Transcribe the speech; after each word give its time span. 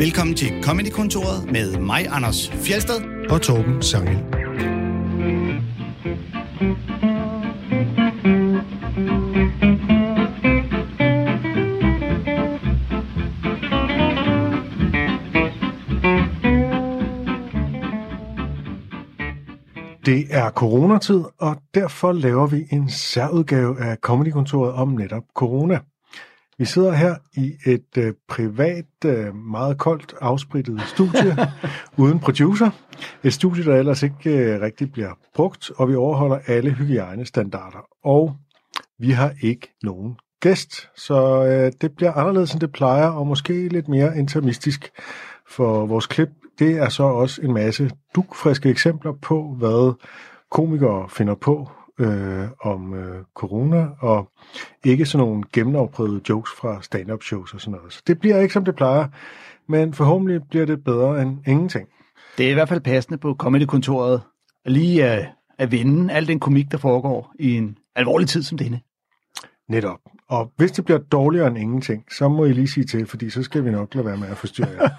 Velkommen 0.00 0.36
til 0.36 0.62
Comedy-kontoret 0.62 1.52
med 1.52 1.78
mig, 1.78 2.06
Anders 2.08 2.50
Fjelsted. 2.50 3.00
og 3.30 3.42
Torben 3.42 3.82
Sangel. 3.82 4.16
Det 20.06 20.26
er 20.30 20.50
coronatid, 20.50 21.24
og 21.38 21.56
derfor 21.74 22.12
laver 22.12 22.46
vi 22.46 22.66
en 22.70 22.90
særudgave 22.90 23.80
af 23.80 23.96
Comedykontoret 23.96 24.72
om 24.72 24.88
netop 24.88 25.22
corona. 25.34 25.78
Vi 26.60 26.64
sidder 26.64 26.92
her 26.92 27.14
i 27.34 27.52
et 27.66 27.98
øh, 27.98 28.12
privat, 28.28 29.04
øh, 29.04 29.34
meget 29.34 29.78
koldt, 29.78 30.14
afsprittet 30.20 30.80
studie 30.80 31.36
uden 32.02 32.18
producer. 32.18 32.70
Et 33.24 33.32
studie, 33.32 33.64
der 33.64 33.76
ellers 33.76 34.02
ikke 34.02 34.30
øh, 34.30 34.60
rigtig 34.60 34.92
bliver 34.92 35.10
brugt, 35.34 35.70
og 35.76 35.88
vi 35.88 35.94
overholder 35.94 36.38
alle 36.46 36.70
hygiejnestandarder. 36.70 37.86
Og 38.04 38.36
vi 38.98 39.10
har 39.10 39.32
ikke 39.42 39.68
nogen 39.82 40.16
gæst, 40.40 40.90
så 40.96 41.44
øh, 41.44 41.72
det 41.80 41.92
bliver 41.96 42.12
anderledes, 42.12 42.52
end 42.52 42.60
det 42.60 42.72
plejer, 42.72 43.08
og 43.08 43.26
måske 43.26 43.68
lidt 43.68 43.88
mere 43.88 44.18
intermistisk. 44.18 44.90
For 45.48 45.86
vores 45.86 46.06
klip, 46.06 46.30
det 46.58 46.76
er 46.76 46.88
så 46.88 47.02
også 47.02 47.42
en 47.42 47.52
masse 47.52 47.90
dugfriske 48.14 48.68
eksempler 48.68 49.12
på, 49.22 49.54
hvad 49.58 49.94
komikere 50.50 51.08
finder 51.08 51.34
på 51.34 51.70
øh, 52.00 52.48
om 52.60 52.94
øh, 52.94 53.24
corona, 53.34 53.88
og 54.00 54.30
ikke 54.84 55.06
sådan 55.06 55.26
nogle 55.26 55.44
gennemafprøvede 55.52 56.20
jokes 56.28 56.50
fra 56.60 56.82
stand-up 56.82 57.22
shows 57.22 57.54
og 57.54 57.60
sådan 57.60 57.78
noget. 57.78 57.92
Så 57.92 58.02
det 58.06 58.20
bliver 58.20 58.40
ikke, 58.40 58.54
som 58.54 58.64
det 58.64 58.76
plejer, 58.76 59.08
men 59.68 59.94
forhåbentlig 59.94 60.40
bliver 60.50 60.66
det 60.66 60.84
bedre 60.84 61.22
end 61.22 61.38
ingenting. 61.46 61.88
Det 62.38 62.46
er 62.46 62.50
i 62.50 62.54
hvert 62.54 62.68
fald 62.68 62.80
passende 62.80 63.18
på 63.18 63.34
Comedy-kontoret 63.38 64.22
lige 64.66 65.04
at, 65.04 65.28
at 65.58 65.72
vinde 65.72 66.14
al 66.14 66.28
den 66.28 66.40
komik, 66.40 66.72
der 66.72 66.78
foregår 66.78 67.32
i 67.38 67.56
en 67.56 67.78
alvorlig 67.96 68.28
tid 68.28 68.42
som 68.42 68.58
denne. 68.58 68.80
Netop. 69.68 69.98
Og 70.28 70.52
hvis 70.56 70.72
det 70.72 70.84
bliver 70.84 70.98
dårligere 70.98 71.46
end 71.46 71.58
ingenting, 71.58 72.04
så 72.12 72.28
må 72.28 72.44
I 72.44 72.52
lige 72.52 72.68
sige 72.68 72.84
til, 72.84 73.06
fordi 73.06 73.30
så 73.30 73.42
skal 73.42 73.64
vi 73.64 73.70
nok 73.70 73.94
lade 73.94 74.06
være 74.06 74.16
med 74.16 74.28
at 74.28 74.36
forstyrre 74.36 74.68
jer. 74.80 74.90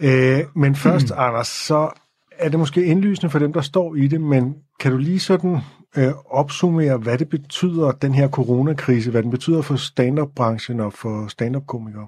øh, 0.40 0.44
men 0.54 0.74
først, 0.74 1.12
Anders, 1.16 1.48
så 1.48 1.90
er 2.38 2.48
det 2.48 2.58
måske 2.58 2.84
indlysende 2.84 3.30
for 3.30 3.38
dem, 3.38 3.52
der 3.52 3.60
står 3.60 3.94
i 3.94 4.06
det, 4.06 4.20
men 4.20 4.56
kan 4.80 4.92
du 4.92 4.98
lige 4.98 5.20
sådan 5.20 5.58
øh, 5.96 6.12
opsummere, 6.30 6.96
hvad 6.96 7.18
det 7.18 7.28
betyder, 7.28 7.90
den 7.92 8.14
her 8.14 8.28
coronakrise, 8.28 9.10
hvad 9.10 9.22
den 9.22 9.30
betyder 9.30 9.62
for 9.62 9.76
stand-up-branchen 9.76 10.80
og 10.80 10.92
for 10.92 11.28
stand-up-komikere? 11.28 12.06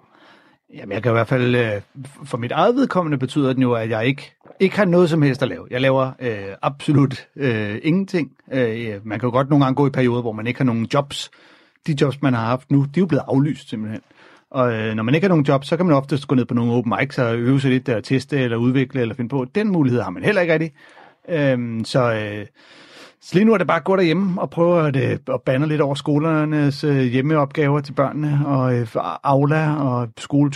Jamen, 0.75 0.93
jeg 0.93 1.03
kan 1.03 1.11
i 1.11 1.13
hvert 1.13 1.29
fald, 1.29 1.55
øh, 1.55 1.81
for 2.25 2.39
mit 2.39 2.53
eget 2.53 2.77
vedkommende 2.77 3.19
betyder 3.19 3.53
den 3.53 3.63
jo, 3.63 3.73
at 3.73 3.91
jeg 3.91 4.07
ikke, 4.07 4.35
ikke 4.61 4.77
har 4.77 4.85
noget 4.85 5.11
som 5.11 5.23
helst 5.23 5.43
at 5.43 5.49
lave. 5.49 5.67
Jeg 5.71 5.81
laver 5.81 6.13
øh, 6.21 6.45
absolut 6.63 7.29
øh, 7.37 7.79
ingenting. 7.83 8.33
Øh, 8.53 9.01
man 9.05 9.21
kan 9.21 9.27
jo 9.27 9.31
godt 9.31 9.51
nogle 9.51 9.65
gange 9.65 9.77
gå 9.77 9.87
i 9.87 9.91
perioder, 9.91 10.23
hvor 10.23 10.33
man 10.33 10.47
ikke 10.47 10.61
har 10.61 10.65
nogen 10.65 10.89
jobs. 10.95 11.31
De 11.87 11.97
jobs, 12.01 12.23
man 12.23 12.35
har 12.35 12.45
haft 12.45 12.71
nu, 12.71 12.83
de 12.83 12.91
er 12.97 13.01
jo 13.01 13.07
blevet 13.07 13.25
aflyst 13.29 13.71
simpelthen. 13.71 14.01
Og 14.55 14.73
øh, 14.73 14.95
når 14.95 15.03
man 15.03 15.15
ikke 15.15 15.25
har 15.25 15.29
nogen 15.29 15.45
job, 15.45 15.65
så 15.65 15.77
kan 15.77 15.87
man 15.87 15.95
oftest 15.95 16.29
gå 16.29 16.35
ned 16.35 16.45
på 16.45 16.55
nogle 16.55 16.73
open 16.73 16.93
mics 17.01 17.19
og 17.19 17.37
øve 17.37 17.61
sig 17.61 17.71
lidt 17.71 17.87
der, 17.87 18.01
teste 18.01 18.39
eller 18.39 18.57
udvikle 18.57 19.01
eller 19.01 19.15
finde 19.15 19.29
på. 19.29 19.47
Den 19.55 19.69
mulighed 19.69 20.01
har 20.01 20.11
man 20.11 20.25
heller 20.25 20.41
ikke 20.41 20.53
rigtig. 20.53 20.73
Øhm, 21.29 21.85
så, 21.85 22.13
øh, 22.13 22.47
så 23.21 23.35
lige 23.35 23.45
nu 23.45 23.55
er 23.55 23.59
det 23.59 23.67
bare 23.67 23.77
at 23.77 23.85
gå 23.85 23.97
derhjemme 23.97 24.41
og 24.41 24.51
prøve 24.51 24.89
at, 24.89 24.97
øh, 24.97 25.19
at 25.35 25.43
bande 25.47 25.67
lidt 25.69 25.81
over 25.81 25.95
skolernes 25.95 26.85
øh, 26.85 27.03
hjemmeopgaver 27.03 27.81
til 27.81 27.93
børnene, 27.93 28.47
og 28.47 28.75
øh, 28.75 28.87
Aula 29.25 29.75
og 29.77 30.09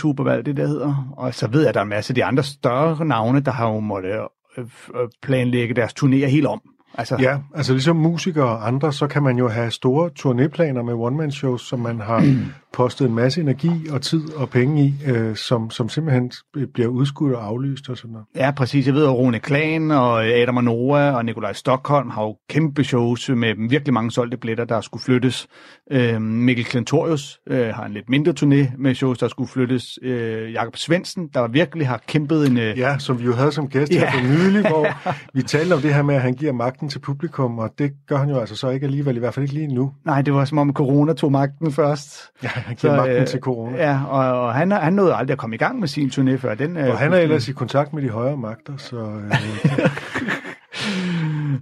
og 0.03 0.23
hvad 0.23 0.33
alt 0.33 0.45
det 0.45 0.57
der 0.57 0.67
hedder. 0.67 1.13
Og 1.17 1.33
så 1.33 1.47
ved 1.47 1.59
jeg, 1.59 1.69
at 1.69 1.73
der 1.73 1.79
er 1.79 1.83
en 1.83 1.89
masse 1.89 2.11
af 2.11 2.15
de 2.15 2.25
andre 2.25 2.43
større 2.43 3.05
navne, 3.05 3.39
der 3.39 3.51
har 3.51 3.67
jo 3.67 3.79
måttet 3.79 4.11
øh, 4.57 4.63
øh, 4.63 5.07
planlægge 5.21 5.75
deres 5.75 5.93
turnéer 5.93 6.27
helt 6.27 6.47
om. 6.47 6.61
Altså, 6.97 7.17
Ja, 7.19 7.37
altså 7.55 7.73
ligesom 7.73 7.95
musikere 7.95 8.45
og 8.45 8.67
andre, 8.67 8.93
så 8.93 9.07
kan 9.07 9.23
man 9.23 9.37
jo 9.37 9.47
have 9.47 9.71
store 9.71 10.09
turnéplaner 10.19 10.81
med 10.81 10.93
one-man-shows, 10.93 11.61
som 11.61 11.79
man 11.79 11.99
har 11.99 12.35
postet 12.73 13.07
en 13.07 13.15
masse 13.15 13.41
energi 13.41 13.71
og 13.91 14.01
tid 14.01 14.33
og 14.35 14.49
penge 14.49 14.85
i, 14.85 14.93
øh, 15.07 15.35
som, 15.35 15.69
som 15.69 15.89
simpelthen 15.89 16.31
bliver 16.73 16.87
udskudt 16.89 17.33
og 17.35 17.45
aflyst 17.45 17.89
og 17.89 17.97
sådan 17.97 18.11
noget. 18.11 18.25
Ja, 18.35 18.51
præcis. 18.51 18.85
Jeg 18.87 18.93
ved, 18.95 19.03
at 19.03 19.09
Rune 19.11 19.39
Klan 19.39 19.91
og 19.91 20.25
Adam 20.25 20.57
og 20.57 20.63
Noah 20.63 21.15
og 21.15 21.25
Nikolaj 21.25 21.53
Stockholm 21.53 22.09
har 22.09 22.23
jo 22.23 22.35
kæmpe 22.49 22.83
shows 22.83 23.29
med 23.29 23.69
virkelig 23.69 23.93
mange 23.93 24.11
solgte 24.11 24.37
billetter, 24.37 24.65
der 24.65 24.81
skulle 24.81 25.03
flyttes. 25.03 25.47
Øh, 25.91 26.21
Mikkel 26.21 26.65
Klentorius 26.65 27.39
øh, 27.49 27.67
har 27.67 27.85
en 27.85 27.93
lidt 27.93 28.09
mindre 28.09 28.33
turné 28.39 28.71
med 28.77 28.95
shows, 28.95 29.17
der 29.17 29.27
skulle 29.27 29.49
flyttes. 29.49 29.99
Øh, 30.01 30.53
Jakob 30.53 30.75
Svendsen, 30.77 31.27
der 31.33 31.47
virkelig 31.47 31.87
har 31.87 32.01
kæmpet 32.07 32.47
en... 32.47 32.57
Øh, 32.57 32.77
Ja, 32.79 32.97
som 32.99 33.19
vi 33.19 33.25
jo 33.25 33.33
havde 33.33 33.51
som 33.51 33.69
gæst 33.69 33.93
her 33.93 33.99
Ja. 34.01 34.11
for 34.11 34.21
nylig, 34.23 34.61
hvor 34.69 34.87
vi 35.37 35.41
talte 35.41 35.73
om 35.73 35.81
det 35.81 35.93
her 35.93 36.01
med, 36.03 36.15
at 36.15 36.21
han 36.21 36.33
giver 36.33 36.51
magten 36.53 36.89
til 36.89 36.99
publikum, 36.99 37.59
og 37.59 37.69
det 37.77 37.91
gør 38.07 38.17
han 38.17 38.29
jo 38.29 38.39
altså 38.39 38.55
så 38.55 38.69
ikke 38.69 38.85
alligevel, 38.85 39.15
i 39.15 39.19
hvert 39.19 39.33
fald 39.33 39.43
ikke 39.43 39.53
lige 39.55 39.67
nu. 39.75 39.91
Nej, 40.05 40.21
det 40.21 40.33
var 40.33 40.45
som 40.45 40.57
om 40.57 40.73
corona 40.73 41.13
tog 41.13 41.31
magten 41.31 41.71
først. 41.71 42.21
Ja, 42.43 42.49
han 42.59 42.75
giver 42.75 42.93
Så, 42.93 42.97
magten 42.97 43.21
øh, 43.21 43.27
til 43.27 43.39
corona. 43.39 43.77
Ja, 43.77 43.99
og, 44.05 44.41
og 44.41 44.53
han, 44.53 44.71
han 44.71 44.93
nåede 44.93 45.15
aldrig 45.15 45.33
at 45.33 45.37
komme 45.37 45.55
i 45.55 45.59
gang 45.59 45.79
med 45.79 45.87
sin 45.87 46.09
turné 46.09 46.35
før. 46.35 46.55
Den, 46.55 46.77
øh, 46.77 46.89
Og 46.89 46.97
han 46.97 47.13
er 47.13 47.17
ellers 47.17 47.47
i 47.49 47.51
kontakt 47.51 47.93
med 47.93 48.03
de 48.03 48.09
højere 48.09 48.37
magter, 48.37 48.77
så 48.77 48.97
øh, 48.97 49.31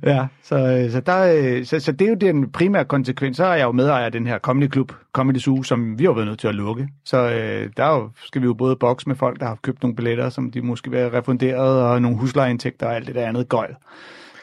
Ja, 0.04 0.28
så, 0.44 0.56
øh, 0.56 0.92
så, 0.92 1.00
der, 1.00 1.34
øh, 1.38 1.66
så, 1.66 1.80
så 1.80 1.92
det 1.92 2.06
er 2.06 2.10
jo 2.10 2.16
den 2.16 2.52
primære 2.52 2.86
konsekvens. 2.86 3.38
Så 3.38 3.46
er 3.46 3.56
jeg 3.56 3.64
jo 3.64 3.72
medejer 3.72 4.06
af 4.06 4.12
den 4.12 4.28
her 4.28 4.40
Comedy 4.40 4.72
Club, 4.72 4.92
Comedy 5.14 5.38
Zoo, 5.38 5.64
som 5.64 6.00
vi 6.00 6.06
har 6.06 6.12
været 6.14 6.28
nødt 6.28 6.40
til 6.40 6.48
at 6.48 6.56
lukke. 6.56 6.88
Så 7.06 7.18
øh, 7.18 7.70
der 7.78 7.84
er 7.84 7.96
jo, 7.96 8.10
skal 8.26 8.42
vi 8.42 8.46
jo 8.46 8.54
både 8.54 8.76
bokse 8.76 9.10
med 9.10 9.16
folk, 9.16 9.40
der 9.40 9.46
har 9.46 9.58
købt 9.62 9.82
nogle 9.84 9.96
billetter, 9.96 10.30
som 10.30 10.52
de 10.52 10.62
måske 10.62 10.90
vil 10.92 11.00
have 11.00 11.14
refunderet, 11.14 11.82
og 11.84 12.02
nogle 12.02 12.18
huslejeindtægter 12.18 12.88
og 12.88 12.96
alt 12.96 13.08
det 13.08 13.16
der 13.16 13.28
andet 13.28 13.50
gøjl. 13.50 13.76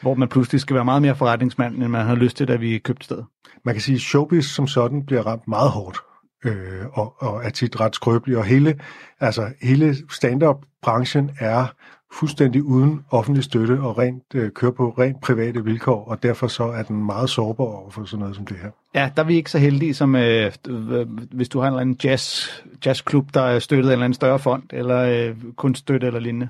Hvor 0.01 0.13
man 0.15 0.27
pludselig 0.27 0.61
skal 0.61 0.75
være 0.75 0.85
meget 0.85 1.01
mere 1.01 1.15
forretningsmand, 1.15 1.75
end 1.75 1.87
man 1.87 2.05
har 2.05 2.15
lyst 2.15 2.37
til, 2.37 2.47
da 2.47 2.55
vi 2.55 2.77
købte 2.77 3.05
stedet. 3.05 3.25
man 3.65 3.75
kan 3.75 3.81
sige, 3.81 3.95
at 3.95 4.01
showbiz 4.01 4.45
som 4.45 4.67
sådan 4.67 5.05
bliver 5.05 5.21
ramt 5.21 5.47
meget 5.47 5.69
hårdt, 5.71 5.97
øh, 6.45 6.85
og, 6.93 7.15
og 7.19 7.45
er 7.45 7.49
tit 7.49 7.79
ret 7.79 7.95
skrøbelig, 7.95 8.37
og 8.37 8.45
hele, 8.45 8.79
altså, 9.19 9.49
hele 9.61 9.95
stand-up-branchen 10.09 11.31
er 11.39 11.67
fuldstændig 12.13 12.63
uden 12.63 13.05
offentlig 13.09 13.43
støtte 13.43 13.79
og 13.79 13.97
rent, 13.97 14.23
øh, 14.35 14.51
kører 14.51 14.71
på 14.71 14.89
rent 14.89 15.21
private 15.21 15.63
vilkår, 15.63 16.05
og 16.05 16.23
derfor 16.23 16.47
så 16.47 16.63
er 16.63 16.83
den 16.83 17.05
meget 17.05 17.29
sårbar 17.29 17.63
over 17.63 17.89
for 17.89 18.05
sådan 18.05 18.19
noget 18.19 18.35
som 18.35 18.45
det 18.45 18.57
her. 18.57 18.71
Ja, 18.95 19.11
der 19.15 19.23
er 19.23 19.27
vi 19.27 19.35
ikke 19.35 19.51
så 19.51 19.59
heldige, 19.59 19.93
som 19.93 20.15
øh, 20.15 20.51
øh, 20.67 21.07
hvis 21.31 21.49
du 21.49 21.59
har 21.59 21.67
en 21.67 21.73
eller 21.73 21.81
anden 21.81 21.99
jazz, 22.03 22.49
jazzklub, 22.85 23.33
der 23.33 23.41
er 23.41 23.59
støttet 23.59 23.83
af 23.83 23.87
en 23.87 23.91
eller 23.91 24.05
anden 24.05 24.13
større 24.13 24.39
fond, 24.39 24.63
eller 24.73 25.29
øh, 25.29 25.35
kunststøtte 25.55 26.07
eller 26.07 26.19
lignende. 26.19 26.47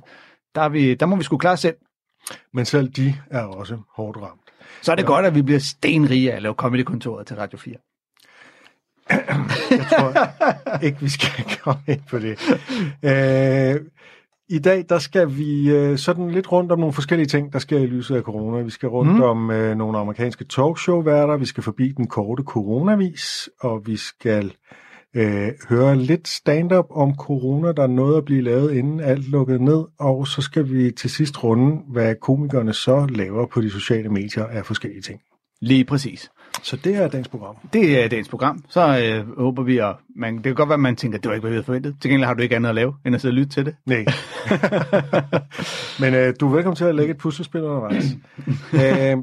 Der, 0.56 0.62
er 0.62 0.70
vi, 0.70 0.94
der 0.94 1.06
må 1.06 1.16
vi 1.16 1.24
skulle 1.24 1.40
klare 1.40 1.58
selv. 1.58 1.76
Men 2.54 2.66
selv 2.66 2.90
de 2.90 3.16
er 3.30 3.44
også 3.44 3.78
hårdt 3.96 4.18
ramt. 4.18 4.42
Så 4.82 4.92
er 4.92 4.96
det 4.96 5.04
ja. 5.04 5.08
godt, 5.08 5.26
at 5.26 5.36
vi 5.36 5.42
bliver 5.42 5.60
stenrige 5.60 6.32
af 6.32 6.36
at 6.36 6.42
lave 6.42 6.54
Comedy-kontoret 6.54 7.28
til 7.28 7.36
Radio 7.36 7.58
4. 7.58 7.76
Jeg 9.10 9.86
tror 9.90 10.84
ikke, 10.84 11.00
vi 11.00 11.10
skal 11.10 11.46
komme 11.64 11.82
ind 11.88 12.02
på 12.10 12.20
det. 12.20 12.40
Øh, 13.04 13.82
I 14.50 14.60
dag, 14.60 14.86
der 14.90 15.00
skal 15.00 15.38
vi 15.38 15.70
øh, 15.70 15.98
sådan 15.98 16.32
lidt 16.32 16.52
rundt 16.52 16.72
om 16.72 16.80
nogle 16.80 16.94
forskellige 16.94 17.28
ting, 17.28 17.54
der 17.54 17.60
sker 17.60 17.80
i 17.80 17.86
lyset 17.86 18.16
af 18.16 18.22
corona. 18.22 18.62
Vi 18.62 18.70
skal 18.70 18.90
rundt 18.90 19.16
mm. 19.16 19.22
om 19.22 19.52
øh, 19.52 19.78
nogle 19.78 19.98
amerikanske 19.98 20.46
talkshow-værter, 20.46 21.38
vi 21.38 21.46
skal 21.46 21.64
forbi 21.64 21.92
den 21.92 22.08
korte 22.08 22.44
coronavis, 22.44 23.50
og 23.60 23.82
vi 23.88 23.98
skal 23.98 24.54
øh, 25.16 25.52
høre 25.70 25.96
lidt 25.96 26.28
stand-up 26.28 26.86
om 26.90 27.16
corona, 27.16 27.72
der 27.72 27.84
er 27.84 27.88
noget 27.88 28.18
at 28.18 28.26
blive 28.26 28.42
lavet, 28.42 28.74
inden 28.74 29.00
alt 29.00 29.30
lukket 29.30 29.62
ned, 29.62 29.86
og 30.00 30.28
så 30.28 30.42
skal 30.42 30.72
vi 30.72 30.92
til 30.92 31.10
sidst 31.10 31.44
runde, 31.44 31.82
hvad 31.92 32.16
komikerne 32.22 32.74
så 32.74 33.06
laver 33.10 33.46
på 33.46 33.62
de 33.62 33.70
sociale 33.70 34.10
medier 34.10 34.46
af 34.46 34.66
forskellige 34.66 35.02
ting. 35.02 35.22
Lige 35.62 35.86
præcis. 35.86 36.30
Så 36.64 36.76
det 36.76 36.96
er 36.96 37.08
dagens 37.08 37.28
program. 37.28 37.56
Det 37.74 38.04
er 38.04 38.08
dagens 38.08 38.30
program. 38.30 38.64
Så 38.70 39.00
øh, 39.00 39.38
håber 39.38 39.64
vi, 39.64 39.78
at 39.78 39.96
man, 40.16 40.36
det 40.36 40.44
kan 40.44 40.56
godt 40.56 40.70
være, 40.70 40.74
at 40.74 40.80
man 40.80 40.96
tænker, 40.96 41.18
at 41.18 41.24
det 41.24 41.30
var 41.30 41.36
ikke, 41.36 41.42
hvad 41.42 41.52
vi 41.52 41.56
havde 41.56 41.66
forventet. 41.66 41.96
Til 42.02 42.10
gengæld 42.12 42.28
har 42.28 42.34
du 42.34 42.42
ikke 42.42 42.56
andet 42.56 42.70
at 42.70 42.76
lave, 42.76 42.94
end 43.06 43.16
at 43.16 43.22
sidde 43.22 43.32
og 43.32 43.36
lytte 43.36 43.50
til 43.50 43.66
det. 43.66 43.76
Nej. 43.86 44.06
Men 46.02 46.14
øh, 46.14 46.34
du 46.40 46.48
er 46.48 46.54
velkommen 46.56 46.76
til 46.76 46.86
at 46.86 46.96
lægge 46.96 47.12
et 47.12 47.18
puslespil 47.18 47.62
undervejs. 47.62 48.06
øh, 48.82 49.18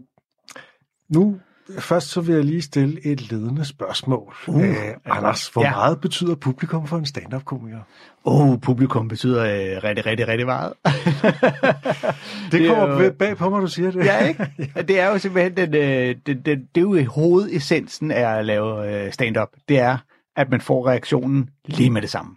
nu, 1.08 1.37
først 1.78 2.08
så 2.08 2.20
vil 2.20 2.34
jeg 2.34 2.44
lige 2.44 2.62
stille 2.62 3.06
et 3.06 3.30
ledende 3.30 3.64
spørgsmål. 3.64 4.34
Uh, 4.48 4.62
øh, 4.69 4.74
Anders, 5.04 5.48
hvor 5.48 5.62
ja. 5.64 5.70
meget 5.70 6.00
betyder 6.00 6.34
publikum 6.34 6.86
for 6.86 6.96
en 6.98 7.06
stand-up-komiker? 7.06 7.78
Åh, 8.24 8.50
oh, 8.50 8.58
publikum 8.60 9.08
betyder 9.08 9.42
øh, 9.44 9.84
rigtig, 9.84 10.06
rigtig, 10.06 10.28
rigtig 10.28 10.46
meget. 10.46 10.72
Det, 10.84 12.52
Det 12.52 12.66
er 12.70 12.74
kommer 12.74 13.04
jo- 13.04 13.12
bag 13.19 13.36
på 13.36 13.50
mig, 13.50 13.62
du 13.62 13.66
siger 13.66 13.90
det. 13.90 14.04
ja, 14.04 14.19
ikke? 14.28 14.46
Det 14.88 15.00
er 15.00 15.08
jo 15.08 15.19
simpelthen 15.19 15.56
den, 15.56 15.74
øh, 15.74 16.14
den, 16.26 16.40
den, 16.40 16.58
det 16.74 16.80
er 16.80 16.80
jo 16.80 17.04
hovedessensen 17.04 18.10
af 18.10 18.38
at 18.38 18.44
lave 18.44 19.04
øh, 19.06 19.12
stand-up. 19.12 19.48
Det 19.69 19.78
er, 19.78 19.96
at 20.36 20.50
man 20.50 20.60
får 20.60 20.86
reaktionen 20.88 21.48
lige 21.66 21.90
med 21.90 22.02
det 22.02 22.10
samme. 22.10 22.36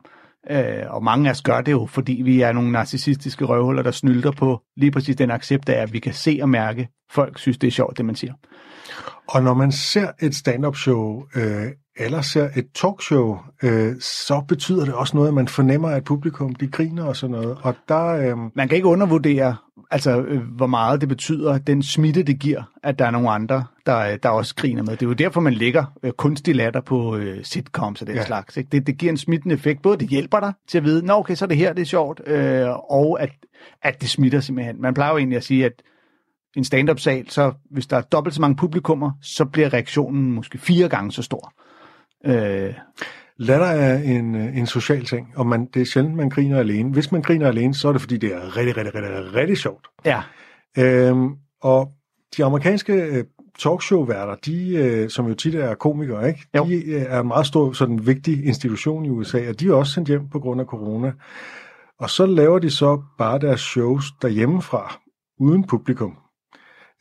Øh, 0.51 0.83
og 0.89 1.03
mange 1.03 1.27
af 1.29 1.31
os 1.31 1.41
gør 1.41 1.61
det 1.61 1.71
jo, 1.71 1.85
fordi 1.85 2.21
vi 2.25 2.41
er 2.41 2.51
nogle 2.51 2.71
narcissistiske 2.71 3.45
røvhuller, 3.45 3.83
der 3.83 3.91
snylder 3.91 4.31
på 4.31 4.61
lige 4.77 4.91
præcis 4.91 5.15
den 5.15 5.31
accept 5.31 5.69
af, 5.69 5.81
at 5.81 5.93
vi 5.93 5.99
kan 5.99 6.13
se 6.13 6.39
og 6.41 6.49
mærke, 6.49 6.87
folk 7.11 7.39
synes, 7.39 7.57
det 7.57 7.67
er 7.67 7.71
sjovt, 7.71 7.97
det 7.97 8.05
man 8.05 8.15
siger. 8.15 8.33
Og 9.27 9.43
når 9.43 9.53
man 9.53 9.71
ser 9.71 10.11
et 10.21 10.35
stand-up 10.35 10.75
show, 10.75 11.23
øh, 11.35 11.67
eller 11.97 12.21
ser 12.21 12.49
et 12.55 12.67
talkshow, 12.73 13.37
øh, 13.63 13.95
så 13.99 14.43
betyder 14.47 14.85
det 14.85 14.93
også 14.93 15.17
noget, 15.17 15.27
at 15.27 15.33
man 15.33 15.47
fornemmer, 15.47 15.89
at 15.89 16.03
publikum 16.03 16.55
de 16.55 16.67
griner 16.67 17.03
og 17.03 17.15
sådan 17.15 17.31
noget. 17.31 17.57
Og 17.61 17.75
der, 17.87 18.05
øh... 18.05 18.37
Man 18.55 18.67
kan 18.67 18.75
ikke 18.75 18.87
undervurdere, 18.87 19.55
altså, 19.91 20.21
øh, 20.21 20.41
hvor 20.41 20.67
meget 20.67 21.01
det 21.01 21.09
betyder, 21.09 21.57
den 21.57 21.83
smitte, 21.83 22.23
det 22.23 22.39
giver, 22.39 22.63
at 22.83 22.99
der 22.99 23.05
er 23.05 23.11
nogle 23.11 23.29
andre, 23.29 23.65
der, 23.85 24.17
der 24.17 24.29
også 24.29 24.55
griner 24.55 24.83
med. 24.83 24.91
Det 24.91 25.01
er 25.01 25.07
jo 25.07 25.13
derfor, 25.13 25.41
man 25.41 25.53
lægger 25.53 25.85
øh, 26.03 26.11
kunstig 26.11 26.55
latter 26.55 26.81
på 26.81 27.15
øh, 27.15 27.43
sitcoms 27.43 28.01
og 28.01 28.07
den 28.07 28.15
ja. 28.15 28.25
slags. 28.25 28.57
Ikke? 28.57 28.69
Det, 28.71 28.87
det 28.87 28.97
giver 28.97 29.11
en 29.11 29.17
smittende 29.17 29.55
effekt. 29.55 29.81
Både 29.81 29.97
det 29.97 30.09
hjælper 30.09 30.39
dig 30.39 30.53
til 30.67 30.77
at 30.77 30.83
vide, 30.83 31.05
nå 31.05 31.13
okay, 31.13 31.35
så 31.35 31.45
er 31.45 31.47
det 31.47 31.57
her, 31.57 31.73
det 31.73 31.81
er 31.81 31.85
sjovt, 31.85 32.21
øh, 32.27 32.67
og 32.91 33.21
at, 33.21 33.29
at 33.83 34.01
det 34.01 34.09
smitter 34.09 34.39
simpelthen. 34.39 34.81
Man 34.81 34.93
plejer 34.93 35.11
jo 35.11 35.17
egentlig 35.17 35.37
at 35.37 35.43
sige, 35.43 35.65
at 35.65 35.81
en 36.55 36.63
stand-up-sal, 36.63 37.29
så 37.29 37.53
hvis 37.71 37.87
der 37.87 37.97
er 37.97 38.01
dobbelt 38.01 38.35
så 38.35 38.41
mange 38.41 38.55
publikummer, 38.55 39.11
så 39.21 39.45
bliver 39.45 39.73
reaktionen 39.73 40.31
måske 40.31 40.57
fire 40.57 40.89
gange 40.89 41.11
så 41.11 41.21
stor. 41.21 41.53
Øh, 42.25 42.73
Latter 43.37 43.67
er 43.67 43.97
en, 43.97 44.35
en 44.35 44.67
social 44.67 45.05
ting, 45.05 45.27
og 45.35 45.47
man, 45.47 45.65
det 45.73 45.81
er 45.81 45.85
sjældent, 45.85 46.15
man 46.15 46.29
griner 46.29 46.59
alene. 46.59 46.91
Hvis 46.91 47.11
man 47.11 47.21
griner 47.21 47.47
alene, 47.47 47.73
så 47.73 47.87
er 47.87 47.91
det, 47.91 48.01
fordi 48.01 48.17
det 48.17 48.33
er 48.33 48.57
rigtig, 48.57 48.77
rigtig, 48.77 48.95
rigtig, 48.95 49.35
rigtig 49.35 49.57
sjovt. 49.57 49.87
Ja. 50.05 50.21
Øhm, 50.77 51.35
og 51.61 51.89
de 52.37 52.45
amerikanske 52.45 52.93
øh, 52.93 53.23
talkshow-værter, 53.59 54.35
de, 54.35 54.75
øh, 54.75 55.09
som 55.09 55.27
jo 55.27 55.33
tit 55.33 55.55
er 55.55 55.75
komikere, 55.75 56.27
ikke? 56.27 56.47
Jo. 56.57 56.65
de 56.65 56.85
øh, 56.85 57.01
er 57.01 57.19
en 57.19 57.27
meget 57.27 57.47
stor, 57.47 57.71
sådan 57.71 58.07
vigtig 58.07 58.45
institution 58.45 59.05
i 59.05 59.09
USA, 59.09 59.49
og 59.49 59.59
de 59.59 59.67
er 59.67 59.73
også 59.73 59.93
sendt 59.93 60.09
hjem 60.09 60.29
på 60.29 60.39
grund 60.39 60.61
af 60.61 60.67
corona. 60.67 61.11
Og 61.99 62.09
så 62.09 62.25
laver 62.25 62.59
de 62.59 62.69
så 62.69 63.01
bare 63.17 63.39
deres 63.39 63.61
shows 63.61 64.05
derhjemmefra, 64.21 64.99
uden 65.39 65.67
publikum. 65.67 66.17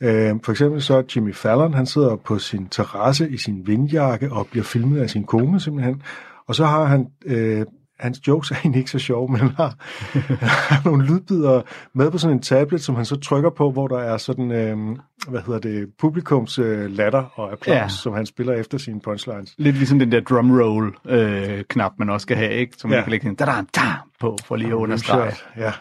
Øh, 0.03 0.35
for 0.43 0.51
eksempel 0.51 0.81
så 0.81 1.03
Jimmy 1.15 1.33
Fallon, 1.33 1.73
han 1.73 1.85
sidder 1.85 2.15
på 2.15 2.39
sin 2.39 2.67
terrasse 2.67 3.29
i 3.29 3.37
sin 3.37 3.67
vindjakke 3.67 4.31
og 4.31 4.47
bliver 4.47 4.63
filmet 4.63 5.01
af 5.01 5.09
sin 5.09 5.23
kone 5.23 5.59
simpelthen. 5.59 6.01
Og 6.47 6.55
så 6.55 6.65
har 6.65 6.85
han, 6.85 7.07
øh, 7.25 7.65
hans 7.99 8.27
jokes 8.27 8.51
er 8.51 8.55
egentlig 8.55 8.79
ikke 8.79 8.91
så 8.91 8.99
sjove, 8.99 9.27
men 9.31 9.39
han 9.39 9.49
har, 9.49 9.75
han 10.13 10.47
har 10.69 10.81
nogle 10.89 11.05
lydbider 11.05 11.61
med 11.93 12.11
på 12.11 12.17
sådan 12.17 12.37
en 12.37 12.41
tablet, 12.41 12.81
som 12.81 12.95
han 12.95 13.05
så 13.05 13.15
trykker 13.15 13.49
på, 13.49 13.71
hvor 13.71 13.87
der 13.87 13.99
er 13.99 14.17
sådan, 14.17 14.51
øh, 14.51 14.97
hvad 15.27 15.41
hedder 15.41 15.59
det, 15.59 15.87
publikums 15.99 16.59
øh, 16.59 16.91
latter 16.91 17.39
og 17.39 17.51
applaus, 17.51 17.75
ja. 17.75 17.87
som 17.87 18.13
han 18.13 18.25
spiller 18.25 18.53
efter 18.53 18.77
sine 18.77 19.01
punchlines. 19.01 19.55
Lidt 19.57 19.75
ligesom 19.75 19.99
den 19.99 20.11
der 20.11 20.19
drum 20.19 20.59
roll 20.59 20.95
øh, 21.07 21.63
knap, 21.69 21.91
man 21.99 22.09
også 22.09 22.25
skal 22.25 22.37
have, 22.37 22.53
ikke? 22.53 22.73
Som 22.77 22.89
ja. 22.91 22.95
man 22.97 23.03
kan 23.03 23.11
lægge 23.11 23.27
en 23.27 23.35
da 23.35 23.45
på, 24.19 24.37
for 24.45 24.55
lige 24.55 24.69
at 24.69 24.73
understrege. 24.73 25.33
Ja. 25.57 25.71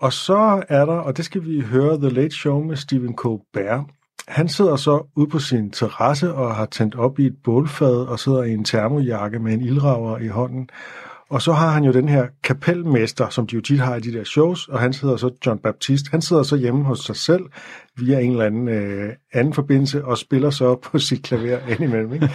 Og 0.00 0.12
så 0.12 0.64
er 0.68 0.84
der, 0.84 0.92
og 0.92 1.16
det 1.16 1.24
skal 1.24 1.44
vi 1.44 1.60
høre, 1.60 1.98
The 1.98 2.08
Late 2.08 2.34
Show 2.34 2.62
med 2.62 2.76
Stephen 2.76 3.14
Colbert. 3.14 3.80
Han 4.28 4.48
sidder 4.48 4.76
så 4.76 5.06
ude 5.16 5.26
på 5.26 5.38
sin 5.38 5.70
terrasse 5.70 6.34
og 6.34 6.54
har 6.54 6.66
tændt 6.66 6.94
op 6.94 7.18
i 7.18 7.26
et 7.26 7.36
bålfad 7.44 8.06
og 8.06 8.18
sidder 8.18 8.42
i 8.42 8.52
en 8.52 8.64
termojakke 8.64 9.38
med 9.38 9.52
en 9.52 9.60
ildrager 9.60 10.18
i 10.18 10.26
hånden. 10.26 10.68
Og 11.30 11.42
så 11.42 11.52
har 11.52 11.70
han 11.70 11.84
jo 11.84 11.92
den 11.92 12.08
her 12.08 12.26
kapelmester, 12.44 13.28
som 13.28 13.46
de 13.46 13.54
jo 13.54 13.60
tit 13.60 13.80
har 13.80 13.96
i 13.96 14.00
de 14.00 14.12
der 14.12 14.24
shows, 14.24 14.68
og 14.68 14.80
han 14.80 14.92
sidder 14.92 15.16
så, 15.16 15.30
John 15.46 15.58
Baptiste, 15.58 16.10
han 16.10 16.22
sidder 16.22 16.42
så 16.42 16.56
hjemme 16.56 16.84
hos 16.84 17.00
sig 17.00 17.16
selv 17.16 17.44
via 17.96 18.20
en 18.20 18.30
eller 18.30 18.44
anden 18.44 18.68
øh, 18.68 19.12
anden 19.32 19.54
forbindelse 19.54 20.04
og 20.04 20.18
spiller 20.18 20.50
så 20.50 20.74
på 20.92 20.98
sit 20.98 21.22
klaver 21.22 21.58
indimellem. 21.68 22.12
Ikke? 22.12 22.30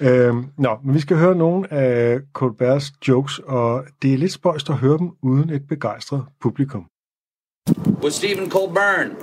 øhm, 0.26 0.46
nå, 0.58 0.78
men 0.84 0.94
vi 0.94 1.00
skal 1.00 1.16
høre 1.16 1.34
nogle 1.34 1.72
af 1.72 2.20
Colberts 2.32 2.92
jokes, 3.08 3.38
og 3.38 3.84
det 4.02 4.14
er 4.14 4.18
lidt 4.18 4.32
spøjst 4.32 4.70
at 4.70 4.76
høre 4.76 4.98
dem 4.98 5.10
uden 5.22 5.50
et 5.50 5.62
begejstret 5.68 6.24
publikum. 6.42 6.86
With 8.04 8.12
Stephen 8.12 8.50
Colburn. 8.50 9.16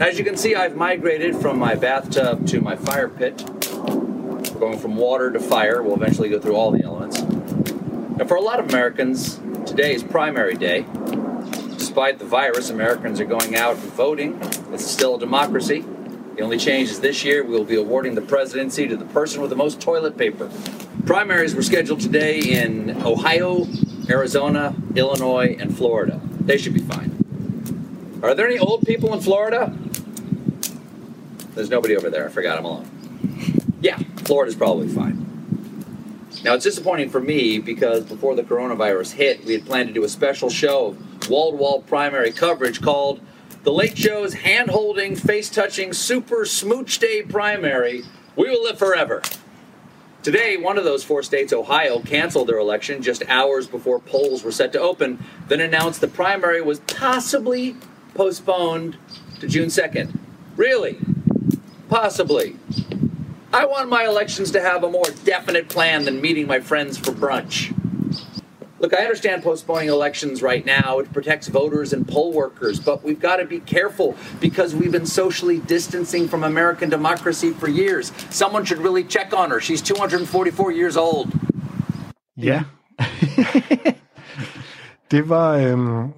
As 0.00 0.18
you 0.18 0.24
can 0.24 0.38
see, 0.38 0.54
I've 0.54 0.74
migrated 0.74 1.36
from 1.36 1.58
my 1.58 1.74
bathtub 1.74 2.46
to 2.46 2.62
my 2.62 2.74
fire 2.74 3.10
pit. 3.10 3.44
We're 3.76 4.58
going 4.58 4.78
from 4.78 4.96
water 4.96 5.30
to 5.30 5.38
fire. 5.38 5.82
We'll 5.82 5.96
eventually 5.96 6.30
go 6.30 6.40
through 6.40 6.56
all 6.56 6.70
the 6.70 6.82
elements. 6.82 7.18
And 7.18 8.26
for 8.26 8.38
a 8.38 8.40
lot 8.40 8.58
of 8.58 8.70
Americans, 8.70 9.38
today 9.66 9.94
is 9.94 10.02
primary 10.02 10.54
day. 10.54 10.86
Despite 11.76 12.18
the 12.18 12.24
virus, 12.24 12.70
Americans 12.70 13.20
are 13.20 13.26
going 13.26 13.54
out 13.54 13.76
and 13.76 13.92
voting. 13.92 14.40
It's 14.72 14.86
still 14.86 15.16
a 15.16 15.20
democracy. 15.20 15.84
The 16.36 16.40
only 16.40 16.56
change 16.56 16.88
is 16.88 17.00
this 17.00 17.22
year 17.22 17.44
we 17.44 17.50
will 17.50 17.64
be 17.64 17.76
awarding 17.76 18.14
the 18.14 18.22
presidency 18.22 18.88
to 18.88 18.96
the 18.96 19.04
person 19.04 19.42
with 19.42 19.50
the 19.50 19.56
most 19.56 19.78
toilet 19.78 20.16
paper. 20.16 20.50
Primaries 21.04 21.54
were 21.54 21.62
scheduled 21.62 22.00
today 22.00 22.40
in 22.40 22.96
Ohio, 23.02 23.66
Arizona, 24.08 24.74
Illinois, 24.94 25.54
and 25.60 25.76
Florida. 25.76 26.18
They 26.40 26.56
should 26.56 26.72
be 26.72 26.80
fine. 26.80 27.15
Are 28.26 28.34
there 28.34 28.48
any 28.48 28.58
old 28.58 28.84
people 28.84 29.14
in 29.14 29.20
Florida? 29.20 29.72
There's 31.54 31.70
nobody 31.70 31.96
over 31.96 32.10
there. 32.10 32.26
I 32.26 32.28
forgot 32.28 32.58
I'm 32.58 32.64
alone. 32.64 32.90
Yeah, 33.80 33.98
Florida's 34.24 34.56
probably 34.56 34.88
fine. 34.88 35.22
Now, 36.42 36.54
it's 36.54 36.64
disappointing 36.64 37.10
for 37.10 37.20
me 37.20 37.60
because 37.60 38.04
before 38.04 38.34
the 38.34 38.42
coronavirus 38.42 39.12
hit, 39.12 39.44
we 39.44 39.52
had 39.52 39.64
planned 39.64 39.88
to 39.88 39.94
do 39.94 40.02
a 40.02 40.08
special 40.08 40.50
show 40.50 40.88
of 40.88 41.30
wall 41.30 41.52
to 41.52 41.56
wall 41.56 41.82
primary 41.82 42.32
coverage 42.32 42.82
called 42.82 43.20
The 43.62 43.72
Late 43.72 43.96
Show's 43.96 44.34
Hand 44.34 44.70
Holding, 44.70 45.14
Face 45.14 45.48
Touching, 45.48 45.92
Super 45.92 46.44
Smooch 46.44 46.98
Day 46.98 47.22
Primary. 47.22 48.02
We 48.34 48.50
will 48.50 48.64
live 48.64 48.76
forever. 48.78 49.22
Today, 50.24 50.56
one 50.56 50.78
of 50.78 50.82
those 50.82 51.04
four 51.04 51.22
states, 51.22 51.52
Ohio, 51.52 52.00
canceled 52.00 52.48
their 52.48 52.58
election 52.58 53.02
just 53.02 53.22
hours 53.28 53.68
before 53.68 54.00
polls 54.00 54.42
were 54.42 54.50
set 54.50 54.72
to 54.72 54.80
open, 54.80 55.24
then 55.46 55.60
announced 55.60 56.00
the 56.00 56.08
primary 56.08 56.60
was 56.60 56.80
possibly 56.80 57.76
postponed 58.16 58.96
to 59.40 59.46
June 59.46 59.68
2nd. 59.68 60.16
Really? 60.56 60.98
Possibly. 61.88 62.56
I 63.52 63.64
want 63.66 63.88
my 63.88 64.04
elections 64.04 64.50
to 64.52 64.60
have 64.60 64.82
a 64.82 64.90
more 64.90 65.04
definite 65.24 65.68
plan 65.68 66.04
than 66.04 66.20
meeting 66.20 66.46
my 66.46 66.60
friends 66.60 66.98
for 66.98 67.12
brunch. 67.12 67.72
Look, 68.78 68.92
I 68.92 69.02
understand 69.02 69.42
postponing 69.42 69.88
elections 69.88 70.42
right 70.42 70.64
now. 70.66 70.98
It 70.98 71.12
protects 71.12 71.48
voters 71.48 71.92
and 71.92 72.06
poll 72.06 72.32
workers, 72.32 72.78
but 72.78 73.02
we've 73.02 73.18
got 73.18 73.36
to 73.36 73.46
be 73.46 73.60
careful 73.60 74.16
because 74.40 74.74
we've 74.74 74.92
been 74.92 75.06
socially 75.06 75.58
distancing 75.60 76.28
from 76.28 76.44
American 76.44 76.90
democracy 76.90 77.52
for 77.52 77.68
years. 77.68 78.12
Someone 78.30 78.64
should 78.64 78.78
really 78.78 79.02
check 79.02 79.32
on 79.32 79.50
her. 79.50 79.60
She's 79.60 79.80
244 79.80 80.72
years 80.72 80.96
old. 80.96 81.32
Ja. 82.34 82.64
det 85.08 85.22
var 85.22 85.58
øhm, 85.58 86.12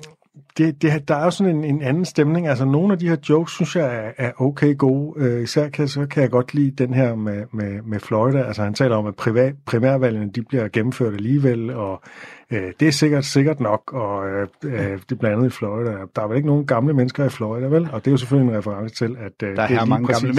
det, 0.58 0.82
det, 0.82 1.08
der 1.08 1.14
er 1.14 1.24
jo 1.24 1.30
sådan 1.30 1.56
en, 1.56 1.64
en 1.64 1.82
anden 1.82 2.04
stemning. 2.04 2.46
Altså, 2.46 2.64
nogle 2.64 2.92
af 2.92 2.98
de 2.98 3.08
her 3.08 3.16
jokes, 3.28 3.52
synes 3.52 3.76
jeg 3.76 3.96
er, 3.96 4.10
er 4.16 4.32
okay 4.40 4.76
gode. 4.76 5.22
Øh, 5.22 5.42
især 5.42 5.68
kan, 5.68 5.88
så 5.88 6.06
kan 6.06 6.22
jeg 6.22 6.30
godt 6.30 6.54
lide 6.54 6.70
den 6.70 6.94
her 6.94 7.14
med, 7.14 7.44
med, 7.52 7.82
med 7.82 8.00
Florida. 8.00 8.42
Altså, 8.42 8.62
han 8.62 8.74
taler 8.74 8.96
om, 8.96 9.06
at 9.06 9.16
privat, 9.16 9.54
primærvalgene 9.66 10.30
de 10.30 10.42
bliver 10.42 10.68
gennemført 10.68 11.14
alligevel, 11.14 11.70
og 11.70 12.02
øh, 12.52 12.72
det 12.80 12.88
er 12.88 12.92
sikkert 12.92 13.24
sikkert 13.24 13.60
nok, 13.60 13.92
og 13.92 14.28
øh, 14.28 14.48
øh, 14.64 14.72
det 14.72 15.12
er 15.12 15.16
blandt 15.20 15.36
andet 15.36 15.46
i 15.46 15.50
Florida. 15.50 15.90
Der 16.16 16.22
er 16.22 16.26
vel 16.26 16.36
ikke 16.36 16.48
nogen 16.48 16.66
gamle 16.66 16.94
mennesker 16.94 17.24
i 17.24 17.28
Florida, 17.28 17.66
vel? 17.66 17.88
Og 17.92 18.04
det 18.04 18.06
er 18.06 18.10
jo 18.10 18.16
selvfølgelig 18.16 18.52
en 18.52 18.58
reference 18.58 18.94
til, 18.94 19.16
at 19.20 19.48
øh, 19.48 19.56
der 19.56 19.66
det 19.66 19.76
er, 19.76 19.80
er 19.80 19.84
mange 19.84 20.06
præcis, 20.06 20.22
gamle 20.22 20.34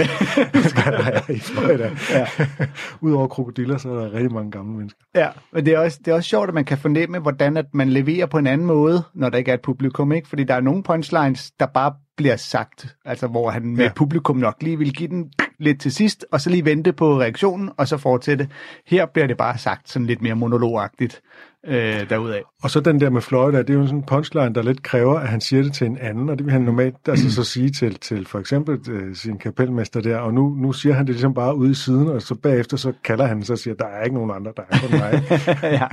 mennesker 0.52 0.90
der 0.90 1.04
er 1.04 1.30
i 1.30 1.38
Florida. 1.38 1.90
Ja. 2.10 2.26
Udover 3.06 3.28
krokodiller, 3.28 3.78
så 3.78 3.90
er 3.90 3.94
der 3.94 4.12
rigtig 4.12 4.32
mange 4.32 4.50
gamle 4.50 4.72
mennesker. 4.76 5.00
Ja, 5.14 5.28
men 5.52 5.66
det 5.66 5.74
er, 5.74 5.78
også, 5.78 5.98
det 6.04 6.10
er 6.10 6.14
også 6.14 6.28
sjovt, 6.28 6.48
at 6.48 6.54
man 6.54 6.64
kan 6.64 6.78
fornemme, 6.78 7.18
hvordan 7.18 7.56
at 7.56 7.66
man 7.72 7.88
leverer 7.88 8.26
på 8.26 8.38
en 8.38 8.46
anden 8.46 8.66
måde, 8.66 9.02
når 9.14 9.28
der 9.28 9.38
ikke 9.38 9.50
er 9.50 9.54
et 9.54 9.62
publikum, 9.62 10.12
ikke? 10.12 10.28
Fordi 10.28 10.44
der 10.44 10.54
er 10.54 10.60
nogle 10.60 10.82
punchlines, 10.82 11.50
der 11.60 11.66
bare 11.66 11.92
bliver 12.16 12.36
sagt, 12.36 12.96
altså 13.04 13.26
hvor 13.26 13.50
han 13.50 13.76
med 13.76 13.84
ja. 13.84 13.92
publikum 13.96 14.36
nok 14.36 14.54
lige 14.60 14.78
vil 14.78 14.92
give 14.92 15.08
den 15.08 15.32
lidt 15.58 15.80
til 15.80 15.92
sidst, 15.92 16.26
og 16.32 16.40
så 16.40 16.50
lige 16.50 16.64
vente 16.64 16.92
på 16.92 17.20
reaktionen, 17.20 17.70
og 17.76 17.88
så 17.88 17.96
fortsætte. 17.96 18.48
Her 18.86 19.06
bliver 19.06 19.26
det 19.26 19.36
bare 19.36 19.58
sagt 19.58 19.90
sådan 19.90 20.06
lidt 20.06 20.22
mere 20.22 20.34
monologagtigt 20.34 21.22
øh, 21.66 22.10
derudaf. 22.10 22.42
Og 22.62 22.70
så 22.70 22.80
den 22.80 23.00
der 23.00 23.10
med 23.10 23.20
Florida, 23.20 23.58
det 23.58 23.70
er 23.70 23.74
jo 23.74 23.86
sådan 23.86 23.98
en 23.98 24.02
punchline, 24.02 24.54
der 24.54 24.62
lidt 24.62 24.82
kræver, 24.82 25.18
at 25.18 25.28
han 25.28 25.40
siger 25.40 25.62
det 25.62 25.72
til 25.72 25.86
en 25.86 25.98
anden, 25.98 26.28
og 26.28 26.38
det 26.38 26.46
vil 26.46 26.52
han 26.52 26.62
normalt 26.62 26.96
altså 27.08 27.34
så 27.34 27.44
sige 27.44 27.70
til, 27.70 27.94
til 27.94 28.26
for 28.26 28.38
eksempel 28.38 28.90
øh, 28.90 29.16
sin 29.16 29.38
kapelmester 29.38 30.00
der, 30.00 30.18
og 30.18 30.34
nu, 30.34 30.48
nu 30.48 30.72
siger 30.72 30.94
han 30.94 31.06
det 31.06 31.14
ligesom 31.14 31.34
bare 31.34 31.56
ude 31.56 31.70
i 31.70 31.74
siden, 31.74 32.08
og 32.08 32.22
så 32.22 32.34
bagefter 32.34 32.76
så 32.76 32.92
kalder 33.04 33.26
han 33.26 33.42
så 33.42 33.52
og 33.52 33.58
siger, 33.58 33.74
der 33.74 33.86
er 33.86 34.04
ikke 34.04 34.16
nogen 34.16 34.30
andre, 34.30 34.52
der 34.56 34.62
er 34.70 34.78
kun 34.78 34.90
mig. 34.98 35.22
ja. 35.80 35.86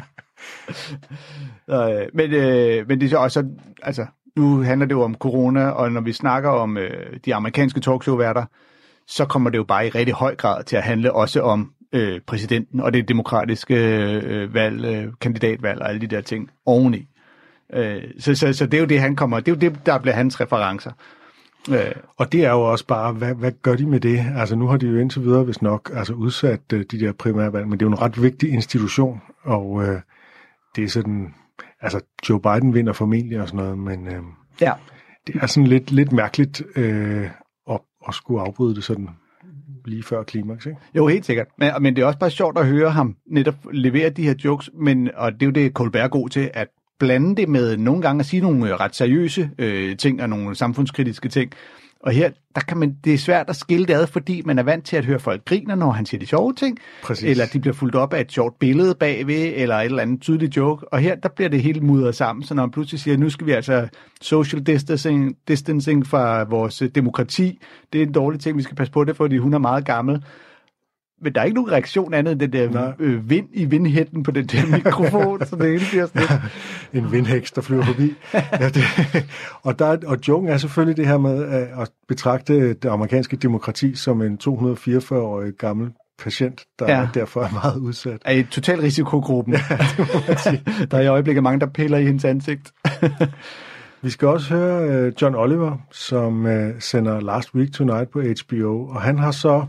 Øh, 1.70 2.08
men, 2.14 2.34
øh, 2.34 2.88
men 2.88 3.02
det 3.02 3.14
er 3.14 3.18
også, 3.18 3.48
altså, 3.82 4.06
nu 4.36 4.62
handler 4.62 4.88
det 4.88 4.96
jo 4.96 5.02
om 5.02 5.16
corona, 5.16 5.70
og 5.70 5.92
når 5.92 6.02
vi 6.02 6.14
snakker 6.14 6.50
om 6.50 6.78
øh, 6.78 7.20
de 7.26 7.36
amerikanske 7.36 7.80
talkshow-værter, 7.80 8.46
så 9.08 9.26
kommer 9.26 9.50
det 9.50 9.58
jo 9.58 9.64
bare 9.64 9.88
i 9.88 9.90
rigtig 9.90 10.14
høj 10.14 10.36
grad 10.36 10.64
til 10.64 10.76
at 10.76 10.84
handle 10.84 11.14
også 11.14 11.42
om 11.42 11.72
øh, 11.94 12.22
præsidenten 12.28 12.80
og 12.80 12.94
det 12.94 13.10
demokratiske 13.10 13.76
øh, 13.76 14.54
valg, 14.54 14.86
øh, 14.86 15.14
kandidatvalg 15.22 15.82
og 15.82 15.90
alle 15.90 16.02
de 16.02 16.08
der 16.08 16.22
ting 16.22 16.50
oveni. 16.66 17.08
Øh, 17.74 18.04
så, 18.20 18.36
så, 18.36 18.54
så 18.54 18.66
det 18.66 18.74
er 18.74 18.82
jo 18.82 18.88
det, 18.88 19.00
han 19.00 19.16
kommer, 19.16 19.40
det 19.40 19.48
er 19.48 19.56
jo 19.56 19.60
det, 19.72 19.86
der 19.86 19.98
bliver 19.98 20.16
hans 20.16 20.42
referencer. 20.42 20.92
Øh, 21.72 21.92
og 22.18 22.32
det 22.32 22.46
er 22.46 22.52
jo 22.52 22.62
også 22.62 22.86
bare, 22.86 23.14
hvad, 23.14 23.34
hvad 23.36 23.52
gør 23.62 23.76
de 23.76 23.86
med 23.86 24.00
det? 24.00 24.26
Altså 24.38 24.56
nu 24.56 24.68
har 24.68 24.78
de 24.78 24.88
jo 24.88 24.98
indtil 24.98 25.22
videre, 25.22 25.44
hvis 25.44 25.62
nok, 25.62 25.92
altså 25.94 26.14
udsat 26.14 26.74
øh, 26.74 26.86
de 26.92 27.00
der 27.00 27.12
primærvalg, 27.12 27.68
men 27.68 27.80
det 27.80 27.86
er 27.86 27.90
jo 27.90 27.94
en 27.94 28.02
ret 28.02 28.22
vigtig 28.22 28.50
institution, 28.50 29.22
og 29.44 29.84
øh, 29.84 30.02
det 30.76 30.84
er 30.84 30.88
sådan, 30.88 31.34
altså 31.82 32.00
Joe 32.30 32.42
Biden 32.42 32.74
vinder 32.74 32.94
formentlig 32.94 33.42
og 33.42 33.48
sådan 33.48 33.64
noget, 33.64 33.78
men 33.78 34.08
øh, 34.08 34.22
Ja. 34.62 34.74
det 35.28 35.36
er 35.36 35.48
sådan 35.48 35.68
lidt, 35.68 35.92
lidt 35.92 36.12
mærkeligt 36.12 36.64
øh, 36.76 37.30
at, 37.70 37.80
at 38.08 38.14
skulle 38.14 38.42
afbryde 38.42 38.76
det 38.76 38.84
sådan 38.84 39.10
lige 39.88 40.04
før 40.04 40.24
klimaks, 40.24 40.66
ikke? 40.66 40.78
Jo, 40.96 41.08
helt 41.08 41.26
sikkert. 41.26 41.48
Men, 41.58 41.72
men 41.80 41.96
det 41.96 42.02
er 42.02 42.06
også 42.06 42.20
bare 42.20 42.30
sjovt 42.30 42.58
at 42.58 42.68
høre 42.68 42.92
ham 42.92 43.16
netop 43.28 43.56
levere 43.72 44.10
de 44.10 44.24
her 44.24 44.34
jokes, 44.44 44.70
men, 44.74 45.10
og 45.16 45.34
det 45.34 45.42
er 45.42 45.46
jo 45.46 45.52
det, 45.52 45.74
Colbert 45.74 46.04
er 46.04 46.08
god 46.08 46.30
til, 46.30 46.52
at 46.54 46.68
blande 47.00 47.36
det 47.36 47.50
med 47.50 47.78
nogle 47.78 48.02
gange 48.02 48.20
at 48.20 48.26
sige 48.26 48.42
nogle 48.42 48.70
øh, 48.70 48.80
ret 48.80 48.96
seriøse 48.96 49.50
øh, 49.58 49.98
ting 49.98 50.22
og 50.22 50.30
nogle 50.30 50.56
samfundskritiske 50.56 51.30
ting. 51.30 51.52
Og 52.00 52.12
her, 52.12 52.30
der 52.56 52.62
kan 52.62 52.78
man, 52.78 52.98
det 53.04 53.14
er 53.14 53.18
svært 53.18 53.50
at 53.50 53.56
skille 53.56 53.86
det 53.86 53.94
ad, 53.94 54.08
fordi 54.08 54.42
man 54.46 54.60
er 54.60 54.64
vant 54.64 54.86
til 54.86 54.98
at 54.98 55.06
høre 55.06 55.20
folk 55.20 55.46
griner, 55.46 55.76
når 55.76 55.92
han 55.92 56.06
siger 56.06 56.20
de 56.20 56.26
sjove 56.26 56.54
ting, 56.54 56.78
Præcis. 57.04 57.24
eller 57.24 57.46
de 57.54 57.60
bliver 57.60 57.74
fuldt 57.74 57.96
op 57.96 58.14
af 58.14 58.22
et 58.22 58.32
sjovt 58.32 58.60
billede 58.60 58.96
bagved, 58.96 59.54
eller 59.56 59.76
et 59.76 59.86
eller 59.86 60.02
andet 60.02 60.22
tydeligt 60.22 60.58
joke. 60.58 60.94
Og 60.94 61.00
her, 61.00 61.16
der 61.16 61.30
bliver 61.30 61.50
det 61.50 61.62
helt 61.62 61.84
mudret 61.84 62.16
sammen, 62.16 62.44
så 62.44 62.54
når 62.54 62.64
man 62.64 62.72
pludselig 62.72 63.00
siger, 63.00 63.18
nu 63.18 63.30
skal 63.30 63.48
vi 63.48 63.52
altså 63.52 63.88
social 64.22 64.64
distancing, 64.64 65.38
distancing 65.48 66.08
fra 66.08 66.44
vores 66.44 66.84
demokrati, 66.96 67.60
det 67.94 68.02
er 68.02 68.06
en 68.06 68.12
dårlig 68.12 68.40
ting, 68.40 68.58
vi 68.58 68.64
skal 68.64 68.76
passe 68.76 68.94
på 68.94 69.04
det, 69.04 69.16
fordi 69.16 69.38
hun 69.38 69.54
er 69.54 69.58
meget 69.58 69.86
gammel. 69.86 70.24
Men 71.22 71.36
der 71.36 71.42
er 71.42 71.46
ikke 71.46 71.56
nogen 71.56 71.72
reaktion 71.72 72.14
andet 72.14 72.32
end 72.32 72.40
den 72.40 72.54
der 72.54 72.70
Nej. 72.70 72.94
øh, 73.00 73.30
vind 73.30 73.48
i 73.54 73.66
vindhætten 73.66 74.24
på 74.24 74.32
den 74.32 74.46
der 74.46 74.66
mikrofon, 74.78 75.46
så 75.46 75.56
det 75.56 75.66
hele 75.72 75.86
bliver 75.90 76.06
sådan 76.06 76.38
en 77.04 77.12
vindhæks, 77.12 77.52
der 77.52 77.62
flyver 77.62 77.84
forbi. 77.84 78.14
ja, 78.34 78.70
det, 78.70 78.84
og, 79.64 79.80
der, 79.80 79.86
er- 79.86 79.98
og 80.08 80.18
joken 80.28 80.50
er 80.50 80.58
selvfølgelig 80.58 80.98
det 80.98 81.08
her 81.08 81.18
med 81.18 81.44
at, 81.44 81.68
at 81.82 81.90
betragte 82.08 82.74
det 82.74 82.86
amerikanske 82.90 83.36
demokrati 83.36 83.96
som 83.96 84.22
en 84.22 84.38
244-årig 84.44 85.54
gammel 85.54 85.90
patient, 86.24 86.62
der 86.80 86.86
Ja. 86.92 87.00
ja. 87.00 87.08
derfor 87.14 87.42
er 87.42 87.52
meget 87.64 87.78
udsat. 87.78 88.18
er 88.26 88.34
i 88.34 88.44
total 88.44 88.80
risikogruppen. 88.82 89.54
der 90.92 90.98
er 90.98 91.02
i 91.02 91.08
øjeblikket 91.08 91.44
mange, 91.44 91.60
der 91.60 91.66
piller 91.66 91.98
i 91.98 92.06
hendes 92.06 92.26
ansigt. 92.26 92.72
Vi 94.02 94.10
skal 94.10 94.28
også 94.28 94.54
høre 94.54 95.08
uh, 95.08 95.14
John 95.22 95.36
Oliver, 95.36 95.78
som 95.92 96.46
uh, 96.46 96.52
sender 96.80 97.20
Last 97.20 97.56
Week 97.56 97.72
Tonight 97.74 98.10
på 98.10 98.22
HBO, 98.22 98.88
og 98.88 99.02
han 99.02 99.18
har 99.20 99.32
så 99.32 99.66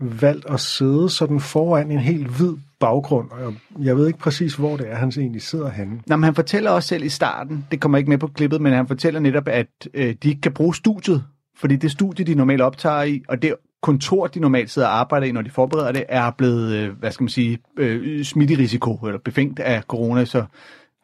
valgt 0.00 0.46
at 0.48 0.60
sidde 0.60 1.08
sådan 1.08 1.40
foran 1.40 1.90
en 1.90 1.98
helt 1.98 2.26
hvid 2.26 2.56
baggrund, 2.80 3.30
og 3.30 3.54
jeg 3.78 3.96
ved 3.96 4.06
ikke 4.06 4.18
præcis, 4.18 4.54
hvor 4.54 4.76
det 4.76 4.90
er, 4.90 4.94
han 4.94 5.12
egentlig 5.18 5.42
sidder 5.42 5.70
henne. 5.70 6.00
Nå, 6.06 6.16
men 6.16 6.24
han 6.24 6.34
fortæller 6.34 6.70
også 6.70 6.88
selv 6.88 7.04
i 7.04 7.08
starten, 7.08 7.66
det 7.70 7.80
kommer 7.80 7.98
ikke 7.98 8.10
med 8.10 8.18
på 8.18 8.26
klippet, 8.26 8.60
men 8.60 8.72
han 8.72 8.86
fortæller 8.86 9.20
netop, 9.20 9.48
at 9.48 9.66
øh, 9.94 10.14
de 10.22 10.28
ikke 10.28 10.40
kan 10.40 10.52
bruge 10.52 10.74
studiet, 10.74 11.24
fordi 11.56 11.76
det 11.76 11.90
studie, 11.90 12.24
de 12.24 12.34
normalt 12.34 12.62
optager 12.62 13.02
i, 13.02 13.22
og 13.28 13.42
det 13.42 13.54
kontor, 13.82 14.26
de 14.26 14.40
normalt 14.40 14.70
sidder 14.70 14.88
og 14.88 15.00
arbejder 15.00 15.26
i, 15.26 15.32
når 15.32 15.42
de 15.42 15.50
forbereder 15.50 15.92
det, 15.92 16.04
er 16.08 16.30
blevet, 16.30 16.72
øh, 16.72 16.98
hvad 16.98 17.12
skal 17.12 17.24
man 17.24 17.28
sige, 17.28 17.58
øh, 17.76 18.24
smidt 18.24 18.50
i 18.50 18.56
risiko, 18.56 18.94
eller 18.94 19.18
befængt 19.18 19.60
af 19.60 19.82
corona, 19.82 20.24
så 20.24 20.44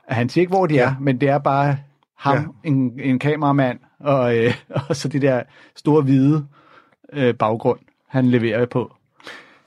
han 0.09 0.29
siger 0.29 0.43
ikke, 0.43 0.51
hvor 0.51 0.67
de 0.67 0.75
ja. 0.75 0.83
er, 0.83 0.95
men 1.01 1.21
det 1.21 1.29
er 1.29 1.39
bare 1.39 1.77
ham, 2.19 2.37
ja. 2.37 2.71
en, 2.71 3.01
en 3.01 3.19
kameramand, 3.19 3.79
og, 4.01 4.37
øh, 4.37 4.55
og 4.89 4.97
så 4.97 5.09
det 5.09 5.23
der 5.23 5.43
store 5.77 6.03
hvide 6.03 6.47
øh, 7.13 7.35
baggrund, 7.35 7.79
han 8.09 8.31
leverer 8.31 8.67
på. 8.67 8.93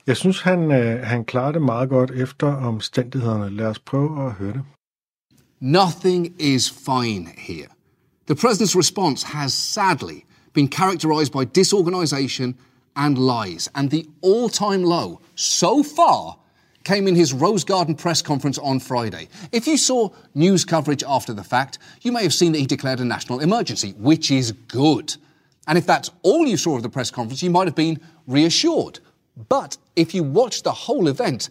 Jeg 0.06 0.16
synes, 0.16 0.40
han, 0.40 0.72
øh, 0.72 1.06
han 1.06 1.24
klarer 1.24 1.52
det 1.52 1.62
meget 1.62 1.88
godt 1.88 2.10
efter 2.10 2.46
omstændighederne. 2.46 3.56
Lad 3.56 3.66
os 3.66 3.78
prøve 3.78 4.26
at 4.26 4.32
høre 4.32 4.52
det. 4.52 4.62
Nothing 5.60 6.34
is 6.38 6.70
fine 6.70 7.28
here. 7.38 7.68
The 8.26 8.34
president's 8.34 8.76
response 8.78 9.26
has 9.26 9.52
sadly 9.52 10.24
been 10.52 10.68
characterized 10.68 11.32
by 11.32 11.44
disorganization 11.54 12.54
and 12.96 13.18
lies. 13.18 13.68
And 13.74 13.90
the 13.90 14.04
all 14.22 14.48
time 14.48 14.84
low 14.84 15.20
so 15.34 15.82
far 15.82 16.38
came 16.84 17.08
in 17.08 17.16
his 17.16 17.34
Rose 17.34 17.64
Garden 17.64 17.94
press 17.94 18.22
conference 18.22 18.58
on 18.58 18.80
Friday. 18.80 19.28
If 19.52 19.66
you 19.66 19.76
saw 19.76 20.08
news 20.34 20.64
coverage 20.64 21.04
after 21.06 21.34
the 21.34 21.44
fact, 21.44 21.78
you 22.02 22.12
may 22.12 22.22
have 22.22 22.32
seen 22.34 22.52
that 22.52 22.58
he 22.58 22.66
declared 22.66 23.00
a 23.00 23.04
national 23.04 23.40
emergency, 23.40 23.92
which 23.98 24.30
is 24.30 24.52
good. 24.68 25.16
And 25.66 25.78
if 25.78 25.86
that's 25.86 26.10
all 26.22 26.46
you 26.46 26.56
saw 26.56 26.76
of 26.76 26.82
the 26.82 26.88
press 26.88 27.10
conference, 27.10 27.42
you 27.42 27.50
might 27.50 27.66
have 27.66 27.76
been 27.76 28.00
reassured. 28.30 29.00
But 29.48 29.76
if 29.96 30.14
you 30.14 30.22
watched 30.22 30.64
the 30.64 30.72
whole 30.72 31.08
event, 31.08 31.50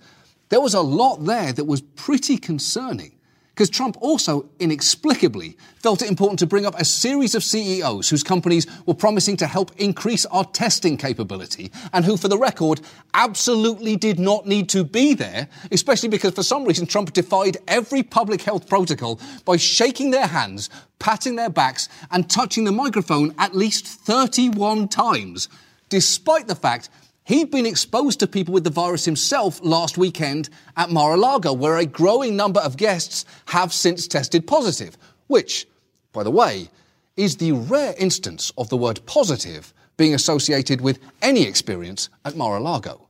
there 0.49 0.61
was 0.61 0.73
a 0.73 0.81
lot 0.81 1.25
there 1.25 1.53
that 1.53 1.65
was 1.65 1.81
pretty 1.81 2.37
concerning. 2.37 3.13
Because 3.59 3.69
Trump 3.69 3.97
also 3.99 4.49
inexplicably 4.59 5.57
felt 5.75 6.01
it 6.01 6.07
important 6.07 6.39
to 6.39 6.47
bring 6.47 6.65
up 6.65 6.79
a 6.79 6.85
series 6.85 7.35
of 7.35 7.43
CEOs 7.43 8.09
whose 8.09 8.23
companies 8.23 8.65
were 8.85 8.93
promising 8.93 9.35
to 9.35 9.45
help 9.47 9.73
increase 9.75 10.25
our 10.27 10.45
testing 10.45 10.95
capability 10.95 11.69
and 11.91 12.05
who, 12.05 12.15
for 12.15 12.29
the 12.29 12.37
record, 12.37 12.79
absolutely 13.13 13.97
did 13.97 14.17
not 14.17 14.47
need 14.47 14.69
to 14.69 14.85
be 14.85 15.13
there, 15.13 15.49
especially 15.73 16.07
because 16.07 16.33
for 16.33 16.41
some 16.41 16.63
reason 16.63 16.87
Trump 16.87 17.11
defied 17.11 17.57
every 17.67 18.01
public 18.01 18.43
health 18.43 18.69
protocol 18.69 19.19
by 19.43 19.57
shaking 19.57 20.11
their 20.11 20.27
hands, 20.27 20.69
patting 20.99 21.35
their 21.35 21.49
backs, 21.49 21.89
and 22.11 22.29
touching 22.29 22.63
the 22.63 22.71
microphone 22.71 23.35
at 23.37 23.53
least 23.53 23.85
31 23.85 24.87
times, 24.87 25.49
despite 25.89 26.47
the 26.47 26.55
fact 26.55 26.89
He'd 27.29 27.51
been 27.51 27.67
exposed 27.67 28.19
to 28.21 28.27
people 28.27 28.55
with 28.55 28.63
the 28.63 28.71
virus 28.71 29.05
himself 29.05 29.59
last 29.61 29.99
weekend 29.99 30.49
at 30.75 30.89
Mar-a-Lago, 30.89 31.53
where 31.53 31.77
a 31.77 31.85
growing 31.85 32.35
number 32.35 32.59
of 32.59 32.75
guests 32.75 33.23
have 33.45 33.71
since 33.71 34.07
tested 34.07 34.47
positive, 34.47 34.97
which, 35.27 35.67
by 36.11 36.23
the 36.23 36.31
way, 36.31 36.69
is 37.15 37.37
the 37.37 37.51
rare 37.51 37.93
instance 37.99 38.51
of 38.57 38.69
the 38.69 38.77
word 38.77 38.99
positive 39.05 39.75
being 39.95 40.15
associated 40.15 40.81
with 40.81 40.97
any 41.21 41.43
experience 41.43 42.09
at 42.25 42.35
Mar-a-Lago. 42.35 43.07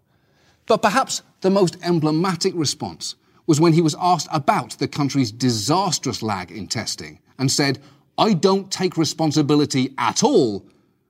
But 0.66 0.82
perhaps 0.82 1.22
the 1.40 1.50
most 1.50 1.78
emblematic 1.82 2.52
response 2.56 3.16
was 3.48 3.62
when 3.62 3.72
he 3.72 3.82
was 3.82 3.96
asked 4.02 4.28
about 4.34 4.72
the 4.80 4.88
country's 4.90 5.32
disastrous 5.32 6.22
lag 6.22 6.52
in 6.52 6.68
testing 6.68 7.20
and 7.38 7.50
said, 7.50 7.80
I 8.18 8.34
don't 8.34 8.70
take 8.70 8.98
responsibility 8.98 9.94
at 9.98 10.26
all, 10.26 10.66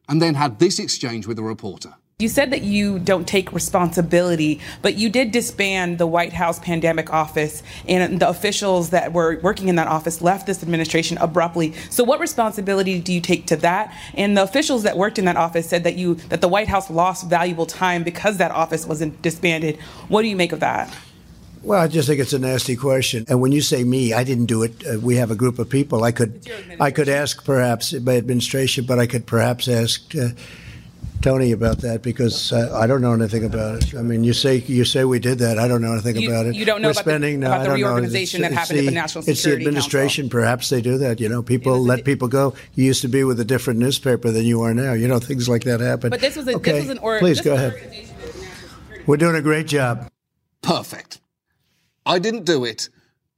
and 0.09 0.21
then 0.21 0.33
had 0.35 0.59
this 0.59 0.79
exchange 0.79 1.27
with 1.27 1.39
a 1.39 1.43
reporter. 1.43 1.93
You 2.21 2.27
said 2.27 2.51
that 2.51 2.63
you 2.63 2.99
don't 2.99 3.25
take 3.25 3.53
responsibility, 3.53 4.59
but 4.81 4.95
you 4.95 5.09
did 5.09 5.31
disband 5.31 5.99
the 5.99 6.05
White 6.05 6.33
House 6.33 6.59
pandemic 6.59 7.13
office, 7.13 7.63
and 7.87 8.19
the 8.19 8.27
officials 8.27 8.89
that 8.89 9.13
were 9.13 9.39
working 9.41 9.69
in 9.69 9.77
that 9.77 9.87
office 9.87 10.21
left 10.21 10.45
this 10.45 10.61
administration 10.61 11.17
abruptly. 11.19 11.71
So, 11.89 12.03
what 12.03 12.19
responsibility 12.19 12.99
do 12.99 13.13
you 13.13 13.21
take 13.21 13.45
to 13.47 13.55
that? 13.57 13.95
And 14.15 14.35
the 14.35 14.43
officials 14.43 14.83
that 14.83 14.97
worked 14.97 15.17
in 15.17 15.23
that 15.25 15.37
office 15.37 15.69
said 15.69 15.85
that 15.85 15.95
you 15.95 16.15
that 16.27 16.41
the 16.41 16.49
White 16.49 16.67
House 16.67 16.89
lost 16.89 17.29
valuable 17.29 17.65
time 17.65 18.03
because 18.03 18.35
that 18.35 18.51
office 18.51 18.85
wasn't 18.85 19.21
disbanded. 19.21 19.79
What 20.09 20.23
do 20.23 20.27
you 20.27 20.35
make 20.35 20.51
of 20.51 20.59
that? 20.59 20.93
Well, 21.61 21.79
I 21.81 21.87
just 21.87 22.07
think 22.07 22.19
it's 22.21 22.33
a 22.33 22.39
nasty 22.39 22.75
question. 22.75 23.25
And 23.27 23.41
when 23.41 23.51
you 23.51 23.61
say 23.61 23.83
me, 23.83 24.13
I 24.13 24.23
didn't 24.23 24.45
do 24.45 24.63
it. 24.63 24.81
Uh, 24.87 24.99
we 24.99 25.15
have 25.17 25.29
a 25.29 25.35
group 25.35 25.59
of 25.59 25.69
people. 25.69 26.03
I 26.03 26.11
could, 26.11 26.49
I 26.79 26.89
could 26.91 27.09
ask 27.09 27.43
perhaps 27.43 27.93
my 27.93 28.15
administration, 28.15 28.85
but 28.85 28.97
I 28.97 29.07
could 29.07 29.25
perhaps 29.27 29.67
ask 29.67 30.15
uh, 30.15 30.29
Tony 31.21 31.51
about 31.51 31.79
that 31.79 32.01
because 32.01 32.53
uh, 32.53 32.71
I 32.73 32.87
don't 32.87 33.01
know 33.01 33.11
anything 33.11 33.43
about 33.43 33.83
it. 33.83 33.93
I 33.93 34.01
mean, 34.01 34.23
you 34.23 34.31
say 34.31 34.55
you 34.59 34.85
say 34.85 35.03
we 35.03 35.19
did 35.19 35.39
that. 35.39 35.59
I 35.59 35.67
don't 35.67 35.81
know 35.81 35.91
anything 35.91 36.15
You- 36.15 36.29
about 36.29 36.45
it. 36.45 36.55
you 36.55 36.63
don't 36.63 36.81
know 36.81 36.87
We're 36.87 36.91
about 36.93 37.03
the- 37.05 37.09
spending, 37.11 37.39
no, 37.41 37.47
about 37.47 37.59
I 37.59 37.63
the 37.63 37.69
don't 37.71 37.81
know. 37.81 37.87
reorganization 37.87 38.41
that 38.43 38.53
happened 38.53 38.79
at 38.79 38.85
the 38.85 38.91
National 38.91 39.19
It's 39.23 39.27
the 39.27 39.35
Security 39.35 39.65
administration. 39.65 40.29
Perhaps 40.29 40.69
they 40.69 40.81
do 40.81 40.97
that. 40.99 41.19
You 41.19 41.27
know, 41.27 41.43
people 41.43 41.77
let 41.83 42.05
people 42.05 42.29
go. 42.29 42.53
You 42.75 42.85
used 42.85 43.01
to 43.01 43.09
be 43.09 43.25
with 43.25 43.37
a 43.41 43.45
different 43.45 43.79
newspaper 43.79 44.31
than 44.31 44.45
you 44.45 44.61
are 44.61 44.73
now. 44.73 44.93
You 44.93 45.09
know, 45.09 45.19
things 45.19 45.49
like 45.49 45.63
that 45.65 45.81
happen. 45.81 46.09
But 46.09 46.21
this 46.21 46.37
was 46.37 46.47
a, 46.47 46.53
okay. 46.55 46.71
this 46.71 46.81
was 46.83 46.89
an 46.91 46.99
or- 46.99 47.19
Please 47.19 47.39
this 47.39 47.45
go 47.45 47.53
ahead. 47.55 47.73
organization 47.73 48.15
that 48.21 48.33
the 48.33 48.39
National 48.39 48.69
Security 48.79 49.03
We're 49.07 49.17
doing 49.17 49.35
a 49.35 49.41
great 49.41 49.67
job. 49.67 50.09
Perfect. 50.61 51.19
I 52.05 52.19
didn't 52.19 52.45
do 52.45 52.65
it. 52.65 52.89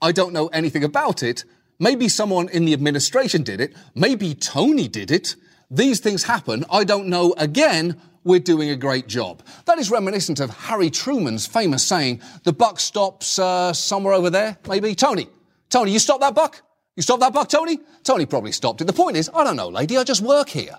I 0.02 0.12
don't 0.12 0.34
know 0.34 0.48
anything 0.48 0.84
about 0.84 1.24
it. 1.24 1.46
Maybe 1.80 2.08
someone 2.08 2.50
in 2.50 2.66
the 2.66 2.74
administration 2.74 3.44
did 3.44 3.60
it. 3.62 3.76
Maybe 3.96 4.34
Tony 4.34 4.88
did 4.88 5.12
it. 5.12 5.36
These 5.70 6.00
things 6.00 6.24
happen. 6.24 6.66
I 6.70 6.84
don't 6.84 7.08
know. 7.08 7.34
Again, 7.38 8.00
we're 8.24 8.40
doing 8.40 8.70
a 8.70 8.76
great 8.76 9.08
job. 9.08 9.44
That 9.66 9.80
is 9.80 9.90
reminiscent 9.90 10.40
of 10.40 10.50
Harry 10.52 10.90
Truman's 10.90 11.48
famous 11.48 11.86
saying, 11.86 12.22
the 12.44 12.54
buck 12.54 12.80
stops 12.80 13.40
uh, 13.40 13.74
somewhere 13.74 14.14
over 14.14 14.30
there, 14.30 14.58
maybe. 14.68 14.94
Tony, 14.96 15.28
Tony, 15.70 15.92
you 15.92 16.00
stop 16.00 16.20
that 16.20 16.36
buck? 16.36 16.62
You 16.96 17.04
stop 17.04 17.20
that 17.22 17.34
buck, 17.34 17.50
Tony? 17.50 17.80
Tony 18.04 18.26
probably 18.26 18.52
stopped 18.52 18.82
it. 18.82 18.86
The 18.86 18.94
point 18.94 19.18
is, 19.18 19.30
I 19.34 19.44
don't 19.44 19.56
know, 19.56 19.70
lady, 19.70 19.98
I 19.98 20.04
just 20.04 20.22
work 20.22 20.50
here. 20.50 20.78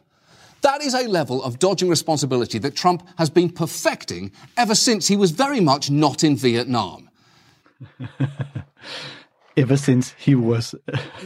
That 0.60 0.82
is 0.82 0.94
a 0.94 1.08
level 1.08 1.42
of 1.42 1.58
dodging 1.58 1.88
responsibility 1.88 2.58
that 2.58 2.76
Trump 2.76 3.02
has 3.18 3.28
been 3.28 3.50
perfecting 3.50 4.30
ever 4.56 4.76
since 4.76 5.08
he 5.08 5.16
was 5.16 5.32
very 5.32 5.58
much 5.58 5.90
not 5.90 6.22
in 6.22 6.36
Vietnam. 6.36 7.10
Ever 9.56 9.76
since 9.76 10.14
he 10.18 10.36
was 10.36 10.74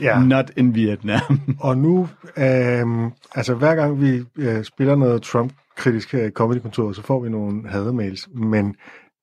Ja. 0.01 0.19
not 0.35 0.51
in 0.57 0.75
Vietnam. 0.75 1.41
Og 1.61 1.79
nu, 1.79 2.09
øh, 2.37 3.11
altså 3.35 3.55
hver 3.55 3.75
gang 3.75 4.01
vi 4.01 4.25
øh, 4.37 4.65
spiller 4.65 4.97
noget 4.97 5.23
Trump-kritisk 5.23 6.13
her 6.13 6.25
i 6.25 6.31
Comedy-kontoret, 6.31 6.97
så 6.97 7.03
får 7.03 7.21
vi 7.21 7.29
nogle 7.29 7.69
hademails, 7.69 8.29
men 8.35 8.77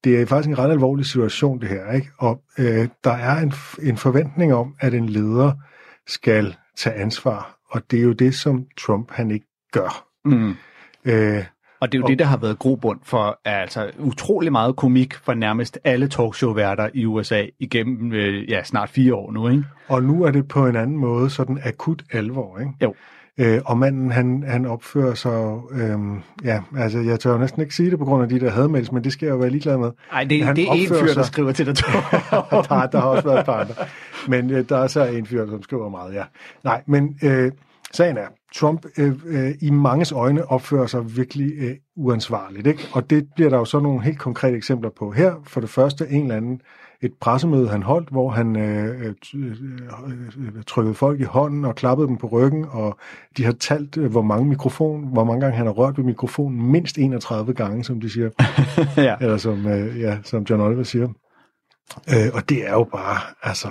det 0.03 0.21
er 0.21 0.25
faktisk 0.25 0.49
en 0.49 0.57
ret 0.57 0.71
alvorlig 0.71 1.05
situation, 1.05 1.61
det 1.61 1.69
her, 1.69 1.91
ikke? 1.91 2.09
Og 2.17 2.41
øh, 2.57 2.87
der 3.03 3.11
er 3.11 3.41
en, 3.41 3.53
en 3.81 3.97
forventning 3.97 4.53
om, 4.53 4.75
at 4.79 4.93
en 4.93 5.09
leder 5.09 5.51
skal 6.07 6.55
tage 6.77 6.95
ansvar, 6.95 7.57
og 7.69 7.81
det 7.91 7.99
er 7.99 8.03
jo 8.03 8.13
det, 8.13 8.35
som 8.35 8.65
Trump 8.79 9.11
han 9.11 9.31
ikke 9.31 9.45
gør. 9.71 10.05
Mm. 10.25 10.55
Øh, 11.05 11.43
Og 11.83 11.91
det 11.91 11.97
er 11.97 11.99
jo 11.99 12.03
og... 12.03 12.09
det, 12.09 12.19
der 12.19 12.25
har 12.25 12.37
været 12.37 12.59
grobund 12.59 12.99
for 13.03 13.39
altså, 13.45 13.91
utrolig 13.99 14.51
meget 14.51 14.75
komik 14.75 15.13
for 15.13 15.33
nærmest 15.33 15.79
alle 15.83 16.07
talkshow-værter 16.07 16.89
i 16.93 17.05
USA 17.05 17.45
igennem 17.59 18.13
øh, 18.13 18.49
ja, 18.49 18.63
snart 18.63 18.89
fire 18.89 19.15
år 19.15 19.31
nu. 19.31 19.49
Ikke? 19.49 19.63
Og 19.87 20.03
nu 20.03 20.23
er 20.23 20.31
det 20.31 20.47
på 20.47 20.67
en 20.67 20.75
anden 20.75 20.97
måde 20.97 21.29
sådan 21.29 21.59
akut 21.63 22.03
alvor. 22.11 22.59
Ikke? 22.59 22.71
Jo. 22.81 22.93
Øh, 23.37 23.61
og 23.65 23.77
manden, 23.77 24.11
han, 24.11 24.43
han 24.47 24.65
opfører 24.65 25.13
sig, 25.13 25.59
øh, 25.71 25.99
ja, 26.43 26.61
altså 26.77 26.99
jeg 26.99 27.19
tør 27.19 27.31
jo 27.31 27.37
næsten 27.37 27.61
ikke 27.61 27.75
sige 27.75 27.91
det 27.91 27.99
på 27.99 28.05
grund 28.05 28.23
af 28.23 28.29
de 28.29 28.39
der 28.39 28.51
hadmails, 28.51 28.91
men 28.91 29.03
det 29.03 29.13
skal 29.13 29.25
jeg 29.25 29.33
jo 29.33 29.37
være 29.37 29.49
ligeglad 29.49 29.77
med. 29.77 29.91
Nej, 30.11 30.23
det, 30.23 30.43
han 30.43 30.55
det 30.55 30.67
er 30.67 30.71
en 30.71 30.87
fyr, 30.87 31.07
sig... 31.07 31.15
der 31.15 31.23
skriver 31.23 31.51
til 31.51 31.65
dig, 31.65 31.75
der, 31.77 32.87
der 32.91 32.99
har 32.99 33.07
også 33.07 33.27
været 33.27 33.39
et 33.39 33.45
par 33.45 33.59
andre. 33.59 33.73
Men 34.27 34.49
øh, 34.49 34.69
der 34.69 34.77
er 34.77 34.87
så 34.87 35.05
en 35.05 35.25
fyr, 35.25 35.47
som 35.49 35.63
skriver 35.63 35.89
meget, 35.89 36.13
ja. 36.13 36.23
Nej, 36.63 36.81
men 36.85 37.19
øh, 37.23 37.51
sagen 37.93 38.17
er, 38.17 38.27
Trump 38.55 38.85
øh, 38.97 39.13
øh, 39.25 39.51
i 39.61 39.69
manges 39.69 40.11
øjne 40.11 40.51
opfører 40.51 40.87
sig 40.87 41.17
virkelig 41.17 41.53
øh, 41.57 41.75
uansvarligt, 41.95 42.67
ikke? 42.67 42.87
Og 42.93 43.09
det 43.09 43.27
bliver 43.35 43.49
der 43.49 43.57
jo 43.57 43.65
så 43.65 43.79
nogle 43.79 44.03
helt 44.03 44.19
konkrete 44.19 44.57
eksempler 44.57 44.89
på. 44.89 45.11
Her 45.11 45.35
for 45.47 45.61
det 45.61 45.69
første 45.69 46.09
en 46.09 46.21
eller 46.21 46.35
anden 46.35 46.61
et 47.01 47.13
pressemøde, 47.21 47.69
han 47.69 47.83
holdt, 47.83 48.09
hvor 48.09 48.29
han 48.29 48.55
øh, 48.55 49.05
øh, 49.05 49.13
øh, 49.35 50.63
trykkede 50.67 50.95
folk 50.95 51.19
i 51.19 51.23
hånden 51.23 51.65
og 51.65 51.75
klappede 51.75 52.07
dem 52.07 52.17
på 52.17 52.27
ryggen, 52.27 52.65
og 52.69 52.97
de 53.37 53.45
har 53.45 53.51
talt, 53.51 53.97
øh, 53.97 54.11
hvor 54.11 54.21
mange 54.21 54.49
mikrofon, 54.49 55.07
hvor 55.07 55.23
mange 55.23 55.41
gange 55.41 55.57
han 55.57 55.65
har 55.65 55.73
rørt 55.73 55.97
ved 55.97 56.05
mikrofonen, 56.05 56.71
mindst 56.71 56.97
31 56.97 57.53
gange, 57.53 57.83
som 57.83 58.01
de 58.01 58.09
siger. 58.09 58.29
ja. 59.07 59.15
Eller 59.21 59.37
som, 59.37 59.67
øh, 59.67 59.99
ja, 59.99 60.17
som 60.23 60.43
John 60.49 60.61
Oliver 60.61 60.83
siger. 60.83 61.07
Øh, 62.09 62.29
og 62.33 62.49
det 62.49 62.67
er 62.67 62.73
jo 62.73 62.83
bare, 62.83 63.17
altså... 63.43 63.67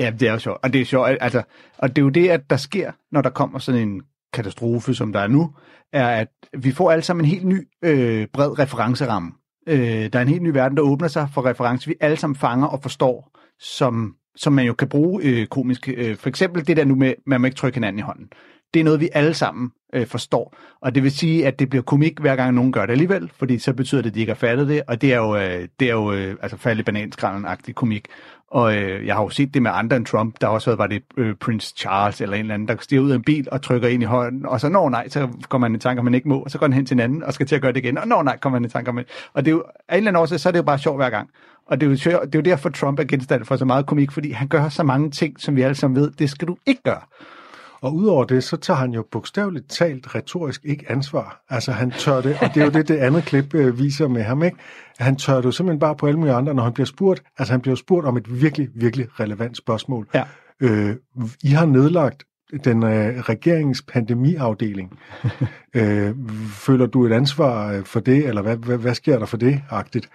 Ja, 0.00 0.10
det 0.10 0.28
er 0.28 0.32
jo 0.32 0.38
sjovt. 0.38 0.58
Og 0.62 0.72
det 0.72 0.80
er 0.80 0.84
sjovt, 0.84 1.08
altså, 1.20 1.42
og 1.78 1.88
det 1.88 1.98
er 1.98 2.04
jo 2.04 2.08
det, 2.08 2.28
at 2.28 2.50
der 2.50 2.56
sker, 2.56 2.92
når 3.12 3.22
der 3.22 3.30
kommer 3.30 3.58
sådan 3.58 3.88
en 3.88 4.02
katastrofe, 4.32 4.94
som 4.94 5.12
der 5.12 5.20
er 5.20 5.28
nu, 5.28 5.50
er, 5.92 6.08
at 6.08 6.28
vi 6.58 6.72
får 6.72 6.90
alle 6.90 7.02
sammen 7.02 7.24
en 7.24 7.30
helt 7.30 7.44
ny 7.44 7.68
øh, 7.84 8.26
bred 8.32 8.58
referenceramme. 8.58 9.32
Øh, 9.68 10.12
der 10.12 10.18
er 10.18 10.22
en 10.22 10.28
helt 10.28 10.42
ny 10.42 10.48
verden, 10.48 10.76
der 10.76 10.82
åbner 10.82 11.08
sig 11.08 11.28
for 11.34 11.46
reference, 11.46 11.88
vi 11.88 11.94
alle 12.00 12.16
sammen 12.16 12.36
fanger 12.36 12.66
og 12.66 12.82
forstår, 12.82 13.38
som, 13.58 14.14
som 14.36 14.52
man 14.52 14.66
jo 14.66 14.74
kan 14.74 14.88
bruge 14.88 15.22
øh, 15.24 15.46
komisk. 15.46 15.88
Øh, 15.88 16.16
for 16.16 16.28
eksempel 16.28 16.66
det 16.66 16.76
der 16.76 16.84
nu 16.84 16.94
med, 16.94 17.14
man 17.26 17.40
må 17.40 17.44
ikke 17.44 17.56
trykke 17.56 17.76
hinanden 17.76 17.98
i 17.98 18.02
hånden. 18.02 18.28
Det 18.74 18.80
er 18.80 18.84
noget, 18.84 19.00
vi 19.00 19.08
alle 19.12 19.34
sammen 19.34 19.72
øh, 19.92 20.06
forstår. 20.06 20.56
Og 20.80 20.94
det 20.94 21.02
vil 21.02 21.10
sige, 21.10 21.46
at 21.46 21.58
det 21.58 21.70
bliver 21.70 21.82
komik, 21.82 22.18
hver 22.18 22.36
gang 22.36 22.54
nogen 22.54 22.72
gør 22.72 22.86
det 22.86 22.92
alligevel, 22.92 23.30
fordi 23.38 23.58
så 23.58 23.72
betyder 23.72 24.02
det, 24.02 24.10
at 24.10 24.14
de 24.14 24.20
ikke 24.20 24.30
har 24.30 24.36
fattet 24.36 24.68
det, 24.68 24.82
og 24.86 25.00
det 25.00 25.12
er 25.12 25.16
jo, 25.16 25.36
øh, 25.36 25.68
det 25.80 25.88
er 25.88 25.92
jo 25.92 26.12
øh, 26.12 26.36
altså 26.42 26.56
falde 26.56 26.82
bananskrallen-agtig 26.82 27.72
komik. 27.74 28.08
Og 28.50 28.76
øh, 28.76 29.06
jeg 29.06 29.14
har 29.14 29.22
jo 29.22 29.28
set 29.28 29.54
det 29.54 29.62
med 29.62 29.70
andre 29.74 29.96
end 29.96 30.06
Trump. 30.06 30.40
Der 30.40 30.46
også 30.46 30.74
var 30.74 30.86
det 30.86 31.02
øh, 31.16 31.34
Prince 31.34 31.74
Charles 31.76 32.20
eller 32.20 32.36
en 32.36 32.40
eller 32.40 32.54
anden, 32.54 32.68
der 32.68 32.76
stiger 32.80 33.02
ud 33.02 33.10
af 33.10 33.14
en 33.14 33.22
bil 33.22 33.48
og 33.52 33.62
trykker 33.62 33.88
ind 33.88 34.02
i 34.02 34.06
hånden, 34.06 34.46
og 34.46 34.60
så 34.60 34.68
når 34.68 34.90
nej, 34.90 35.08
så 35.08 35.28
kommer 35.48 35.68
man 35.68 35.76
i 35.76 35.78
tanke, 35.78 36.00
at 36.00 36.04
man 36.04 36.14
ikke 36.14 36.28
må, 36.28 36.38
og 36.38 36.50
så 36.50 36.58
går 36.58 36.66
han 36.66 36.72
hen 36.72 36.86
til 36.86 36.94
en 36.94 37.00
anden 37.00 37.22
og 37.22 37.34
skal 37.34 37.46
til 37.46 37.54
at 37.54 37.62
gøre 37.62 37.72
det 37.72 37.84
igen, 37.84 37.98
og 37.98 38.08
når 38.08 38.22
nej, 38.22 38.36
kommer 38.36 38.58
man 38.58 38.66
i 38.66 38.70
tanke, 38.70 38.92
man... 38.92 39.04
Og 39.32 39.44
det 39.44 39.50
er 39.50 39.54
jo, 39.54 39.64
af 39.88 39.94
en 39.94 39.96
eller 39.96 40.10
anden 40.10 40.22
årsag, 40.22 40.40
så 40.40 40.48
er 40.48 40.50
det 40.50 40.58
jo 40.58 40.62
bare 40.62 40.78
sjovt 40.78 40.98
hver 40.98 41.10
gang. 41.10 41.30
Og 41.66 41.80
det 41.80 41.86
er, 41.86 41.90
jo, 41.90 42.20
det 42.20 42.34
er 42.34 42.38
jo 42.38 42.40
derfor, 42.40 42.68
Trump 42.68 42.98
er 42.98 43.04
genstand 43.04 43.44
for 43.44 43.56
så 43.56 43.64
meget 43.64 43.86
komik, 43.86 44.10
fordi 44.10 44.30
han 44.30 44.48
gør 44.48 44.68
så 44.68 44.82
mange 44.82 45.10
ting, 45.10 45.40
som 45.40 45.56
vi 45.56 45.62
alle 45.62 45.74
sammen 45.74 46.00
ved, 46.00 46.10
det 46.10 46.30
skal 46.30 46.48
du 46.48 46.56
ikke 46.66 46.82
gøre. 46.82 47.00
Og 47.82 47.94
udover 47.94 48.24
det, 48.24 48.44
så 48.44 48.56
tager 48.56 48.78
han 48.78 48.92
jo 48.92 49.04
bogstaveligt 49.10 49.70
talt 49.70 50.14
retorisk 50.14 50.64
ikke 50.64 50.90
ansvar. 50.90 51.44
Altså 51.48 51.72
han 51.72 51.90
tør 51.90 52.20
det, 52.20 52.36
og 52.40 52.48
det 52.54 52.60
er 52.60 52.64
jo 52.64 52.70
det, 52.70 52.88
det 52.88 52.96
andet 52.96 53.24
klip 53.24 53.54
øh, 53.54 53.78
viser 53.78 54.08
med 54.08 54.22
ham, 54.22 54.42
ikke? 54.42 54.56
Han 54.98 55.16
tør 55.16 55.36
det 55.36 55.44
jo 55.44 55.50
simpelthen 55.50 55.80
bare 55.80 55.96
på 55.96 56.06
alle 56.06 56.18
mulige 56.18 56.34
andre, 56.34 56.54
når 56.54 56.62
han 56.62 56.72
bliver 56.72 56.86
spurgt. 56.86 57.22
Altså 57.38 57.52
han 57.52 57.60
bliver 57.60 57.76
spurgt 57.76 58.06
om 58.06 58.16
et 58.16 58.42
virkelig, 58.42 58.68
virkelig 58.74 59.20
relevant 59.20 59.56
spørgsmål. 59.56 60.08
Ja. 60.14 60.24
Øh, 60.60 60.96
I 61.42 61.48
har 61.48 61.66
nedlagt 61.66 62.24
den 62.64 62.82
øh, 62.82 63.20
regeringens 63.20 63.82
pandemiafdeling. 63.82 64.98
øh, 65.76 66.14
føler 66.50 66.86
du 66.86 67.06
et 67.06 67.12
ansvar 67.12 67.72
øh, 67.72 67.84
for 67.84 68.00
det, 68.00 68.26
eller 68.26 68.42
hvad, 68.42 68.56
hvad, 68.56 68.78
hvad 68.78 68.94
sker 68.94 69.18
der 69.18 69.26
for 69.26 69.36
det, 69.36 69.62
agtigt? 69.70 70.08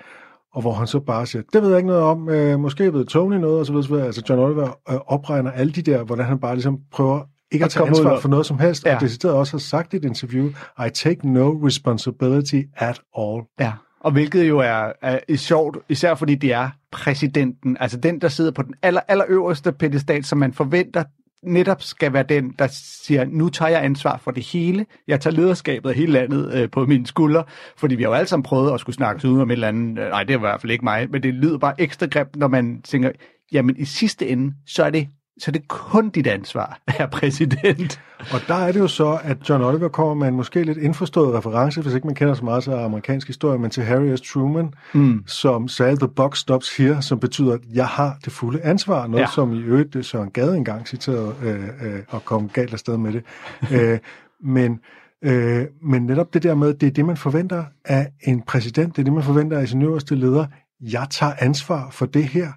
Og 0.53 0.61
hvor 0.61 0.73
han 0.73 0.87
så 0.87 0.99
bare 0.99 1.25
siger, 1.25 1.41
det 1.53 1.61
ved 1.61 1.69
jeg 1.69 1.77
ikke 1.77 1.87
noget 1.87 2.03
om, 2.03 2.29
øh, 2.29 2.59
måske 2.59 2.93
ved 2.93 3.05
Tony 3.05 3.35
noget, 3.35 3.59
og 3.59 3.65
så 3.65 3.73
videre. 3.73 4.05
Altså 4.05 4.21
John 4.29 4.41
Oliver 4.41 4.79
øh, 4.89 4.95
opregner 4.95 5.51
alle 5.51 5.73
de 5.73 5.81
der, 5.81 6.03
hvordan 6.03 6.25
han 6.25 6.39
bare 6.39 6.55
ligesom 6.55 6.79
prøver 6.91 7.21
ikke 7.51 7.65
at 7.65 7.71
tage 7.71 7.87
ansvar 7.87 8.19
for 8.19 8.29
noget 8.29 8.45
som 8.45 8.59
helst, 8.59 8.85
ja. 8.85 8.95
og 8.95 9.01
decideret 9.01 9.35
også 9.35 9.53
har 9.53 9.59
sagt 9.59 9.93
i 9.93 9.97
et 9.97 10.05
interview, 10.05 10.49
I 10.87 10.89
take 10.93 11.29
no 11.29 11.49
responsibility 11.49 12.61
at 12.75 13.01
all. 13.17 13.41
Ja, 13.59 13.71
og 13.99 14.11
hvilket 14.11 14.47
jo 14.47 14.59
er, 14.59 14.91
er, 15.01 15.19
er 15.29 15.35
sjovt, 15.35 15.77
især 15.89 16.15
fordi 16.15 16.35
det 16.35 16.53
er 16.53 16.69
præsidenten, 16.91 17.77
altså 17.79 17.97
den, 17.97 18.21
der 18.21 18.27
sidder 18.27 18.51
på 18.51 18.61
den 18.61 18.75
aller, 18.81 19.01
aller 19.07 19.25
øverste 19.27 19.71
pedestal, 19.71 20.23
som 20.23 20.37
man 20.37 20.53
forventer 20.53 21.03
netop 21.43 21.81
skal 21.81 22.13
være 22.13 22.23
den, 22.23 22.53
der 22.59 22.67
siger, 22.71 23.25
nu 23.25 23.49
tager 23.49 23.69
jeg 23.69 23.83
ansvar 23.83 24.17
for 24.17 24.31
det 24.31 24.43
hele. 24.43 24.85
Jeg 25.07 25.21
tager 25.21 25.35
lederskabet 25.35 25.89
af 25.89 25.95
hele 25.95 26.11
landet 26.11 26.53
øh, 26.53 26.69
på 26.69 26.85
mine 26.85 27.07
skuldre, 27.07 27.43
fordi 27.77 27.95
vi 27.95 28.03
har 28.03 28.09
jo 28.09 28.13
alle 28.13 28.27
sammen 28.27 28.43
prøvet 28.43 28.73
at 28.73 28.79
skulle 28.79 28.95
snakke 28.95 29.29
ud 29.29 29.39
om 29.41 29.49
et 29.49 29.53
eller 29.53 29.67
andet. 29.67 30.03
Øh, 30.03 30.09
nej, 30.09 30.23
det 30.23 30.33
er 30.33 30.37
i 30.37 30.39
hvert 30.39 30.61
fald 30.61 30.71
ikke 30.71 30.85
mig, 30.85 31.07
men 31.11 31.23
det 31.23 31.33
lyder 31.33 31.57
bare 31.57 31.81
ekstra 31.81 32.05
grimt, 32.05 32.35
når 32.35 32.47
man 32.47 32.81
tænker, 32.81 33.11
jamen 33.51 33.75
i 33.77 33.85
sidste 33.85 34.27
ende, 34.27 34.53
så 34.67 34.83
er 34.83 34.89
det 34.89 35.07
så 35.39 35.51
det 35.51 35.59
er 35.59 35.65
kun 35.67 36.09
dit 36.09 36.27
ansvar, 36.27 36.79
herr 36.97 37.07
præsident. 37.07 38.01
Og 38.19 38.39
der 38.47 38.55
er 38.55 38.71
det 38.71 38.79
jo 38.79 38.87
så, 38.87 39.19
at 39.23 39.49
John 39.49 39.63
Oliver 39.63 39.87
kommer 39.87 40.13
med 40.13 40.27
en 40.27 40.35
måske 40.35 40.63
lidt 40.63 40.77
indforstået 40.77 41.37
reference, 41.37 41.81
hvis 41.81 41.93
ikke 41.93 42.07
man 42.07 42.15
kender 42.15 42.33
så 42.33 42.45
meget 42.45 42.63
til 42.63 42.71
amerikansk 42.71 43.27
historie, 43.27 43.59
men 43.59 43.69
til 43.69 43.83
Harry 43.83 44.15
S. 44.15 44.21
Truman, 44.21 44.73
mm. 44.93 45.23
som 45.27 45.67
sagde, 45.67 45.97
the 45.97 46.07
buck 46.07 46.35
stops 46.35 46.77
here, 46.77 47.01
som 47.01 47.19
betyder, 47.19 47.53
at 47.53 47.61
jeg 47.73 47.87
har 47.87 48.17
det 48.25 48.33
fulde 48.33 48.61
ansvar. 48.61 49.07
Noget, 49.07 49.21
ja. 49.21 49.29
som 49.35 49.53
i 49.53 49.59
øvrigt 49.59 50.05
Søren 50.05 50.31
Gade 50.31 50.57
engang 50.57 50.87
citerede 50.87 51.35
øh, 51.43 51.93
øh, 51.93 51.99
og 52.07 52.25
kom 52.25 52.49
galt 52.49 52.73
afsted 52.73 52.97
med 52.97 53.13
det. 53.13 53.23
øh, 53.81 53.99
men 54.43 54.79
Øh, 55.23 55.65
men 55.81 56.05
netop 56.05 56.33
det 56.33 56.43
der 56.43 56.55
med, 56.55 56.73
det 56.73 56.87
er 56.87 56.91
det, 56.91 57.05
man 57.05 57.17
forventer 57.17 57.63
af 57.85 58.11
en 58.23 58.41
præsident, 58.41 58.95
det 58.95 59.01
er 59.01 59.03
det, 59.03 59.13
man 59.13 59.23
forventer 59.23 59.59
af 59.59 59.67
sin 59.67 59.81
øverste 59.81 60.15
leder. 60.15 60.45
Jeg 60.81 61.07
tager 61.11 61.33
ansvar 61.39 61.89
for 61.91 62.05
det 62.05 62.23
her. 62.23 62.47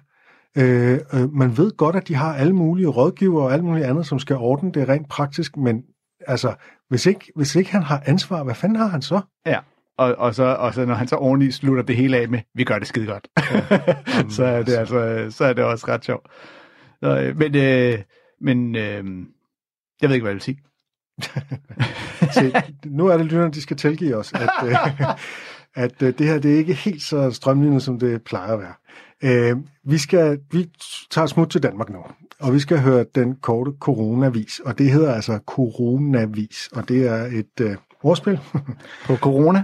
Øh, 0.57 0.99
øh, 1.13 1.33
man 1.33 1.57
ved 1.57 1.77
godt, 1.77 1.95
at 1.95 2.07
de 2.07 2.15
har 2.15 2.35
alle 2.35 2.53
mulige 2.53 2.87
rådgiver 2.87 3.43
og 3.43 3.53
alt 3.53 3.63
muligt 3.63 3.85
andet, 3.85 4.05
som 4.05 4.19
skal 4.19 4.35
ordne 4.35 4.71
det 4.71 4.89
rent 4.89 5.09
praktisk, 5.09 5.57
men 5.57 5.83
altså, 6.27 6.55
hvis 6.89 7.05
ikke, 7.05 7.31
hvis 7.35 7.55
ikke 7.55 7.71
han 7.71 7.83
har 7.83 8.03
ansvar, 8.05 8.43
hvad 8.43 8.55
fanden 8.55 8.77
har 8.77 8.87
han 8.87 9.01
så? 9.01 9.21
Ja, 9.45 9.59
og, 9.97 10.15
og, 10.17 10.35
så, 10.35 10.43
og 10.43 10.73
så 10.73 10.85
når 10.85 10.93
han 10.93 11.07
så 11.07 11.15
ordentligt 11.15 11.55
slutter 11.55 11.83
det 11.83 11.95
hele 11.95 12.17
af 12.17 12.29
med, 12.29 12.39
vi 12.55 12.63
gør 12.63 12.79
det 12.79 12.87
skide 12.87 13.05
godt, 13.05 13.27
ja. 13.37 13.83
så, 14.35 14.45
er 14.45 14.63
det 14.63 14.73
altså, 14.73 15.27
så 15.29 15.45
er 15.45 15.53
det 15.53 15.63
også 15.63 15.85
ret 15.87 16.05
sjovt. 16.05 16.27
Så, 17.03 17.19
øh, 17.19 17.37
men 17.37 17.55
øh, 17.55 17.99
men 18.41 18.75
øh, 18.75 19.03
jeg 20.01 20.09
ved 20.09 20.15
ikke, 20.15 20.23
hvad 20.23 20.31
jeg 20.31 20.35
vil 20.35 20.41
sige. 20.41 20.59
Se, 22.33 22.53
nu 22.85 23.07
er 23.07 23.17
det 23.17 23.25
lytterne, 23.25 23.51
de 23.51 23.61
skal 23.61 23.77
tilgive 23.77 24.15
os, 24.15 24.33
at, 24.33 24.49
øh, 24.65 24.75
at 25.83 26.03
øh, 26.03 26.13
det 26.17 26.27
her 26.27 26.39
det 26.39 26.53
er 26.53 26.57
ikke 26.57 26.73
helt 26.73 27.01
så 27.01 27.31
strømlignet, 27.31 27.83
som 27.83 27.99
det 27.99 28.23
plejer 28.23 28.53
at 28.53 28.59
være. 28.59 28.73
Øh, 29.23 29.57
vi, 29.83 29.97
skal, 29.97 30.39
vi 30.51 30.69
tager 31.11 31.27
smut 31.27 31.49
til 31.49 31.63
Danmark 31.63 31.89
nu, 31.89 31.99
og 32.39 32.53
vi 32.53 32.59
skal 32.59 32.79
høre 32.79 33.05
den 33.15 33.35
korte 33.35 33.71
coronavis, 33.79 34.59
og 34.59 34.77
det 34.77 34.91
hedder 34.91 35.13
altså 35.13 35.39
coronavis, 35.45 36.69
og 36.73 36.89
det 36.89 37.07
er 37.07 37.25
et 37.25 37.61
øh, 37.61 37.75
ordspil. 38.03 38.39
På 39.07 39.15
corona? 39.15 39.63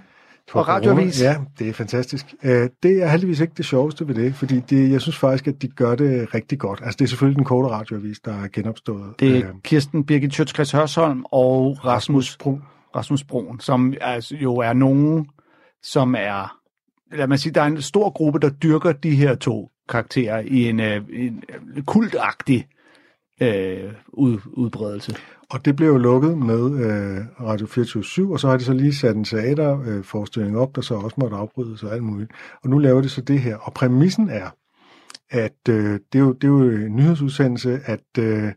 På 0.52 0.60
og 0.60 0.68
radioavis? 0.68 1.22
Ja, 1.22 1.36
det 1.60 1.70
er 1.70 1.74
fantastisk. 1.74 2.34
Øh, 2.44 2.70
det 2.84 3.04
er 3.04 3.08
heldigvis 3.08 3.40
ikke 3.40 3.54
det 3.58 3.66
sjoveste 3.66 4.08
ved 4.08 4.16
det, 4.16 4.36
fordi 4.36 4.60
det, 4.60 4.92
jeg 4.92 5.02
synes 5.02 5.18
faktisk, 5.18 5.48
at 5.48 5.62
de 5.62 5.68
gør 5.68 5.96
det 5.96 6.34
rigtig 6.34 6.60
godt. 6.60 6.82
Altså, 6.84 6.98
det 6.98 7.06
er 7.06 7.10
selvfølgelig 7.10 7.36
den 7.36 7.46
korte 7.46 7.70
radioavis, 7.70 8.20
der 8.20 8.44
er 8.44 8.48
genopstået. 8.54 9.20
Det 9.20 9.38
er 9.38 9.50
øh, 9.50 9.54
Kirsten 9.64 10.06
Birgit 10.06 10.32
Tjøtskreds 10.32 10.72
Hørsholm 10.72 11.26
og 11.32 11.86
Rasmus 11.86 12.38
Brun. 12.38 12.64
Rasmus 12.96 13.24
Brun, 13.24 13.60
som 13.60 13.94
altså, 14.02 14.36
jo 14.36 14.56
er 14.56 14.74
nogen, 14.74 15.28
som 15.84 16.16
er 16.18 16.58
lad 17.18 17.28
mig 17.28 17.40
sige, 17.40 17.54
der 17.54 17.62
er 17.62 17.66
en 17.66 17.82
stor 17.82 18.10
gruppe, 18.10 18.40
der 18.40 18.50
dyrker 18.50 18.92
de 18.92 19.16
her 19.16 19.36
to 19.36 19.70
karakterer 19.90 20.40
i 20.40 20.70
en, 20.70 20.80
øh, 20.80 21.02
en 21.14 21.44
øh, 21.76 21.84
kultagtig 21.84 22.68
øh, 23.42 23.94
ud, 24.08 24.40
udbredelse. 24.54 25.16
Og 25.50 25.66
det 25.66 25.76
blev 25.76 25.88
jo 25.88 25.98
lukket 25.98 26.38
med 26.38 26.64
øh, 26.66 27.48
Radio 27.48 27.68
24 27.68 28.34
og 28.34 28.40
så 28.40 28.48
har 28.48 28.58
de 28.58 28.64
så 28.64 28.74
lige 28.74 28.96
sat 28.96 29.16
en 29.16 29.24
teaterforestilling 29.24 30.56
øh, 30.56 30.62
op, 30.62 30.76
der 30.76 30.82
så 30.82 30.96
også 30.96 31.16
måtte 31.20 31.36
afbrydes 31.36 31.84
og 31.84 31.94
alt 31.94 32.04
muligt. 32.04 32.32
Og 32.64 32.70
nu 32.70 32.78
laver 32.78 33.02
de 33.02 33.10
så 33.10 33.22
det 33.22 33.40
her. 33.40 33.58
Og 33.58 33.74
præmissen 33.74 34.30
er, 34.30 34.50
at 35.30 35.70
øh, 35.70 36.00
det, 36.14 36.20
er 36.20 36.20
jo, 36.20 36.34
det 36.34 36.44
er 36.44 36.48
jo 36.48 36.62
en 36.62 36.96
nyhedsudsendelse, 36.96 37.80
at, 37.86 38.20
øh, 38.20 38.52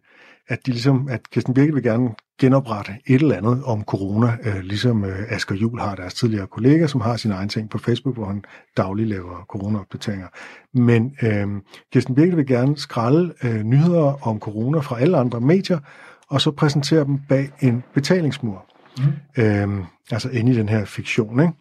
at, 0.48 0.66
de 0.66 0.70
ligesom, 0.70 1.08
at 1.10 1.30
Kirsten 1.30 1.54
Birgit 1.54 1.74
vil 1.74 1.82
gerne 1.82 2.08
genoprette 2.40 2.92
et 3.06 3.22
eller 3.22 3.36
andet 3.36 3.64
om 3.64 3.84
corona, 3.84 4.36
øh, 4.44 4.60
ligesom 4.60 5.04
øh, 5.04 5.18
Asger 5.28 5.54
Jul 5.54 5.80
har 5.80 5.94
deres 5.94 6.14
tidligere 6.14 6.46
kollega, 6.46 6.86
som 6.86 7.00
har 7.00 7.16
sin 7.16 7.30
egen 7.30 7.48
ting 7.48 7.70
på 7.70 7.78
Facebook, 7.78 8.16
hvor 8.16 8.26
han 8.26 8.44
dagligt 8.76 9.08
laver 9.08 9.44
corona-opdateringer. 9.48 10.28
Men 10.74 11.16
øh, 11.22 11.46
Kirsten 11.92 12.14
Birgit 12.14 12.36
vil 12.36 12.46
gerne 12.46 12.76
skralde 12.76 13.34
øh, 13.42 13.62
nyheder 13.62 14.26
om 14.26 14.38
corona 14.38 14.78
fra 14.78 15.00
alle 15.00 15.16
andre 15.16 15.40
medier, 15.40 15.78
og 16.30 16.40
så 16.40 16.50
præsentere 16.50 17.04
dem 17.04 17.18
bag 17.28 17.50
en 17.60 17.84
betalingsmur. 17.94 18.64
Mm. 18.98 19.42
Øh, 19.42 19.84
altså 20.10 20.30
inde 20.30 20.52
i 20.52 20.56
den 20.56 20.68
her 20.68 20.84
fiktion. 20.84 21.40
Ikke? 21.40 21.52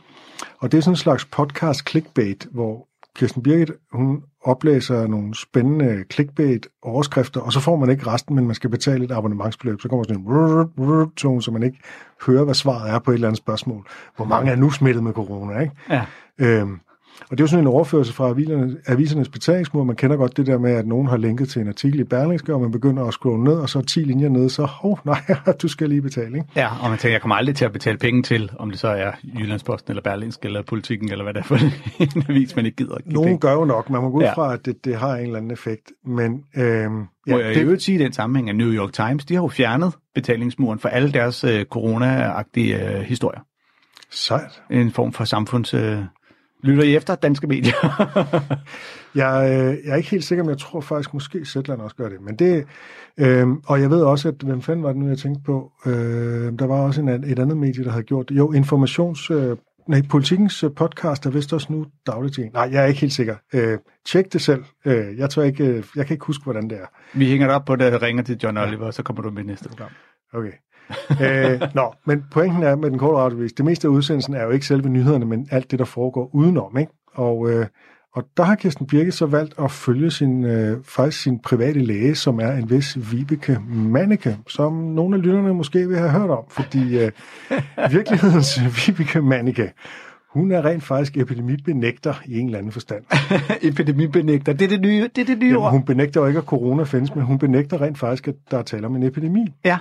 Og 0.60 0.72
det 0.72 0.78
er 0.78 0.82
sådan 0.82 0.94
en 0.94 0.98
slags 0.98 1.26
podcast 1.26 1.90
clickbait, 1.90 2.48
hvor 2.52 2.88
Kirsten 3.17 3.43
Birgit, 3.43 3.71
hun 3.91 4.23
oplæser 4.41 5.08
nogle 5.08 5.36
spændende 5.36 6.03
clickbait-overskrifter, 6.13 7.41
og 7.41 7.53
så 7.53 7.60
får 7.60 7.75
man 7.75 7.89
ikke 7.89 8.08
resten, 8.08 8.36
men 8.36 8.45
man 8.45 8.56
skal 8.56 8.69
betale 8.69 9.03
et 9.03 9.12
abonnementsbeløb. 9.12 9.82
Så 9.82 9.89
kommer 9.89 10.03
sådan 10.03 10.21
en 10.21 11.12
tone, 11.15 11.41
så 11.41 11.51
man 11.51 11.63
ikke 11.63 11.80
hører, 12.25 12.43
hvad 12.43 12.53
svaret 12.53 12.91
er 12.91 12.99
på 12.99 13.12
et 13.12 13.15
eller 13.15 13.27
andet 13.27 13.38
spørgsmål. 13.38 13.88
Hvor 14.15 14.25
mange 14.25 14.51
er 14.51 14.56
nu 14.56 14.69
smittet 14.69 15.03
med 15.03 15.13
corona, 15.13 15.60
ikke? 15.60 15.73
Ja. 15.89 16.06
Øhm, 16.38 16.80
og 17.21 17.32
det 17.32 17.39
er 17.39 17.43
jo 17.43 17.47
sådan 17.47 17.63
en 17.63 17.67
overførsel 17.67 18.15
fra 18.15 18.30
aviserne, 18.30 18.77
avisernes 18.88 19.30
betalingsmål. 19.30 19.86
Man 19.86 19.95
kender 19.95 20.17
godt 20.17 20.38
det 20.38 20.47
der 20.47 20.58
med, 20.58 20.71
at 20.71 20.88
nogen 20.88 21.08
har 21.08 21.17
linket 21.17 21.49
til 21.49 21.62
en 21.62 21.67
artikel 21.67 21.99
i 21.99 22.03
Berlingske, 22.03 22.53
og 22.53 22.62
man 22.62 22.71
begynder 22.71 23.03
at 23.06 23.13
scrolle 23.13 23.43
ned, 23.43 23.53
og 23.53 23.69
så 23.69 23.82
10 23.82 23.99
linjer 23.99 24.30
ned, 24.30 24.49
så 24.49 24.63
hov, 24.65 24.99
nej, 25.06 25.21
du 25.62 25.67
skal 25.67 25.89
lige 25.89 26.01
betale. 26.01 26.38
Ikke? 26.38 26.47
Ja, 26.56 26.67
og 26.84 26.89
man 26.89 26.99
tænker, 26.99 27.13
jeg 27.13 27.21
kommer 27.21 27.36
aldrig 27.36 27.56
til 27.56 27.65
at 27.65 27.71
betale 27.73 27.97
penge 27.97 28.23
til, 28.23 28.51
om 28.60 28.69
det 28.69 28.80
så 28.80 28.88
er 28.88 29.12
Jyllandsposten, 29.39 29.91
eller 29.91 30.01
Berlingske, 30.01 30.45
eller 30.45 30.62
Politikken, 30.62 31.12
eller 31.12 31.23
hvad 31.23 31.34
det 31.34 31.39
er 31.39 31.43
for 31.43 31.56
en 32.17 32.23
avis, 32.30 32.56
man 32.56 32.65
ikke 32.65 32.75
gider 32.77 32.97
give 33.03 33.13
Nogen 33.13 33.27
penge. 33.27 33.39
gør 33.39 33.53
jo 33.53 33.65
nok, 33.65 33.89
man 33.89 34.01
må 34.01 34.10
gå 34.10 34.17
ud 34.17 34.23
Ja. 34.23 34.34
fra, 34.34 34.53
at 34.53 34.65
det, 34.65 34.86
det 34.86 34.95
har 34.95 35.15
en 35.15 35.23
eller 35.25 35.38
anden 35.38 35.51
effekt. 35.51 35.91
Men 36.06 36.43
øhm, 36.58 36.93
Må 36.93 37.08
ja, 37.27 37.38
jeg 37.38 37.51
i 37.51 37.56
det, 37.56 37.63
øvrigt 37.63 37.84
sige 37.84 37.99
i 37.99 38.03
den 38.03 38.13
sammenhæng, 38.13 38.49
at 38.49 38.56
New 38.56 38.71
York 38.71 38.93
Times, 38.93 39.25
de 39.25 39.34
har 39.36 39.41
jo 39.41 39.47
fjernet 39.47 39.93
betalingsmuren 40.15 40.80
for 40.80 40.89
alle 40.89 41.12
deres 41.12 41.43
øh, 41.43 41.65
corona-agtige 41.75 42.97
øh, 42.97 43.01
historier. 43.01 43.39
sejt. 44.12 44.62
En 44.71 44.91
form 44.91 45.13
for 45.13 45.23
samfunds... 45.23 45.73
Øh, 45.73 45.97
lytter 46.63 46.84
I 46.84 46.96
efter 46.96 47.15
danske 47.15 47.48
medier? 47.48 47.74
Jeg, 49.15 49.50
øh, 49.52 49.78
jeg 49.86 49.91
er 49.91 49.96
ikke 49.96 50.10
helt 50.10 50.24
sikker, 50.24 50.43
men 50.43 50.50
jeg 50.50 50.58
tror 50.58 50.82
faktisk, 50.82 51.13
måske 51.13 51.46
Zetland 51.46 51.82
også 51.82 51.96
gør 51.96 52.10
det. 52.10 52.22
Men 52.22 52.36
det 52.36 52.65
øh, 53.17 53.48
og 53.67 53.82
jeg 53.82 53.89
ved 53.89 54.02
også, 54.02 54.28
at 54.28 54.36
hvem 54.43 54.62
fanden 54.62 54.84
var 54.84 54.89
det 54.89 54.98
nu, 54.98 55.08
jeg 55.08 55.17
tænkte 55.17 55.41
på? 55.46 55.72
Øh, 55.86 55.93
der 56.60 56.65
var 56.65 56.82
også 56.82 57.02
en, 57.02 57.10
et 57.10 57.39
andet 57.39 57.58
medie, 57.58 57.84
der 57.84 57.91
havde 57.91 58.04
gjort 58.04 58.30
det. 58.30 58.38
Jo, 58.38 58.52
informations... 58.52 59.32
Øh, 59.32 59.58
nej, 59.88 60.02
politikens 60.10 60.63
øh, 60.63 60.72
podcast 60.76 61.26
er 61.26 61.30
vist 61.30 61.54
også 61.54 61.67
nu 61.74 61.86
dagligt 62.08 62.36
til 62.36 62.43
en. 62.43 62.52
Nej, 62.54 62.70
jeg 62.72 62.84
er 62.84 62.88
ikke 62.88 63.02
helt 63.02 63.13
sikker. 63.13 63.36
Øh, 63.54 63.78
tjek 64.06 64.34
det 64.34 64.41
selv. 64.41 64.63
Øh, 64.86 65.17
jeg 65.17 65.30
tror 65.30 65.43
ikke, 65.43 65.65
øh, 65.65 65.84
jeg 65.96 66.06
kan 66.06 66.13
ikke 66.13 66.26
huske, 66.26 66.43
hvordan 66.43 66.70
det 66.70 66.78
er. 66.78 66.86
Vi 67.13 67.26
hænger 67.26 67.48
det 67.48 67.56
op 67.56 67.65
på, 67.65 67.76
jeg 67.80 68.02
ringer 68.02 68.24
til 68.24 68.39
John 68.43 68.58
Oliver, 68.58 68.91
så 68.91 69.04
kommer 69.04 69.22
du 69.22 69.30
med 69.32 69.43
næste 69.43 69.70
program. 69.70 69.89
Okay. 70.34 70.52
øh, 71.22 71.62
nå, 71.76 71.94
men 72.06 72.24
pointen 72.32 72.63
er 72.63 72.76
med 72.76 72.92
den 72.92 73.00
korte 73.00 73.18
radiovis, 73.18 73.54
det 73.54 73.66
meste 73.66 73.88
af 73.88 73.92
udsendelsen 73.92 74.34
er 74.34 74.44
jo 74.44 74.50
ikke 74.50 74.66
selve 74.66 74.90
nyhederne, 74.90 75.26
men 75.26 75.48
alt 75.52 75.72
det, 75.72 75.80
der 75.80 75.86
foregår 75.86 76.30
udenom. 76.34 76.78
Ikke? 76.78 76.92
Og, 77.13 77.50
øh, 77.50 77.66
og 78.18 78.24
der 78.38 78.44
har 78.44 78.56
Kirsten 78.56 78.88
Birke 78.88 79.12
så 79.12 79.26
valgt 79.26 79.54
at 79.60 79.72
følge 79.72 80.12
sin, 80.12 80.46
øh, 80.46 80.78
faktisk 80.84 81.24
sin 81.24 81.40
private 81.40 81.80
læge, 81.80 82.16
som 82.16 82.40
er 82.40 82.52
en 82.52 82.70
vis 82.70 82.98
Vibeke 83.12 83.60
Manneke, 83.70 84.38
som 84.48 84.74
nogle 84.74 85.16
af 85.16 85.22
lytterne 85.24 85.54
måske 85.54 85.88
vil 85.88 85.98
have 85.98 86.12
hørt 86.12 86.30
om, 86.30 86.44
fordi 86.50 87.00
øh, 87.00 87.12
virkelighedens 87.92 88.60
Vibeke 88.88 89.22
Manneke, 89.22 89.72
hun 90.38 90.52
er 90.52 90.65
rent 90.65 90.84
faktisk 90.84 91.17
epidemibenægter 91.17 92.13
i 92.26 92.39
en 92.39 92.45
eller 92.45 92.58
anden 92.58 92.71
forstand. 92.71 93.04
Epidemibenægter, 93.69 94.54
det 94.54 94.65
er 94.65 94.69
det 94.69 94.82
nye, 94.82 95.10
det 95.15 95.21
er 95.21 95.26
det 95.26 95.38
nye 95.38 95.47
Jamen, 95.47 95.62
ord. 95.63 95.71
hun 95.71 95.84
benægter 95.84 96.21
jo 96.21 96.28
ikke, 96.28 96.38
at 96.38 96.45
corona 96.45 96.84
findes, 96.84 97.15
men 97.15 97.23
hun 97.23 97.39
benægter 97.39 97.82
rent 97.82 97.97
faktisk, 97.97 98.28
at 98.28 98.36
der 98.52 98.58
er 98.58 98.62
tale 98.62 98.86
om 98.86 98.95
en 98.95 99.04
epidemi. 99.04 99.54
Ja, 99.65 99.78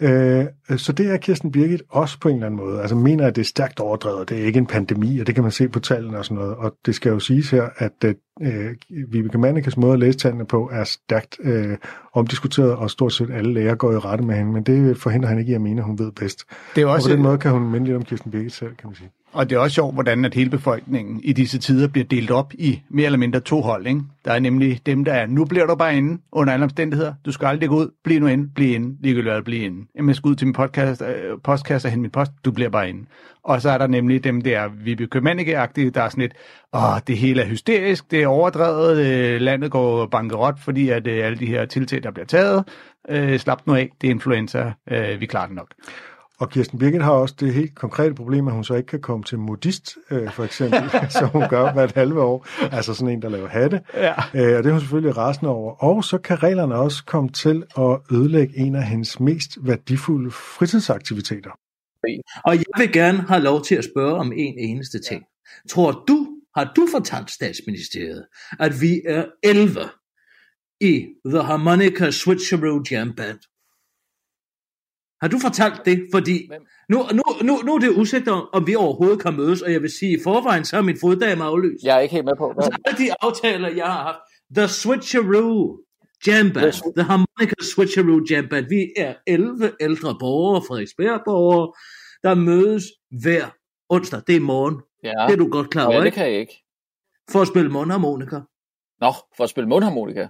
Øh, 0.00 0.46
så 0.76 0.92
det 0.92 1.12
er 1.12 1.16
Kirsten 1.16 1.52
Birgit 1.52 1.82
også 1.88 2.20
på 2.20 2.28
en 2.28 2.34
eller 2.34 2.46
anden 2.46 2.60
måde. 2.60 2.80
Altså 2.80 2.96
mener, 2.96 3.26
at 3.26 3.36
det 3.36 3.42
er 3.42 3.46
stærkt 3.46 3.80
overdrevet, 3.80 4.28
det 4.28 4.40
er 4.42 4.44
ikke 4.46 4.58
en 4.58 4.66
pandemi, 4.66 5.18
og 5.18 5.26
det 5.26 5.34
kan 5.34 5.44
man 5.44 5.52
se 5.52 5.68
på 5.68 5.80
tallene 5.80 6.18
og 6.18 6.24
sådan 6.24 6.36
noget. 6.36 6.54
Og 6.56 6.74
det 6.86 6.94
skal 6.94 7.10
jo 7.10 7.18
siges 7.18 7.50
her, 7.50 7.68
at 7.76 8.04
øh, 8.04 8.74
Vibeke 9.08 9.38
Mannekes 9.38 9.76
måde 9.76 9.92
at 9.92 9.98
læse 9.98 10.18
tallene 10.18 10.44
på 10.44 10.70
er 10.72 10.84
stærkt 10.84 11.36
øh, 11.40 11.76
omdiskuteret, 12.14 12.72
og 12.72 12.90
stort 12.90 13.12
set 13.12 13.30
alle 13.30 13.54
læger 13.54 13.74
går 13.74 13.92
i 13.92 13.96
rette 13.96 14.24
med 14.24 14.34
hende, 14.34 14.52
men 14.52 14.62
det 14.62 14.96
forhindrer 14.96 15.28
han 15.28 15.38
ikke 15.38 15.52
i 15.52 15.54
at 15.54 15.60
mene, 15.60 15.80
at 15.80 15.86
hun 15.86 15.98
ved 15.98 16.12
bedst. 16.12 16.44
det 16.74 16.82
er 16.82 16.86
Og 16.86 16.92
også, 16.92 17.08
på 17.08 17.12
den 17.14 17.22
måde 17.22 17.38
kan 17.38 17.50
hun 17.50 17.70
minde 17.70 17.86
lidt 17.86 17.96
om 17.96 18.04
Kirsten 18.04 18.30
Birgit 18.30 18.52
selv, 18.52 18.74
kan 18.74 18.88
man 18.88 18.94
sige. 18.94 19.10
Og 19.32 19.50
det 19.50 19.56
er 19.56 19.60
også 19.60 19.74
sjovt, 19.74 19.94
hvordan 19.94 20.24
at 20.24 20.34
hele 20.34 20.50
befolkningen 20.50 21.20
i 21.24 21.32
disse 21.32 21.58
tider 21.58 21.88
bliver 21.88 22.04
delt 22.04 22.30
op 22.30 22.52
i 22.54 22.82
mere 22.88 23.06
eller 23.06 23.18
mindre 23.18 23.40
to 23.40 23.60
hold. 23.60 23.86
Ikke? 23.86 24.00
Der 24.24 24.32
er 24.32 24.38
nemlig 24.38 24.80
dem, 24.86 25.04
der 25.04 25.12
er, 25.12 25.26
nu 25.26 25.44
bliver 25.44 25.66
du 25.66 25.74
bare 25.74 25.96
inde 25.96 26.22
under 26.32 26.52
alle 26.52 26.64
omstændigheder. 26.64 27.14
Du 27.26 27.32
skal 27.32 27.46
aldrig 27.46 27.68
gå 27.68 27.76
ud. 27.76 27.90
Bliv 28.04 28.20
nu 28.20 28.26
inde. 28.26 28.50
Bliv 28.54 28.74
inde. 28.74 28.96
Ligegyldigt 29.00 29.34
hvad, 29.34 29.42
bliv 29.42 29.62
inde. 29.62 29.86
Jamen, 29.96 30.08
jeg 30.08 30.16
skal 30.16 30.28
ud 30.28 30.34
til 30.34 30.46
min 30.46 30.54
podcast, 30.54 31.02
øh, 31.02 31.38
postkasse 31.44 31.88
og 31.88 31.92
hente 31.92 32.02
min 32.02 32.10
post. 32.10 32.32
Du 32.44 32.52
bliver 32.52 32.70
bare 32.70 32.88
inde. 32.88 33.04
Og 33.44 33.62
så 33.62 33.70
er 33.70 33.78
der 33.78 33.86
nemlig 33.86 34.24
dem 34.24 34.40
der 34.40 34.68
vi 34.84 34.94
Købmannike-agtige, 34.94 35.90
der 35.90 36.02
er 36.02 36.08
sådan 36.08 36.22
lidt, 36.22 36.32
åh, 36.74 36.98
det 37.06 37.16
hele 37.16 37.42
er 37.42 37.46
hysterisk, 37.46 38.10
det 38.10 38.22
er 38.22 38.26
overdrevet, 38.26 39.06
øh, 39.06 39.40
landet 39.40 39.70
går 39.70 40.06
bankerot, 40.06 40.60
fordi 40.60 40.88
at 40.88 41.06
øh, 41.06 41.26
alle 41.26 41.38
de 41.38 41.46
her 41.46 41.64
tiltag, 41.64 42.02
der 42.02 42.10
bliver 42.10 42.26
taget, 42.26 42.64
øh, 43.08 43.38
slap 43.38 43.62
nu 43.66 43.74
af, 43.74 43.90
det 44.00 44.06
er 44.06 44.10
influenza, 44.10 44.72
øh, 44.90 45.20
vi 45.20 45.26
klarer 45.26 45.46
det 45.46 45.56
nok. 45.56 45.68
Og 46.40 46.50
Kirsten 46.50 46.78
Birgit 46.78 47.02
har 47.02 47.12
også 47.12 47.34
det 47.40 47.54
helt 47.54 47.74
konkrete 47.74 48.14
problem, 48.14 48.48
at 48.48 48.54
hun 48.54 48.64
så 48.64 48.74
ikke 48.74 48.86
kan 48.86 49.00
komme 49.00 49.24
til 49.24 49.38
modist, 49.38 49.96
øh, 50.10 50.32
for 50.32 50.44
eksempel, 50.44 50.90
som 51.18 51.28
hun 51.28 51.48
gør 51.48 51.72
hvert 51.72 51.92
halve 51.92 52.22
år. 52.22 52.46
Altså 52.60 52.94
sådan 52.94 53.12
en, 53.12 53.22
der 53.22 53.28
laver 53.28 53.48
hatte. 53.48 53.80
Ja. 53.94 54.14
Øh, 54.34 54.56
og 54.56 54.62
det 54.62 54.66
er 54.66 54.72
hun 54.72 54.80
selvfølgelig 54.80 55.16
rasende 55.16 55.50
over. 55.50 55.84
Og 55.84 56.04
så 56.04 56.18
kan 56.18 56.42
reglerne 56.42 56.74
også 56.74 57.04
komme 57.04 57.30
til 57.30 57.62
at 57.78 57.98
ødelægge 58.12 58.58
en 58.58 58.74
af 58.74 58.84
hendes 58.84 59.20
mest 59.20 59.58
værdifulde 59.62 60.30
fritidsaktiviteter. 60.30 61.50
Og 62.44 62.54
jeg 62.54 62.64
vil 62.78 62.92
gerne 62.92 63.18
have 63.18 63.42
lov 63.42 63.64
til 63.64 63.74
at 63.74 63.84
spørge 63.84 64.14
om 64.14 64.32
en 64.32 64.58
eneste 64.58 64.98
ting. 65.08 65.24
Tror 65.70 66.04
du, 66.08 66.28
har 66.56 66.72
du 66.76 66.88
fortalt 66.90 67.30
statsministeriet, 67.30 68.26
at 68.60 68.80
vi 68.80 69.00
er 69.06 69.24
11 69.42 69.80
i 70.80 71.06
The 71.26 71.42
Harmonica 71.42 72.10
Switcheroo 72.10 72.82
Jam 72.90 73.14
Band? 73.16 73.38
Har 75.22 75.28
du 75.28 75.38
fortalt 75.38 75.84
det? 75.84 76.06
Fordi 76.14 76.36
nu, 76.88 76.98
nu, 77.12 77.22
nu, 77.42 77.56
nu 77.66 77.74
er 77.74 77.78
det 77.78 77.90
usikkert, 77.96 78.44
om- 78.52 78.66
vi 78.66 78.74
overhovedet 78.74 79.20
kan 79.22 79.36
mødes, 79.36 79.62
og 79.62 79.72
jeg 79.72 79.82
vil 79.82 79.90
sige, 79.90 80.12
i 80.18 80.22
forvejen 80.24 80.64
så 80.64 80.76
er 80.76 80.82
min 80.82 80.96
foddame 81.00 81.44
aflyst. 81.44 81.84
Jeg 81.84 81.96
er 81.96 82.00
ikke 82.00 82.14
helt 82.14 82.24
med 82.24 82.36
på. 82.38 82.52
Hvad? 82.54 82.64
Altså, 82.64 82.78
alle 82.86 82.98
de 83.04 83.08
aftaler, 83.20 83.68
jeg 83.68 83.84
har 83.86 84.02
haft. 84.02 84.18
The 84.56 84.68
Switcheroo 84.68 85.78
Jam 86.26 86.50
Band. 86.54 86.72
The 86.96 87.02
Harmonica 87.04 87.54
Switcheroo 87.74 88.20
Jam 88.30 88.48
Band. 88.48 88.66
Vi 88.68 88.92
er 88.96 89.14
11 89.26 89.72
ældre 89.80 90.16
borgere, 90.20 90.62
Frederiksberg-borgere, 90.68 91.72
der 92.22 92.34
mødes 92.34 92.84
hver 93.22 93.44
onsdag. 93.88 94.20
Det 94.26 94.36
er 94.36 94.40
morgen. 94.40 94.76
Ja, 95.04 95.08
Det 95.26 95.32
er 95.32 95.36
du 95.36 95.48
godt 95.50 95.70
klar 95.70 95.86
over, 95.86 95.96
ja 95.98 96.04
det 96.04 96.12
kan 96.12 96.26
jeg 96.32 96.40
ikke. 96.40 96.64
For 97.30 97.40
at 97.40 97.48
spille 97.48 97.70
mundharmonika. 97.70 98.36
Nå, 99.00 99.12
for 99.36 99.44
at 99.44 99.50
spille 99.50 99.68
mundharmonika. 99.68 100.26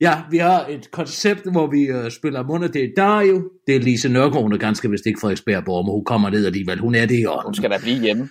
Ja, 0.00 0.22
vi 0.30 0.38
har 0.38 0.66
et 0.66 0.90
koncept, 0.90 1.52
hvor 1.52 1.66
vi 1.66 1.82
øh, 1.86 2.10
spiller 2.10 2.42
munder. 2.42 2.68
Det 2.68 2.84
er 2.84 2.88
Dario. 2.96 3.50
Det 3.66 3.76
er 3.76 3.80
Lise 3.80 4.08
Nørgaard, 4.08 4.42
hun 4.42 4.52
er 4.52 4.58
ganske 4.58 4.90
vist 4.90 5.06
ikke 5.06 5.20
Frederiksberg-borger, 5.20 5.82
men 5.82 5.92
hun 5.92 6.04
kommer 6.04 6.30
ned 6.30 6.46
alligevel. 6.46 6.78
Hun 6.80 6.94
er 6.94 7.06
det 7.06 7.18
i 7.20 7.26
ånden. 7.26 7.44
Hun 7.44 7.54
skal 7.54 7.70
da 7.70 7.78
blive 7.82 8.00
hjemme. 8.00 8.28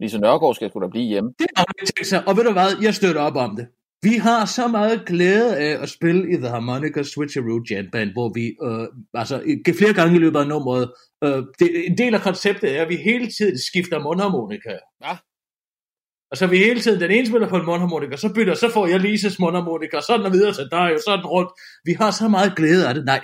Lise 0.00 0.18
Nørgaard 0.18 0.54
skal 0.54 0.70
sgu 0.70 0.80
da 0.80 0.88
blive 0.88 1.04
hjemme. 1.04 1.30
Det 1.38 1.46
har 1.56 1.64
hun 1.68 1.86
tænkt 1.86 2.06
sig. 2.06 2.28
Og 2.28 2.36
ved 2.36 2.44
du 2.44 2.52
hvad, 2.52 2.68
jeg 2.82 2.94
støtter 2.94 3.20
op 3.20 3.36
om 3.36 3.56
det. 3.56 3.66
Vi 4.02 4.14
har 4.16 4.44
så 4.44 4.68
meget 4.68 5.04
glæde 5.06 5.56
af 5.56 5.82
at 5.82 5.88
spille 5.88 6.32
i 6.32 6.36
The 6.36 6.48
Harmonica 6.48 7.02
Switcheroo 7.02 7.60
Jam 7.70 7.84
Band, 7.92 8.10
hvor 8.12 8.32
vi 8.34 8.44
øh, 8.66 8.86
altså, 9.14 9.36
i- 9.46 9.72
flere 9.72 9.92
gange 9.94 10.16
i 10.16 10.18
løbet 10.18 10.38
af 10.38 10.46
nummeret, 10.46 10.92
øh, 11.24 11.42
det, 11.58 11.68
en 11.90 11.98
del 11.98 12.14
af 12.14 12.20
konceptet 12.20 12.76
er, 12.78 12.82
at 12.82 12.88
vi 12.88 12.96
hele 12.96 13.26
tiden 13.38 13.58
skifter 13.70 14.02
mundharmonika. 14.02 14.74
Ja. 15.04 15.16
Og 16.30 16.36
så 16.36 16.44
er 16.44 16.48
vi 16.48 16.58
hele 16.58 16.80
tiden, 16.80 17.00
den 17.00 17.10
ene 17.10 17.26
spiller 17.26 17.48
på 17.48 17.56
en 17.56 17.66
mundharmonika, 17.66 18.16
så 18.16 18.28
bytter, 18.34 18.54
så 18.54 18.68
får 18.70 18.86
jeg 18.86 19.00
Lises 19.00 19.38
mundharmonika, 19.38 20.00
sådan 20.00 20.26
og 20.26 20.32
videre 20.32 20.52
til 20.52 20.66
dig, 20.70 20.88
og 20.94 21.00
sådan 21.06 21.26
rundt. 21.26 21.50
Vi 21.84 21.92
har 21.92 22.10
så 22.10 22.28
meget 22.28 22.56
glæde 22.56 22.88
af 22.88 22.94
det. 22.94 23.04
Nej, 23.04 23.20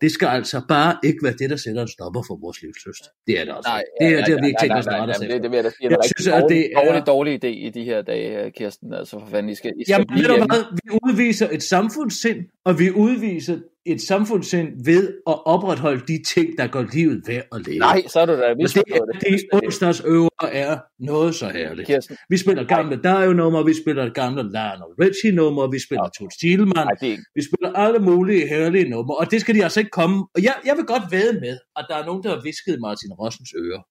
det 0.00 0.12
skal 0.12 0.28
altså 0.28 0.60
bare 0.68 0.96
ikke 1.04 1.18
være 1.22 1.32
det, 1.38 1.50
der 1.50 1.56
sætter 1.56 1.82
en 1.82 1.88
stopper 1.88 2.22
for 2.28 2.36
vores 2.44 2.58
livsløst. 2.62 3.04
Det 3.26 3.40
er 3.40 3.44
det 3.44 3.52
altså. 3.56 3.70
Nej, 3.70 3.82
det, 4.00 4.06
er, 4.06 4.10
ja, 4.10 4.16
det 4.16 4.26
vi 4.26 4.40
ja, 4.40 4.46
ikke 4.46 4.60
tænkt 4.60 4.76
os 4.78 4.86
nej, 4.86 4.98
at 5.00 5.06
nej, 5.08 5.28
det, 5.28 5.42
det 5.42 5.50
vil 5.50 5.56
jeg 5.56 5.64
da 5.64 5.70
sige, 5.70 5.84
Jeg 5.90 5.92
er 5.92 5.96
en 5.96 6.12
synes, 6.16 6.28
rigtig 6.28 6.36
at 6.36 6.42
dårlig, 6.42 6.56
det 6.58 6.70
er- 6.76 6.80
dårlig, 6.80 7.06
dårlig 7.14 7.32
idé 7.44 7.50
i 7.66 7.70
de 7.76 7.84
her 7.84 8.02
dage, 8.02 8.50
Kirsten. 8.58 8.88
Altså 9.00 9.14
for 9.20 9.26
fanden, 9.30 9.50
I 9.52 9.54
skal, 9.54 9.70
I 9.80 9.84
skal 9.84 10.06
Jamen, 10.10 10.46
hvad? 10.52 10.62
Vi 10.82 10.88
udviser 11.06 11.48
et 11.56 11.62
samfundssind, 11.62 12.40
og 12.64 12.78
vi 12.78 12.90
udviser 12.90 13.58
et 13.86 14.00
samfundssind 14.00 14.84
ved 14.84 15.04
at 15.26 15.46
opretholde 15.46 16.02
de 16.06 16.22
ting, 16.34 16.58
der 16.58 16.66
gør 16.66 16.84
livet 16.92 17.22
værd 17.26 17.44
at 17.52 17.66
leve. 17.66 17.78
Nej, 17.78 18.02
så 18.08 18.20
er 18.20 18.26
du 18.26 18.32
da 18.32 18.48
det 18.54 19.32
er 19.32 19.36
de 19.36 19.38
onsdags 19.52 20.00
øver 20.04 20.46
er 20.52 20.78
noget 20.98 21.34
så 21.34 21.48
herligt. 21.48 21.86
Kirsten, 21.86 22.16
Vi 22.28 22.36
spiller 22.36 22.64
gamle 22.64 22.96
Dario-numre, 23.02 23.64
vi 23.64 23.74
spiller 23.82 24.12
gamle 24.12 24.42
Lionel 24.42 24.92
Richie-numre, 25.04 25.70
vi 25.70 25.78
spiller 25.86 26.08
det 26.08 27.06
er 27.06 27.10
ikke. 27.10 27.22
vi 27.34 27.42
spiller 27.48 27.72
alle 27.72 27.98
mulige 27.98 28.48
herlige 28.48 28.88
numre, 28.88 29.16
og 29.16 29.30
det 29.30 29.40
skal 29.40 29.54
de 29.54 29.62
altså 29.62 29.80
ikke 29.80 29.90
komme. 29.90 30.26
Og 30.34 30.42
jeg, 30.42 30.54
jeg 30.64 30.76
vil 30.76 30.84
godt 30.84 31.02
væde 31.10 31.40
med, 31.40 31.58
at 31.76 31.86
der 31.88 31.96
er 31.96 32.04
nogen, 32.06 32.22
der 32.22 32.30
har 32.34 32.42
visket 32.42 32.80
Martin 32.80 33.12
Rossens 33.12 33.52
ører, 33.64 33.82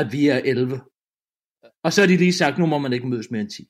at 0.00 0.06
vi 0.12 0.28
er 0.28 0.40
11. 0.44 0.80
Og 1.84 1.92
så 1.92 2.00
har 2.00 2.08
de 2.08 2.16
lige 2.16 2.32
sagt, 2.32 2.58
nu 2.58 2.66
må 2.66 2.78
man 2.78 2.92
ikke 2.92 3.08
mødes 3.08 3.30
mere 3.30 3.40
end 3.40 3.50
10. 3.50 3.62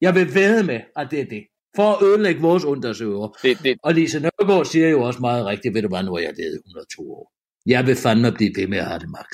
Jeg 0.00 0.14
vil 0.14 0.34
væde 0.34 0.62
med, 0.66 0.80
at 0.96 1.10
det 1.10 1.20
er 1.20 1.24
det. 1.24 1.42
For 1.76 1.88
at 1.96 2.02
ødelægge 2.08 2.40
vores 2.40 2.64
undersøger. 2.64 3.36
Det, 3.42 3.58
det, 3.64 3.78
Og 3.82 3.94
Lise 3.94 4.20
Nørgaard 4.20 4.64
siger 4.64 4.88
jo 4.88 5.02
også 5.02 5.20
meget 5.20 5.46
rigtigt, 5.46 5.74
ved 5.74 5.82
du 5.82 5.88
hvad, 5.88 6.02
nu 6.02 6.12
har 6.14 6.18
jeg 6.18 6.32
levet 6.38 6.54
102 6.66 7.12
år. 7.12 7.32
Jeg 7.66 7.86
vil 7.86 7.96
fandme 7.96 8.32
blive 8.32 8.52
ved 8.56 8.66
med 8.68 8.78
at 8.78 8.84
have 8.86 8.98
det 8.98 9.08
max. 9.18 9.28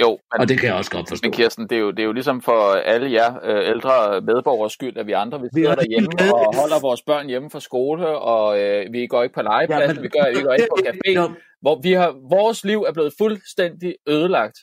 jo, 0.00 0.10
men, 0.10 0.40
Og 0.40 0.48
det 0.48 0.58
kan 0.60 0.66
jeg 0.68 0.74
også 0.76 0.90
godt 0.90 1.08
forstå. 1.08 1.26
men 1.26 1.32
Kirsten, 1.32 1.64
det 1.70 1.76
er, 1.76 1.80
jo, 1.80 1.90
det 1.90 1.98
er 1.98 2.04
jo 2.04 2.12
ligesom 2.12 2.42
for 2.42 2.58
alle 2.92 3.12
jer 3.12 3.30
øh, 3.44 3.68
ældre 3.70 4.20
medborgere 4.20 4.70
skyld, 4.70 4.96
at 4.96 5.06
vi 5.06 5.12
andre 5.12 5.38
vi 5.40 5.44
Vi 5.44 5.48
sidder 5.54 5.68
har 5.68 5.76
derhjemme 5.76 6.08
lavet- 6.18 6.32
og 6.32 6.56
holder 6.60 6.80
vores 6.80 7.02
børn 7.02 7.26
hjemme 7.28 7.50
fra 7.50 7.60
skole, 7.60 8.06
og 8.32 8.60
øh, 8.62 8.92
vi 8.92 9.06
går 9.06 9.22
ikke 9.22 9.34
på 9.34 9.42
legepladsen, 9.42 9.96
men- 9.96 10.02
vi, 10.02 10.08
gør, 10.08 10.24
vi 10.38 10.42
går 10.42 10.52
ikke 10.52 10.68
på 10.76 10.78
café, 10.88 11.10
hvor 11.64 11.80
vi 11.82 11.92
har, 11.92 12.10
vores 12.36 12.64
liv 12.64 12.80
er 12.88 12.92
blevet 12.92 13.12
fuldstændig 13.18 13.94
ødelagt 14.08 14.58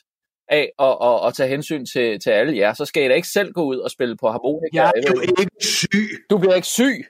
af 0.48 0.72
at, 0.78 0.96
at, 1.02 1.26
at 1.26 1.34
tage 1.34 1.48
hensyn 1.48 1.86
til, 1.86 2.20
til 2.20 2.30
alle 2.30 2.56
jer. 2.56 2.74
Så 2.74 2.84
skal 2.84 3.04
I 3.04 3.08
da 3.08 3.14
ikke 3.14 3.28
selv 3.28 3.52
gå 3.52 3.64
ud 3.64 3.78
og 3.78 3.90
spille 3.90 4.16
på 4.16 4.30
harmonika. 4.30 4.68
Jeg 4.72 4.92
er 4.96 5.12
jo 5.14 5.20
ikke 5.20 5.50
syg. 5.60 6.08
Du 6.30 6.38
bliver 6.38 6.54
ikke 6.54 6.66
syg. 6.66 7.04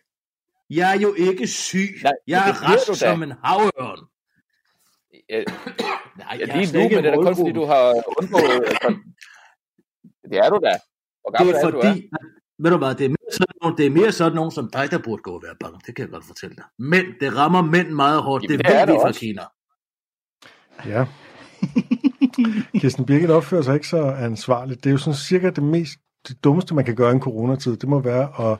Jeg 0.70 0.96
er 0.96 1.00
jo 1.00 1.14
ikke 1.14 1.46
syg. 1.46 1.88
Nej, 2.02 2.12
jeg 2.26 2.42
det 2.46 2.50
er 2.50 2.62
rask 2.70 2.86
du 2.88 2.94
som 2.94 3.22
en 3.22 3.32
havørn. 3.44 4.00
Ja, 5.30 5.44
Nej, 6.18 6.38
ja, 6.40 6.46
jeg 6.46 6.48
er 6.48 6.56
lige 6.56 6.72
nu, 6.78 6.80
ikke 6.84 6.94
men 6.96 7.04
det 7.04 7.10
er 7.10 7.16
da 7.16 7.22
kun 7.22 7.36
fordi, 7.36 7.52
du 7.52 7.64
har 7.64 7.84
undgået... 8.18 8.64
Altså, 8.68 8.88
det 10.30 10.38
er 10.38 10.48
du 10.50 10.60
da. 10.64 10.78
Hvor 11.22 11.30
Det 11.30 11.38
gammel 11.38 11.54
er 11.54 11.58
er, 11.58 11.70
du 11.70 11.78
er? 11.78 11.82
fordi, 11.82 12.10
at, 12.12 12.26
ved 12.58 12.70
du 12.70 12.78
hvad, 12.78 12.94
det 12.94 13.04
er, 13.04 13.08
mere 13.08 13.32
sådan 13.32 13.56
nogen, 13.62 13.78
det 13.78 13.86
er 13.86 13.90
mere 13.90 14.12
sådan 14.12 14.36
nogen 14.36 14.50
som 14.50 14.70
dig, 14.70 14.90
der 14.90 14.98
burde 14.98 15.22
gå 15.22 15.32
og 15.34 15.42
være 15.42 15.56
bange. 15.60 15.80
Det 15.86 15.96
kan 15.96 16.02
jeg 16.04 16.12
godt 16.12 16.24
fortælle 16.26 16.56
dig. 16.56 16.64
Mænd, 16.78 17.06
det 17.20 17.36
rammer 17.36 17.62
mænd 17.62 17.88
meget 17.88 18.22
hårdt. 18.22 18.44
Jamen, 18.44 18.58
det 18.58 18.66
det 18.66 18.74
er 18.76 18.86
ved 18.86 18.86
vi 18.86 18.92
det 18.92 19.00
fra. 19.02 19.12
Kina. 19.12 19.44
Ja. 20.86 21.06
Kirsten 22.80 23.04
Birgit 23.04 23.30
opfører 23.30 23.62
sig 23.62 23.74
ikke 23.74 23.88
så 23.88 24.02
ansvarligt. 24.04 24.84
Det 24.84 24.90
er 24.90 24.92
jo 24.92 24.98
sådan 24.98 25.14
cirka 25.16 25.50
det 25.50 25.62
mest 25.64 25.98
det 26.28 26.44
dummeste, 26.44 26.74
man 26.74 26.84
kan 26.84 26.94
gøre 26.94 27.10
i 27.10 27.14
en 27.14 27.20
coronatid, 27.20 27.76
det 27.76 27.88
må 27.88 28.00
være 28.00 28.28
at 28.52 28.58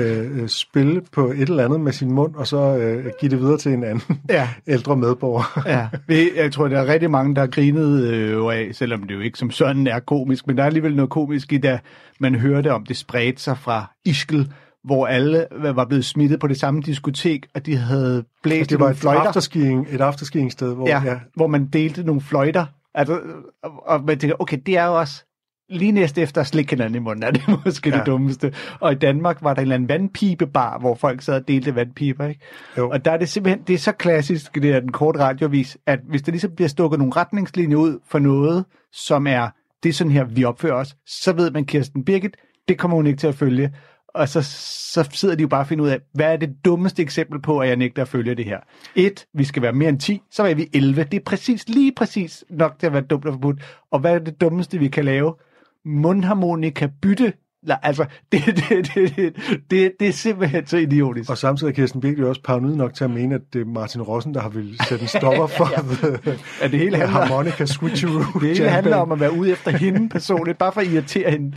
øh, 0.00 0.42
øh, 0.42 0.48
spille 0.48 1.02
på 1.12 1.26
et 1.30 1.40
eller 1.40 1.64
andet 1.64 1.80
med 1.80 1.92
sin 1.92 2.12
mund, 2.12 2.34
og 2.34 2.46
så 2.46 2.76
øh, 2.76 3.06
give 3.20 3.30
det 3.30 3.40
videre 3.40 3.58
til 3.58 3.72
en 3.72 3.84
anden 3.84 4.20
Ja. 4.28 4.48
ældre 4.66 4.96
medborger. 4.96 5.62
Ja, 5.66 5.88
jeg 6.36 6.52
tror, 6.52 6.68
der 6.68 6.78
er 6.78 6.86
rigtig 6.86 7.10
mange, 7.10 7.34
der 7.34 7.40
har 7.40 7.48
grinet 7.48 8.02
øh, 8.04 8.44
af, 8.44 8.68
selvom 8.72 9.02
det 9.02 9.14
jo 9.14 9.20
ikke 9.20 9.38
som 9.38 9.50
sådan 9.50 9.86
er 9.86 10.00
komisk, 10.00 10.46
men 10.46 10.56
der 10.56 10.62
er 10.62 10.66
alligevel 10.66 10.96
noget 10.96 11.10
komisk 11.10 11.52
i, 11.52 11.58
da 11.58 11.78
man 12.20 12.34
hørte 12.34 12.72
om, 12.72 12.86
det 12.86 12.96
spredte 12.96 13.42
sig 13.42 13.58
fra 13.58 13.90
Ischgl, 14.04 14.42
hvor 14.84 15.06
alle 15.06 15.46
var 15.74 15.84
blevet 15.84 16.04
smittet 16.04 16.40
på 16.40 16.46
det 16.46 16.60
samme 16.60 16.82
diskotek, 16.82 17.46
og 17.54 17.66
de 17.66 17.76
havde 17.76 18.24
blæst 18.42 18.70
i 18.70 18.74
Det 18.74 18.80
var 18.80 18.84
nogle 18.86 18.92
et 18.92 18.98
fløjter. 18.98 19.20
afterskiing, 19.20 19.86
et 19.90 20.00
afterskiing 20.00 20.52
sted, 20.52 20.74
hvor 20.74 20.88
ja, 20.88 21.02
ja, 21.04 21.18
hvor 21.36 21.46
man 21.46 21.66
delte 21.66 22.02
nogle 22.02 22.20
fløjter. 22.20 22.66
Altså, 22.94 23.20
og, 23.62 23.86
og 23.86 24.04
man 24.04 24.18
tænker, 24.18 24.36
okay, 24.38 24.58
det 24.66 24.76
er 24.76 24.86
jo 24.86 24.98
også 24.98 25.24
lige 25.70 25.92
næste 25.92 26.22
efter 26.22 26.40
at 26.40 26.46
slikke 26.46 26.70
hinanden 26.70 26.94
i 26.94 26.98
munden, 26.98 27.22
er 27.22 27.30
det 27.30 27.42
måske 27.64 27.90
ja. 27.90 27.96
Det 27.96 28.06
dummeste. 28.06 28.54
Og 28.80 28.92
i 28.92 28.94
Danmark 28.94 29.42
var 29.42 29.54
der 29.54 29.60
en 29.60 29.64
eller 29.64 29.74
anden 29.74 29.88
vandpibebar, 29.88 30.78
hvor 30.78 30.94
folk 30.94 31.22
sad 31.22 31.34
og 31.34 31.48
delte 31.48 31.74
vandpiber, 31.74 32.26
ikke? 32.26 32.40
Jo. 32.78 32.90
Og 32.90 33.04
der 33.04 33.10
er 33.10 33.16
det 33.16 33.28
simpelthen, 33.28 33.64
det 33.66 33.74
er 33.74 33.78
så 33.78 33.92
klassisk, 33.92 34.54
det 34.54 34.64
er 34.64 34.80
den 34.80 34.92
korte 34.92 35.18
radiovis, 35.18 35.78
at 35.86 36.00
hvis 36.08 36.22
der 36.22 36.32
ligesom 36.32 36.50
bliver 36.54 36.68
stukket 36.68 36.98
nogle 36.98 37.12
retningslinjer 37.16 37.76
ud 37.76 37.98
for 38.08 38.18
noget, 38.18 38.64
som 38.92 39.26
er, 39.26 39.48
det 39.82 39.88
er 39.88 39.92
sådan 39.92 40.12
her, 40.12 40.24
vi 40.24 40.44
opfører 40.44 40.74
os, 40.74 40.96
så 41.06 41.32
ved 41.32 41.50
man, 41.50 41.64
Kirsten 41.64 42.04
Birgit, 42.04 42.36
det 42.68 42.78
kommer 42.78 42.96
hun 42.96 43.06
ikke 43.06 43.18
til 43.18 43.26
at 43.26 43.34
følge. 43.34 43.74
Og 44.14 44.28
så, 44.28 44.42
så 44.92 45.08
sidder 45.12 45.34
de 45.34 45.42
jo 45.42 45.48
bare 45.48 45.60
og 45.60 45.66
finder 45.66 45.84
ud 45.84 45.90
af, 45.90 46.00
hvad 46.14 46.32
er 46.32 46.36
det 46.36 46.64
dummeste 46.64 47.02
eksempel 47.02 47.40
på, 47.42 47.58
at 47.58 47.68
jeg 47.68 47.76
nægter 47.76 48.02
at 48.02 48.08
følge 48.08 48.34
det 48.34 48.44
her? 48.44 48.58
Et, 48.96 49.26
vi 49.34 49.44
skal 49.44 49.62
være 49.62 49.72
mere 49.72 49.88
end 49.88 50.00
10, 50.00 50.22
så 50.30 50.42
er 50.42 50.54
vi 50.54 50.68
11. 50.74 51.04
Det 51.04 51.14
er 51.14 51.24
præcis, 51.26 51.68
lige 51.68 51.92
præcis 51.96 52.44
nok 52.50 52.78
til 52.78 52.86
at 52.86 52.92
være 52.92 53.02
dumt 53.02 53.24
og 53.24 53.32
forbudt. 53.32 53.62
Og 53.90 54.00
hvad 54.00 54.14
er 54.14 54.18
det 54.18 54.40
dummeste, 54.40 54.78
vi 54.78 54.88
kan 54.88 55.04
lave? 55.04 55.34
Mundharmonika 55.84 56.88
bytte. 57.02 57.32
Nej, 57.62 57.78
Altså, 57.82 58.04
det, 58.32 58.46
det, 58.46 58.90
det, 58.94 59.16
det, 59.16 59.36
det, 59.70 59.92
det 60.00 60.08
er 60.08 60.12
simpelthen 60.12 60.66
så 60.66 60.76
idiotisk. 60.76 61.30
Og 61.30 61.38
samtidig 61.38 61.70
er 61.70 61.74
Kirsten 61.74 62.04
jo 62.04 62.28
også 62.28 62.42
paranoid 62.42 62.76
nok 62.76 62.94
til 62.94 63.04
at 63.04 63.10
mene, 63.10 63.34
at 63.34 63.40
det 63.52 63.60
er 63.60 63.64
Martin 63.64 64.02
Rossen, 64.02 64.34
der 64.34 64.40
har 64.40 64.48
vil 64.48 64.80
sætte 64.88 65.02
en 65.02 65.08
stopper 65.08 65.46
for 65.58 65.70
ja. 65.70 66.32
At 66.64 66.70
det 66.70 66.78
hele 66.78 66.96
handler, 66.96 67.20
harmonica 67.20 67.66
switcheroo. 67.66 68.40
det 68.40 68.48
hele 68.48 68.68
handler 68.68 68.96
om 68.96 69.12
at 69.12 69.20
være 69.20 69.32
ude 69.32 69.50
efter 69.50 69.70
hende 69.70 70.08
personligt, 70.08 70.58
bare 70.58 70.72
for 70.72 70.80
at 70.80 70.86
irritere 70.86 71.30
hende. 71.30 71.56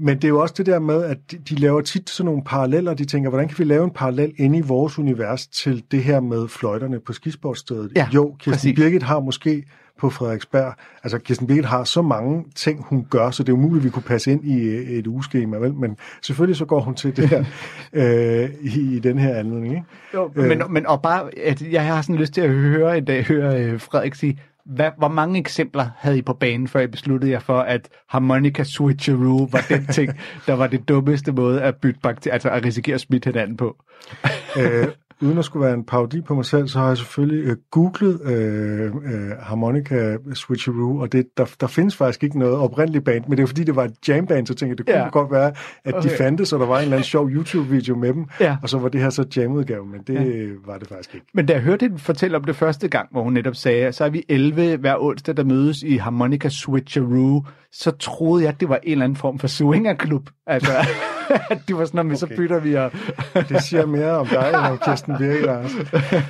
Men 0.00 0.16
det 0.16 0.24
er 0.24 0.28
jo 0.28 0.40
også 0.40 0.54
det 0.58 0.66
der 0.66 0.78
med, 0.78 1.04
at 1.04 1.18
de, 1.30 1.38
de 1.38 1.54
laver 1.54 1.80
tit 1.80 2.10
sådan 2.10 2.24
nogle 2.24 2.42
paralleller. 2.44 2.94
De 2.94 3.04
tænker, 3.04 3.30
hvordan 3.30 3.48
kan 3.48 3.58
vi 3.58 3.64
lave 3.64 3.84
en 3.84 3.90
parallel 3.90 4.32
inde 4.36 4.58
i 4.58 4.60
vores 4.60 4.98
univers 4.98 5.46
til 5.46 5.84
det 5.90 6.04
her 6.04 6.20
med 6.20 6.48
fløjterne 6.48 7.00
på 7.00 7.12
skisportstedet? 7.12 7.92
Ja, 7.96 8.08
jo, 8.14 8.36
Kirsten 8.38 8.52
præcis. 8.52 8.76
Birgit 8.76 9.02
har 9.02 9.20
måske 9.20 9.64
på 10.00 10.10
Frederiksberg, 10.10 10.74
altså 11.02 11.18
Kirsten 11.18 11.46
Birgit 11.46 11.64
har 11.64 11.84
så 11.84 12.02
mange 12.02 12.44
ting, 12.54 12.84
hun 12.84 13.06
gør, 13.10 13.30
så 13.30 13.42
det 13.42 13.48
er 13.48 13.52
umuligt, 13.56 13.80
at 13.80 13.84
vi 13.84 13.90
kunne 13.90 14.02
passe 14.02 14.32
ind 14.32 14.44
i 14.44 14.60
øh, 14.62 14.90
et 14.90 15.06
ugeskema, 15.06 15.56
vel? 15.56 15.74
Men 15.74 15.96
selvfølgelig 16.22 16.56
så 16.56 16.64
går 16.64 16.80
hun 16.80 16.94
til 16.94 17.16
det 17.16 17.28
her 17.28 17.44
øh, 17.92 18.50
i, 18.60 18.96
i 18.96 18.98
den 18.98 19.18
her 19.18 19.34
anledning, 19.34 19.74
ikke? 19.74 19.86
Jo, 20.14 20.30
men, 20.34 20.62
men 20.70 20.86
og 20.86 21.02
bare, 21.02 21.30
at 21.44 21.62
jeg 21.62 21.86
har 21.86 22.02
sådan 22.02 22.16
lyst 22.16 22.32
til 22.32 22.40
at 22.40 22.50
høre 22.50 22.98
en 22.98 23.04
dag, 23.04 23.24
høre 23.24 23.64
øh, 23.64 23.80
Frederik 23.80 24.14
sige, 24.14 24.38
hvad, 24.64 24.90
hvor 24.98 25.08
mange 25.08 25.38
eksempler 25.38 25.86
havde 25.96 26.18
I 26.18 26.22
på 26.22 26.32
banen, 26.32 26.68
før 26.68 26.80
I 26.80 26.86
besluttede 26.86 27.32
jer 27.32 27.38
for, 27.38 27.60
at 27.60 27.88
harmonica 28.08 28.64
switcheroo 28.64 29.48
var 29.52 29.64
den 29.68 29.86
ting, 29.96 30.12
der 30.46 30.54
var 30.54 30.66
det 30.66 30.88
dummeste 30.88 31.32
måde 31.32 31.62
at 31.62 31.76
bytte 31.76 32.00
bakterier, 32.02 32.32
altså 32.32 32.50
at 32.50 32.64
risikere 32.64 32.94
at 32.94 33.00
smitte 33.00 33.26
hinanden 33.26 33.56
på? 33.56 33.76
øh, 34.58 34.88
uden 35.22 35.38
at 35.38 35.44
skulle 35.44 35.64
være 35.66 35.74
en 35.74 35.84
parodi 35.84 36.20
på 36.20 36.34
mig 36.34 36.44
selv, 36.44 36.68
så 36.68 36.78
har 36.78 36.88
jeg 36.88 36.96
selvfølgelig 36.96 37.44
øh, 37.44 37.56
googlet 37.70 38.20
øh, 38.24 38.84
øh, 38.86 39.30
harmonica 39.40 40.16
switcheroo, 40.34 40.98
og 41.00 41.12
det, 41.12 41.26
der, 41.36 41.46
der 41.60 41.66
findes 41.66 41.96
faktisk 41.96 42.24
ikke 42.24 42.38
noget 42.38 42.54
oprindeligt 42.56 43.04
band, 43.04 43.24
men 43.28 43.36
det 43.38 43.42
er 43.42 43.46
fordi, 43.46 43.64
det 43.64 43.76
var 43.76 43.84
et 43.84 44.08
jamband, 44.08 44.46
så 44.46 44.54
tænkte 44.54 44.70
jeg, 44.70 44.78
det 44.78 44.86
kunne 44.86 45.02
Ja. 45.04 45.08
godt 45.10 45.30
være, 45.30 45.52
at 45.84 45.94
okay. 45.94 46.08
de 46.10 46.14
fandtes, 46.16 46.52
og 46.52 46.60
der 46.60 46.66
var 46.66 46.76
en 46.76 46.82
eller 46.82 46.96
anden 46.96 47.04
sjov 47.04 47.28
YouTube-video 47.30 47.96
med 47.96 48.12
dem, 48.14 48.24
Ja. 48.40 48.56
og 48.62 48.68
så 48.68 48.78
var 48.78 48.88
det 48.88 49.00
her 49.00 49.10
så 49.10 49.24
jamudgave, 49.36 49.86
men 49.86 50.00
det 50.06 50.14
ja. 50.14 50.48
var 50.66 50.78
det 50.78 50.88
faktisk 50.88 51.14
ikke. 51.14 51.26
Men 51.34 51.46
da 51.46 51.52
jeg 51.52 51.62
hørte 51.62 51.82
hende 51.84 51.98
fortælle 51.98 52.36
om 52.36 52.44
det 52.44 52.56
første 52.56 52.88
gang, 52.88 53.08
hvor 53.12 53.22
hun 53.22 53.32
netop 53.32 53.54
sagde, 53.56 53.92
så 53.92 54.04
er 54.04 54.10
vi 54.10 54.24
11 54.28 54.76
hver 54.76 54.96
onsdag, 55.00 55.36
der 55.36 55.44
mødes 55.44 55.82
i 55.82 55.96
Harmonica 55.96 56.48
Switcheroo, 56.48 57.44
så 57.72 57.90
troede 57.90 58.44
jeg, 58.44 58.52
at 58.52 58.60
det 58.60 58.68
var 58.68 58.76
en 58.82 58.92
eller 58.92 59.04
anden 59.04 59.16
form 59.16 59.38
for 59.38 59.48
swingerklub. 59.48 60.30
Altså, 60.46 60.72
at 61.50 61.62
det 61.68 61.76
var 61.76 61.84
sådan, 61.84 62.00
at 62.00 62.06
okay. 62.06 62.16
så 62.16 62.26
bytter 62.26 62.60
vi 62.60 62.74
og... 62.74 62.92
Det 63.48 63.62
siger 63.62 63.86
mere 63.86 64.10
om 64.10 64.26
dig, 64.26 64.48
end 64.48 64.56
om 64.56 64.78
Kirsten 64.78 65.16
Birgit, 65.18 65.42
Lars. 65.42 65.70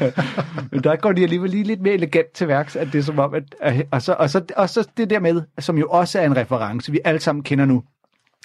Men 0.73 0.85
der 0.85 0.97
går 0.97 1.13
de 1.13 1.23
alligevel 1.23 1.51
lige 1.51 1.65
lidt 1.65 1.81
mere 1.81 1.95
elegant 1.95 2.33
til 2.33 2.49
værks, 2.49 2.77
at 2.77 2.93
det 2.93 2.99
er 2.99 3.03
som 3.03 3.19
om, 3.19 3.35
at 3.35 3.87
og, 3.91 4.03
så, 4.03 4.13
og, 4.19 4.31
så, 4.31 4.43
og 4.57 4.71
så 4.71 4.89
det 4.97 5.11
der 5.11 5.21
med, 5.21 5.43
som 5.59 5.79
jo 5.79 5.89
også 5.89 6.21
er 6.21 6.27
en 6.27 6.37
reference, 6.37 6.93
vi 6.93 7.01
alle 7.05 7.21
sammen 7.21 7.43
kender 7.43 7.65
nu, 7.65 7.83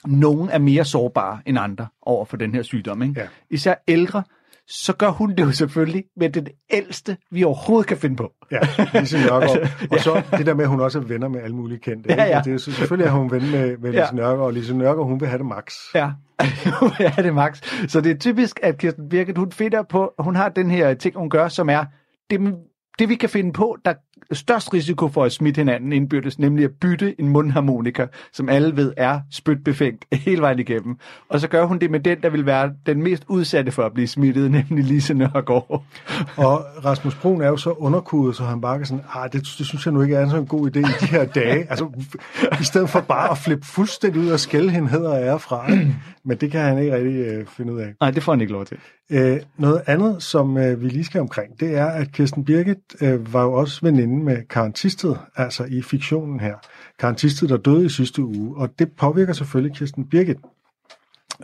nogen 0.07 0.49
er 0.49 0.57
mere 0.57 0.85
sårbare 0.85 1.39
end 1.45 1.59
andre 1.59 1.87
over 2.01 2.25
for 2.25 2.37
den 2.37 2.55
her 2.55 2.61
sygdom. 2.61 3.01
Ikke? 3.01 3.21
Ja. 3.21 3.27
Især 3.49 3.75
ældre, 3.87 4.23
så 4.67 4.93
gør 4.93 5.09
hun 5.09 5.29
det 5.29 5.39
jo 5.39 5.51
selvfølgelig 5.51 6.03
med 6.17 6.29
den 6.29 6.47
ældste, 6.73 7.17
vi 7.31 7.43
overhovedet 7.43 7.87
kan 7.87 7.97
finde 7.97 8.15
på. 8.15 8.31
Ja, 8.51 8.59
Lise 8.99 9.17
Nørgaard. 9.17 9.57
Og 9.91 9.99
så 9.99 10.21
det 10.37 10.45
der 10.45 10.53
med, 10.53 10.63
at 10.63 10.69
hun 10.69 10.81
også 10.81 10.99
er 10.99 11.03
venner 11.03 11.27
med 11.27 11.41
alle 11.41 11.55
mulige 11.55 11.79
kendte. 11.79 12.13
Ja, 12.13 12.23
ja. 12.23 12.41
Det 12.45 12.53
er, 12.53 12.57
selvfølgelig 12.57 13.07
er 13.07 13.11
hun 13.11 13.31
ven 13.31 13.51
med, 13.51 13.77
med 13.77 13.93
Ja. 13.93 14.01
Lise 14.01 14.15
Nørgaard, 14.15 14.45
og 14.45 14.53
Lise 14.53 14.77
Nørgaard, 14.77 15.07
hun 15.07 15.19
vil 15.19 15.27
have 15.27 15.37
det 15.37 15.45
max. 15.45 15.73
Ja, 15.95 16.09
ja 16.99 17.13
det 17.17 17.25
er 17.25 17.31
max. 17.31 17.61
Så 17.87 18.01
det 18.01 18.11
er 18.11 18.17
typisk, 18.17 18.59
at 18.63 18.77
Kirsten 18.77 19.09
Birgit, 19.09 19.37
hun 19.37 19.51
finder 19.51 19.83
på, 19.83 20.13
hun 20.19 20.35
har 20.35 20.49
den 20.49 20.71
her 20.71 20.93
ting, 20.93 21.15
hun 21.17 21.29
gør, 21.29 21.47
som 21.47 21.69
er, 21.69 21.85
det, 22.29 22.55
det 22.99 23.09
vi 23.09 23.15
kan 23.15 23.29
finde 23.29 23.53
på, 23.53 23.77
der 23.85 23.91
er 23.91 23.95
størst 24.31 24.73
risiko 24.73 25.07
for 25.07 25.23
at 25.23 25.31
smitte 25.31 25.59
hinanden 25.59 25.93
indbyrdes, 25.93 26.39
nemlig 26.39 26.65
at 26.65 26.71
bytte 26.81 27.21
en 27.21 27.29
mundharmonika, 27.29 28.05
som 28.33 28.49
alle 28.49 28.77
ved 28.77 28.93
er 28.97 29.19
spytbefængt 29.31 30.05
hele 30.25 30.41
vejen 30.41 30.59
igennem. 30.59 30.97
Og 31.29 31.39
så 31.39 31.47
gør 31.47 31.65
hun 31.65 31.79
det 31.79 31.91
med 31.91 31.99
den, 31.99 32.21
der 32.21 32.29
vil 32.29 32.45
være 32.45 32.73
den 32.85 33.03
mest 33.03 33.25
udsatte 33.27 33.71
for 33.71 33.83
at 33.83 33.93
blive 33.93 34.07
smittet, 34.07 34.51
nemlig 34.69 34.83
Lise 34.83 35.13
Nørgaard. 35.13 35.83
Og 36.37 36.65
Rasmus 36.85 37.15
Brun 37.15 37.41
er 37.41 37.47
jo 37.47 37.57
så 37.57 37.71
underkudet, 37.71 38.35
så 38.35 38.43
han 38.43 38.61
bare 38.61 38.77
kan 38.77 38.85
sådan, 38.85 39.03
ah, 39.13 39.31
det, 39.31 39.41
det 39.57 39.65
synes 39.65 39.85
jeg 39.85 39.93
nu 39.93 40.01
ikke 40.01 40.15
er 40.15 40.29
så 40.29 40.37
en 40.37 40.47
god 40.47 40.75
idé 40.75 40.79
i 40.79 40.93
de 41.01 41.05
her 41.05 41.25
dage. 41.25 41.65
Altså, 41.75 41.89
i 42.61 42.63
stedet 42.63 42.89
for 42.89 42.99
bare 42.99 43.31
at 43.31 43.37
flippe 43.37 43.65
fuldstændig 43.65 44.21
ud 44.21 44.29
og 44.29 44.39
skælde 44.39 44.69
hende 44.69 44.89
hedder 44.89 45.09
og 45.09 45.21
ære 45.21 45.39
fra. 45.39 45.71
Men 46.27 46.37
det 46.37 46.51
kan 46.51 46.61
han 46.61 46.79
ikke 46.79 46.95
rigtig 46.95 47.15
øh, 47.15 47.45
finde 47.45 47.73
ud 47.73 47.79
af. 47.79 47.93
Nej, 48.01 48.11
det 48.11 48.23
får 48.23 48.31
han 48.31 48.41
ikke 48.41 48.53
lov 48.53 48.65
til. 48.65 48.77
Øh, 49.09 49.39
noget 49.57 49.81
andet, 49.85 50.23
som 50.23 50.57
øh, 50.57 50.81
vi 50.81 50.89
lige 50.89 51.03
skal 51.03 51.21
omkring, 51.21 51.59
det 51.59 51.77
er, 51.77 51.85
at 51.85 52.11
Kirsten 52.11 52.45
Birgit 52.45 52.77
øh, 53.01 53.33
var 53.33 53.43
jo 53.43 53.53
også 53.53 53.79
veninde 53.83 54.04
med 54.07 54.47
Karen 54.49 54.73
Tisted, 54.73 55.15
altså 55.35 55.63
i 55.63 55.81
fiktionen 55.81 56.39
her. 56.39 56.55
Karen 56.99 57.15
Tisted, 57.15 57.47
der 57.47 57.57
døde 57.57 57.85
i 57.85 57.89
sidste 57.89 58.23
uge, 58.23 58.57
og 58.57 58.79
det 58.79 58.91
påvirker 58.91 59.33
selvfølgelig 59.33 59.77
Kirsten 59.77 60.09
Birgit. 60.09 60.37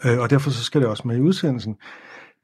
Øh, 0.06 0.20
og 0.20 0.30
derfor 0.30 0.50
så 0.50 0.64
skal 0.64 0.82
det 0.82 0.90
også 0.90 1.04
med 1.06 1.18
i 1.18 1.22
udsendelsen. 1.22 1.76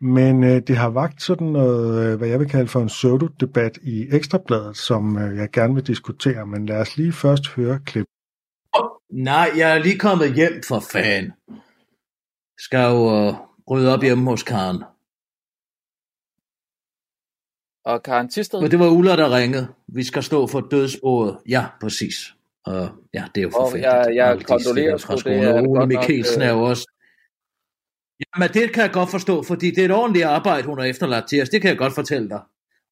Men 0.02 0.44
øh, 0.44 0.62
det 0.68 0.78
har 0.78 0.90
vagt 0.90 1.22
sådan 1.22 1.48
noget, 1.48 2.06
øh, 2.06 2.18
hvad 2.18 2.28
jeg 2.28 2.40
vil 2.40 2.50
kalde 2.50 2.68
for 2.68 2.82
en 2.82 2.88
pseudo-debat 2.88 3.78
i 3.84 4.08
Ekstrabladet, 4.12 4.78
som 4.78 5.18
øh, 5.18 5.38
jeg 5.38 5.52
gerne 5.52 5.74
vil 5.74 5.88
diskutere. 5.88 6.48
Men 6.48 6.66
lad 6.66 6.82
os 6.82 6.98
lige 6.98 7.12
først 7.12 7.48
høre 7.48 7.80
klip. 7.86 8.06
Nej, 9.12 9.52
jeg 9.58 9.76
er 9.76 9.80
lige 9.80 10.00
kommet 10.00 10.34
hjem 10.34 10.62
for 10.68 10.80
fan. 10.92 11.32
Skal 12.60 12.90
jo 12.92 13.28
øh, 13.28 13.34
rydde 13.70 13.94
op 13.94 14.02
hjemme 14.02 14.30
hos 14.30 14.44
Karen. 14.44 14.84
Og 17.88 18.04
Karen 18.04 18.30
Tisted, 18.30 18.62
Men 18.62 18.72
det 18.72 18.80
var 18.80 18.90
Ulla, 18.90 19.16
der 19.16 19.38
ringede. 19.38 19.68
Vi 19.88 20.04
skal 20.04 20.24
stå 20.24 20.48
for 20.48 20.60
dødsbordet. 20.72 21.38
Ja, 21.50 21.66
præcis. 21.82 22.34
Og 22.66 22.90
ja, 23.14 23.24
det 23.36 23.42
er 23.42 23.44
jo 23.44 23.48
Og 23.48 23.54
forfærdeligt. 23.72 24.16
jeg- 24.18 24.28
jeg 24.28 24.40
de 24.40 24.44
kondolerer 24.44 24.98
sgu, 24.98 25.16
det 25.16 25.38
er 25.44 25.54
Og 25.54 25.64
Ole 25.70 25.88
Mikkelsen 25.88 26.42
øh. 26.42 26.48
er 26.48 26.52
jo 26.54 26.62
også... 26.62 26.86
Jamen, 28.36 28.50
det 28.54 28.74
kan 28.74 28.84
jeg 28.84 28.92
godt 28.92 29.10
forstå, 29.10 29.44
fordi 29.44 29.68
det 29.72 29.78
er 29.78 29.86
et 29.86 29.92
ordentligt 29.92 30.26
arbejde, 30.26 30.68
hun 30.68 30.78
har 30.80 30.86
efterladt 30.86 31.28
til 31.30 31.42
os. 31.42 31.50
Det 31.50 31.62
kan 31.62 31.70
jeg 31.70 31.78
godt 31.78 31.94
fortælle 31.96 32.30
dig. 32.30 32.40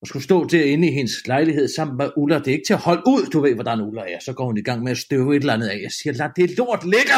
At 0.02 0.08
skulle 0.08 0.24
stå 0.24 0.44
derinde 0.44 0.88
i 0.88 0.92
hendes 0.92 1.12
lejlighed 1.28 1.68
sammen 1.76 1.98
med 1.98 2.10
Ulla, 2.18 2.40
det 2.40 2.48
er 2.48 2.52
ikke 2.52 2.66
til 2.68 2.74
at 2.74 2.80
holde 2.80 3.02
ud. 3.08 3.26
Du 3.34 3.40
ved, 3.42 3.54
hvordan 3.54 3.82
Ulla 3.82 4.02
er. 4.02 4.20
Så 4.26 4.34
går 4.34 4.46
hun 4.46 4.58
i 4.58 4.62
gang 4.62 4.84
med 4.84 4.92
at 4.92 4.98
støve 4.98 5.36
et 5.36 5.40
eller 5.40 5.54
andet 5.54 5.68
af. 5.68 5.80
Jeg 5.84 5.92
siger, 5.92 6.14
lad 6.14 6.30
det 6.36 6.58
lort 6.58 6.84
ligge! 6.84 7.18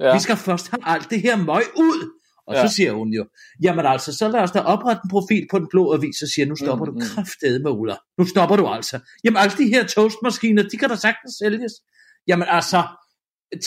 ja. 0.00 0.14
Vi 0.14 0.20
skal 0.20 0.36
først 0.36 0.70
have 0.70 0.80
alt 0.86 1.10
det 1.10 1.20
her 1.20 1.36
møg 1.36 1.62
ud. 1.76 2.21
Og 2.46 2.54
Ja. 2.54 2.66
så 2.68 2.74
siger 2.74 2.92
hun 2.92 3.08
jo, 3.08 3.24
jamen 3.62 3.86
altså, 3.86 4.16
så 4.16 4.28
lad 4.28 4.40
os 4.40 4.50
da 4.50 4.60
oprette 4.60 5.00
en 5.04 5.10
profil 5.10 5.46
på 5.50 5.58
den 5.58 5.68
blå 5.70 5.94
avis 5.94 6.22
og 6.22 6.28
siger, 6.28 6.46
nu 6.46 6.56
stopper 6.56 6.84
Mm, 6.86 6.92
du 6.92 6.98
mm. 6.98 7.00
kraftedeme 7.06 7.62
med 7.62 7.70
Ulla. 7.80 7.96
Nu 8.18 8.24
stopper 8.26 8.56
du 8.56 8.66
altså. 8.66 8.96
Jamen 9.24 9.36
alle 9.42 9.56
de 9.58 9.66
her 9.74 9.86
toastmaskiner, 9.86 10.62
de 10.62 10.76
kan 10.76 10.88
da 10.88 10.96
sagtens 10.96 11.34
sælges. 11.42 11.72
Jamen 12.28 12.48
altså, 12.50 12.82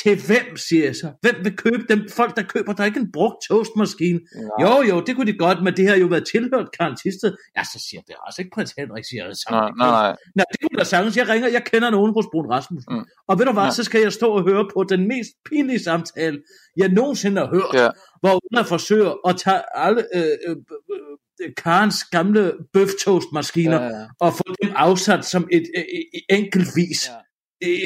til 0.02 0.16
hvem, 0.28 0.58
siger 0.58 0.86
jeg 0.86 0.96
så? 0.96 1.08
Hvem 1.22 1.36
vil 1.44 1.56
købe 1.58 1.84
dem? 1.90 2.00
Folk, 2.10 2.36
der 2.36 2.44
køber, 2.44 2.74
der 2.74 2.82
er 2.82 2.86
ikke 2.86 3.00
en 3.00 3.12
brugt 3.12 3.36
toastmaskine. 3.50 4.20
Nej. 4.20 4.50
Jo, 4.68 4.82
jo, 4.90 5.02
det 5.06 5.16
kunne 5.16 5.32
de 5.32 5.38
godt, 5.38 5.64
men 5.64 5.74
det 5.78 5.88
har 5.88 5.96
jo 5.96 6.06
været 6.08 6.26
tilhørt 6.32 6.70
karantistet. 6.80 7.38
Ja, 7.58 7.64
så 7.64 7.86
siger 7.90 8.02
det 8.08 8.16
altså 8.26 8.42
ikke 8.42 8.52
prins 8.56 8.74
Henrik, 8.78 9.06
siger 9.10 9.24
jeg. 9.26 9.34
Nej, 9.52 9.70
nej, 9.78 9.90
nej. 9.90 10.16
Nej, 10.36 10.46
det 10.52 10.60
kunne 10.62 10.80
da 10.80 10.84
sagtens. 10.84 11.18
Jeg 11.18 11.30
ringer, 11.30 11.48
jeg 11.50 11.64
kender 11.72 11.90
nogen 11.90 12.14
hos 12.14 12.26
Brun 12.32 12.52
Rasmussen. 12.52 12.94
Mm. 12.96 13.06
Og 13.28 13.40
ved 13.40 13.46
du 13.46 13.52
hvad, 13.54 13.64
Ja. 13.64 13.72
så 13.72 13.84
skal 13.84 14.02
jeg 14.02 14.14
stå 14.14 14.28
og 14.38 14.44
høre 14.50 14.66
på 14.74 14.84
den 14.90 15.08
mest 15.08 15.32
pinlige 15.50 15.80
samtale, 15.84 16.38
jeg 16.78 16.90
nogensinde 16.90 17.42
har 17.42 17.50
hørt, 17.50 17.74
Ja. 17.82 17.90
hvor 18.22 18.34
hun 18.44 18.66
forsøger 18.66 19.28
at 19.30 19.36
tage 19.38 19.62
alle 19.76 20.02
øh, 20.16 20.24
øh, 20.48 20.56
øh, 20.94 21.50
Karens 21.64 22.04
gamle 22.04 22.54
bøftoastmaskiner 22.74 23.82
Ja, 23.82 23.88
ja, 23.88 24.06
og 24.20 24.34
få 24.34 24.44
dem 24.64 24.72
afsat 24.76 25.26
som 25.26 25.48
et 25.52 25.64
øh, 25.78 25.84
øh, 25.96 26.38
enkeltvis 26.38 27.10
Ja. 27.10 27.16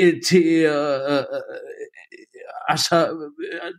øh, 0.05 0.13
til 0.27 0.43
øh, 0.43 1.11
øh, 1.11 1.17
øh, 1.17 1.78
altså 2.73 2.95
øh, 3.53 3.73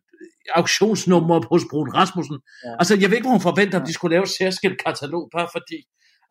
auktionsnummer 0.54 1.40
hos 1.52 1.62
Brun 1.70 1.90
Rasmussen. 1.94 2.38
Ja. 2.64 2.70
Altså, 2.78 2.94
jeg 3.00 3.08
ved 3.10 3.16
ikke, 3.16 3.24
hvor 3.28 3.36
hun 3.38 3.40
forventer, 3.50 3.80
at 3.80 3.86
de 3.86 3.92
skulle 3.92 4.12
lave 4.14 4.22
et 4.22 4.28
særskilt 4.40 4.84
katalog, 4.84 5.28
bare 5.36 5.48
fordi 5.52 5.78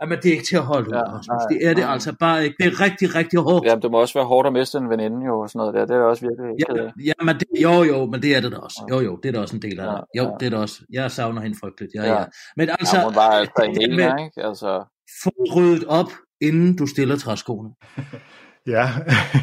Jamen, 0.02 0.17
det 0.17 0.26
er 0.30 0.32
ikke 0.32 0.45
til 0.45 0.56
at 0.56 0.63
holde 0.63 0.88
ud, 0.89 0.93
Ja, 0.93 1.02
Rasmus. 1.04 1.28
nej, 1.28 1.48
Det 1.52 1.67
er 1.67 1.74
det 1.74 1.84
nej. 1.84 1.93
altså 1.93 2.15
bare 2.19 2.43
ikke. 2.45 2.56
Det 2.60 2.67
er 2.67 2.82
rigtig, 2.82 3.15
rigtig 3.15 3.39
hårdt. 3.39 3.65
Ja, 3.65 3.76
det 3.76 3.91
må 3.91 3.98
også 4.02 4.13
være 4.19 4.26
hårdt 4.26 4.48
at 4.48 4.54
miste 4.54 4.78
en 4.78 4.89
veninde 4.89 5.26
jo, 5.26 5.39
og 5.39 5.50
sådan 5.50 5.58
noget 5.60 5.74
der. 5.74 5.86
Det 5.86 5.95
er 5.95 6.02
også 6.02 6.22
virkelig 6.28 6.65
ked 6.67 6.76
Ja, 6.86 6.91
ja 7.06 7.13
men 7.26 7.36
det, 7.39 7.48
jo, 7.63 7.84
jo, 7.84 8.06
men 8.06 8.22
det 8.22 8.36
er 8.36 8.41
det 8.41 8.52
da 8.52 8.58
også. 8.58 8.82
Jo, 8.91 9.00
jo, 9.00 9.19
det 9.24 9.30
er 9.30 9.34
da 9.34 9.39
også 9.39 9.56
en 9.56 9.62
del 9.62 9.80
af 9.80 9.86
det. 9.91 10.04
Jo, 10.17 10.24
ja. 10.24 10.30
det 10.39 10.45
er 10.45 10.50
det 10.50 10.60
også. 10.60 10.82
Jeg 10.93 11.12
savner 11.12 11.41
hende 11.41 11.58
frygteligt. 11.62 11.91
Ja, 11.95 12.04
Ja. 12.04 12.19
ja. 12.19 12.26
Men 12.58 12.69
altså, 12.69 12.98
Ja, 12.98 13.04
hun 13.04 13.15
var 13.15 13.22
altså 13.30 13.54
det 13.76 13.84
en 13.84 13.95
med 13.95 14.12
ikke? 14.26 14.48
Altså, 14.50 14.84
få 15.24 15.32
ryddet 15.56 15.84
op, 15.88 16.12
inden 16.41 16.76
du 16.76 16.86
stiller 16.88 17.15
træskoene. 17.17 17.69
Ja, 18.69 18.89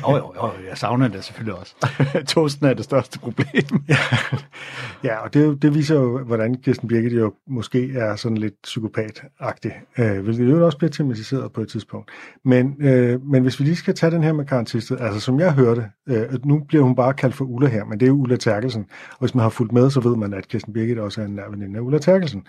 Jo, 0.09 0.17
jo, 0.17 0.33
jo, 0.37 0.51
jeg 0.69 0.79
savner 0.79 1.09
det 1.09 1.25
selvfølgelig 1.25 1.59
også. 1.59 1.75
Toasten 2.29 2.67
er 2.67 2.75
det 2.75 2.85
største 2.85 3.19
problem. 3.19 3.85
ja 5.05 5.17
og 5.17 5.35
det, 5.35 5.63
det 5.63 5.75
viser 5.75 5.95
jo, 5.95 6.19
hvordan 6.25 6.55
Kirsten 6.55 6.89
Birgit 6.89 7.13
jo 7.13 7.33
måske 7.49 7.93
er 7.95 8.17
sådan 8.17 8.39
lidt 8.39 8.55
psykopat-agtig, 8.67 9.73
øh, 9.99 10.19
hvilket 10.23 10.51
jo 10.51 10.67
også 10.67 10.79
bliver 10.79 10.91
tematiseret 10.91 11.53
på 11.53 11.61
et 11.61 11.69
tidspunkt. 11.69 12.11
Men, 12.45 12.77
øh, 12.81 13.23
men 13.27 13.43
hvis 13.43 13.61
vi 13.61 13.65
lige 13.65 13.77
skal 13.77 13.95
tage 13.95 14.11
den 14.11 14.23
her 14.23 14.33
med 14.33 14.45
karantistet, 14.45 15.01
altså 15.01 15.21
som 15.21 15.41
jeg 15.41 15.53
hørte, 15.53 15.85
øh, 16.09 16.45
nu 16.45 16.65
bliver 16.69 16.85
hun 16.85 16.95
bare 16.95 17.15
kaldt 17.15 17.35
for 17.35 17.45
Ulla 17.45 17.69
her, 17.69 17.85
men 17.85 18.01
det 18.01 18.07
er 18.07 18.11
jo 18.11 18.15
Ulla 18.15 18.37
Terkelsen, 18.37 18.87
og 19.11 19.19
hvis 19.21 19.35
man 19.35 19.43
har 19.43 19.49
fulgt 19.49 19.73
med, 19.73 19.91
så 19.91 20.01
ved 20.01 20.17
man, 20.17 20.35
at 20.35 20.49
Kirsten 20.49 20.73
Birgit 20.73 20.99
også 20.99 21.21
er 21.21 21.25
en 21.25 21.35
nær 21.35 21.51
veninde 21.51 21.77
af 21.77 21.83
Ulla 21.83 21.99
Terkelsen. 21.99 22.47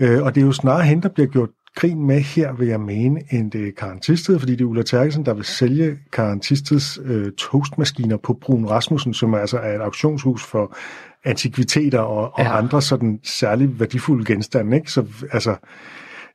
Øh, 0.00 0.22
og 0.22 0.34
det 0.34 0.40
er 0.40 0.46
jo 0.46 0.52
snarere 0.52 0.82
hende, 0.82 1.02
der 1.02 1.08
bliver 1.08 1.26
gjort 1.26 1.48
grin 1.76 2.06
med 2.06 2.20
her, 2.20 2.52
vil 2.52 2.68
jeg 2.68 2.80
mene, 2.80 3.20
end 3.30 3.50
det 3.50 3.68
er 3.68 3.72
Karantistet, 3.78 4.40
fordi 4.40 4.52
det 4.52 4.60
er 4.60 4.68
Ulla 4.68 4.82
Terkelsen, 4.82 5.26
der 5.26 5.34
vil 5.34 5.44
sælge 5.44 5.98
Karantistets 6.12 7.00
øh, 7.04 7.32
toastmaskiner 7.32 8.16
på 8.16 8.32
Brun 8.40 8.66
Rasmussen, 8.66 9.14
som 9.14 9.34
altså 9.34 9.58
er 9.58 9.74
et 9.74 9.80
auktionshus 9.80 10.44
for 10.44 10.76
antikviteter 11.24 11.98
og, 12.00 12.24
og 12.34 12.44
Ja. 12.44 12.58
andre 12.58 12.82
sådan 12.82 13.20
særligt 13.22 13.80
værdifulde 13.80 14.24
genstande. 14.24 14.76
Ikke? 14.76 14.90
Så 14.92 15.06
altså, 15.32 15.56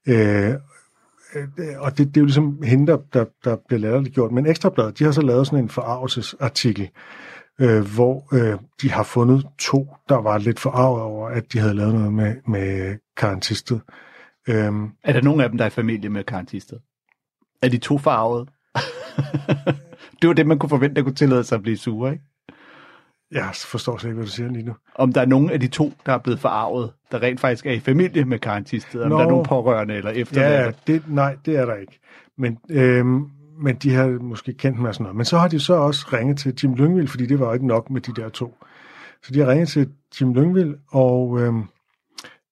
øh, 0.08 0.50
øh, 1.36 1.46
og 1.78 1.98
det, 1.98 2.08
det 2.08 2.18
er 2.18 2.22
jo 2.22 2.26
ligesom 2.26 2.62
hende, 2.64 2.88
der, 2.88 2.98
der, 3.14 3.26
der 3.44 3.58
bliver 3.68 3.80
latterligt 3.80 4.16
gjort. 4.16 4.32
Men 4.32 4.46
Ekstrabladet, 4.46 5.00
de 5.00 5.04
har 5.04 5.12
så 5.12 5.22
lavet 5.22 5.48
sådan 5.48 5.60
en 5.60 5.70
forarvelsesartikel, 5.70 6.90
øh, 7.62 7.96
hvor 7.96 8.36
øh, 8.36 8.58
de 8.82 8.92
har 8.92 9.04
fundet 9.04 9.46
to, 9.60 9.88
der 10.10 10.22
var 10.22 10.38
lidt 10.38 10.60
forarvet 10.60 11.02
over, 11.02 11.30
at 11.30 11.54
de 11.54 11.60
havde 11.60 11.74
lavet 11.74 11.94
noget 11.94 12.14
med, 12.14 12.36
med 12.48 12.98
karantistet. 13.18 13.82
Øhm, 14.48 14.92
Er 15.04 15.14
der 15.14 15.22
nogen 15.22 15.42
af 15.42 15.50
dem, 15.50 15.58
der 15.58 15.66
er 15.66 15.70
i 15.70 15.72
familie 15.72 16.10
med 16.10 16.24
karantistet? 16.24 16.80
Er 17.62 17.70
de 17.70 17.78
to 17.78 17.98
farvede? 17.98 18.46
det 20.22 20.28
var 20.28 20.34
det, 20.34 20.48
man 20.48 20.60
kunne 20.60 20.70
forvente, 20.70 20.96
der 20.96 21.04
kunne 21.04 21.16
tillade 21.16 21.44
sig 21.44 21.56
at 21.56 21.62
blive 21.62 21.78
sure, 21.78 22.12
ikke? 22.12 22.24
jeg 23.32 23.50
forstår 23.56 23.98
slet 23.98 24.10
ikke, 24.10 24.16
hvad 24.16 24.26
du 24.26 24.32
siger 24.32 24.50
lige 24.50 24.66
nu. 24.66 24.76
Om 24.96 25.14
der 25.14 25.22
er 25.22 25.26
nogen 25.26 25.50
af 25.50 25.60
de 25.60 25.68
to, 25.68 25.94
der 26.06 26.14
er 26.14 26.18
blevet 26.18 26.40
forarvet, 26.40 26.92
der 27.12 27.22
rent 27.22 27.40
faktisk 27.40 27.66
er 27.66 27.72
i 27.72 27.80
familie 27.80 28.26
med 28.26 28.40
karantistet, 28.40 29.04
om 29.04 29.10
Nå. 29.10 29.18
der 29.18 29.26
er 29.26 29.30
nogen 29.30 29.46
pårørende 29.46 29.96
eller 29.96 30.12
efterladte. 30.12 30.56
Ja, 30.58 30.64
ja, 30.64 30.72
det, 30.88 31.04
nej, 31.08 31.38
det 31.46 31.56
er 31.56 31.66
der 31.66 31.76
ikke. 31.76 32.00
Men, 32.38 32.58
øhm, 32.70 33.30
men 33.60 33.76
de 33.76 33.94
har 33.94 34.08
måske 34.08 34.54
kendt 34.54 34.80
mig 34.80 34.88
og 34.88 34.94
sådan 34.94 35.04
noget. 35.04 35.16
Men 35.16 35.26
så 35.26 35.38
har 35.38 35.48
de 35.48 35.60
så 35.60 35.74
også 35.74 36.08
ringet 36.14 36.38
til 36.38 36.60
Jim 36.64 36.74
Lyngvild, 36.74 37.08
fordi 37.08 37.26
det 37.26 37.40
var 37.40 37.48
jo 37.48 37.54
ikke 37.54 37.68
nok 37.68 37.90
med 37.90 38.02
de 38.02 38.22
der 38.22 38.30
to. 38.30 38.56
Så 39.24 39.34
de 39.34 39.40
har 39.40 39.48
ringet 39.48 39.70
til 39.70 39.90
Jim 40.22 40.34
Lyngvild, 40.34 40.76
og 40.88 41.40
øhm, 41.42 41.64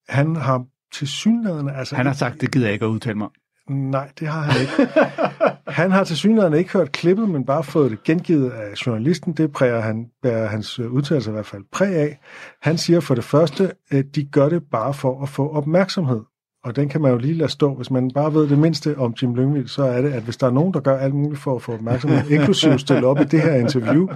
han 0.10 0.36
har 0.36 0.65
til 0.97 1.08
synligheden... 1.08 1.69
Altså, 1.69 1.95
Han 1.95 2.05
har 2.05 2.13
sagt, 2.13 2.41
det 2.41 2.51
gider 2.51 2.65
jeg 2.65 2.73
ikke 2.73 2.86
at 2.86 2.89
udtale 2.89 3.17
mig. 3.17 3.27
Nej, 3.69 4.10
det 4.19 4.27
har 4.27 4.41
han 4.41 4.62
ikke. 4.62 4.91
Han 5.67 5.91
har 5.91 6.03
til 6.03 6.17
synligheden 6.17 6.53
ikke 6.53 6.73
hørt 6.73 6.91
klippet, 6.91 7.29
men 7.29 7.45
bare 7.45 7.63
fået 7.63 7.91
det 7.91 8.03
gengivet 8.03 8.49
af 8.49 8.86
journalisten. 8.88 9.34
Det 9.34 9.51
præger 9.51 9.79
han, 9.79 10.05
bærer 10.23 10.47
hans 10.47 10.79
øh, 10.79 10.91
udtalelse 10.91 11.29
i 11.29 11.34
hvert 11.34 11.45
fald 11.45 11.63
præg 11.71 11.95
af. 11.95 12.19
Han 12.62 12.77
siger 12.77 12.99
for 12.99 13.15
det 13.15 13.23
første, 13.23 13.71
at 13.91 14.05
de 14.15 14.25
gør 14.25 14.49
det 14.49 14.63
bare 14.71 14.93
for 14.93 15.23
at 15.23 15.29
få 15.29 15.49
opmærksomhed. 15.49 16.21
Og 16.63 16.75
den 16.75 16.89
kan 16.89 17.01
man 17.01 17.12
jo 17.12 17.17
lige 17.17 17.34
lade 17.34 17.51
stå. 17.51 17.75
Hvis 17.75 17.91
man 17.91 18.12
bare 18.13 18.34
ved 18.34 18.49
det 18.49 18.60
mindste 18.60 18.97
om 18.97 19.13
Jim 19.21 19.36
Lyngvild, 19.36 19.67
så 19.67 19.84
er 19.84 20.01
det, 20.01 20.13
at 20.13 20.23
hvis 20.23 20.38
der 20.38 20.47
er 20.47 20.51
nogen, 20.51 20.73
der 20.73 20.79
gør 20.79 20.97
alt 20.97 21.13
muligt 21.13 21.41
for 21.41 21.55
at 21.55 21.62
få 21.62 21.73
opmærksomhed, 21.73 22.29
inklusive 22.39 22.79
stille 22.79 23.08
op 23.08 23.19
i 23.19 23.23
det 23.23 23.41
her 23.41 23.55
interview, 23.55 24.08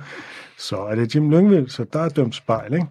så 0.57 0.77
er 0.77 0.95
det 0.95 1.15
Jim 1.15 1.31
Lyngvild, 1.31 1.69
så 1.69 1.85
der 1.93 1.99
er 1.99 2.09
dømt 2.09 2.35
spejl, 2.35 2.73
ikke? 2.73 2.87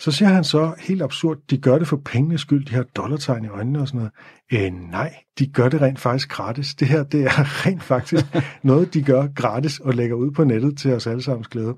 Så 0.00 0.10
siger 0.12 0.28
han 0.28 0.44
så 0.44 0.74
helt 0.78 1.02
absurd, 1.02 1.38
de 1.50 1.58
gør 1.58 1.78
det 1.78 1.88
for 1.88 1.96
pengenes 2.04 2.40
skyld, 2.40 2.66
de 2.66 2.74
har 2.74 2.82
dollartegn 2.82 3.44
i 3.44 3.48
øjnene 3.48 3.80
og 3.80 3.88
sådan 3.88 4.10
noget. 4.52 4.72
Øh, 4.74 4.90
nej, 4.90 5.14
de 5.38 5.46
gør 5.46 5.68
det 5.68 5.80
rent 5.80 6.00
faktisk 6.00 6.30
gratis. 6.30 6.74
Det 6.74 6.88
her, 6.88 7.02
det 7.02 7.24
er 7.24 7.30
rent 7.66 7.82
faktisk 7.82 8.24
noget, 8.62 8.94
de 8.94 9.02
gør 9.02 9.26
gratis 9.26 9.78
og 9.78 9.94
lægger 9.94 10.16
ud 10.16 10.30
på 10.30 10.44
nettet 10.44 10.78
til 10.78 10.92
os 10.94 11.06
alle 11.06 11.22
sammen 11.22 11.44
glæde. 11.50 11.74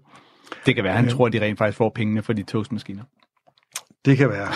Det 0.67 0.75
kan 0.75 0.85
være, 0.85 0.97
han 0.97 1.09
tror, 1.09 1.27
at 1.27 1.33
de 1.33 1.41
rent 1.41 1.59
faktisk 1.59 1.79
får 1.79 1.93
pengene 1.95 2.23
for 2.23 2.33
de 2.33 2.43
toastmaskiner. 2.43 3.03
Det 4.05 4.17
kan 4.17 4.29
være. 4.29 4.49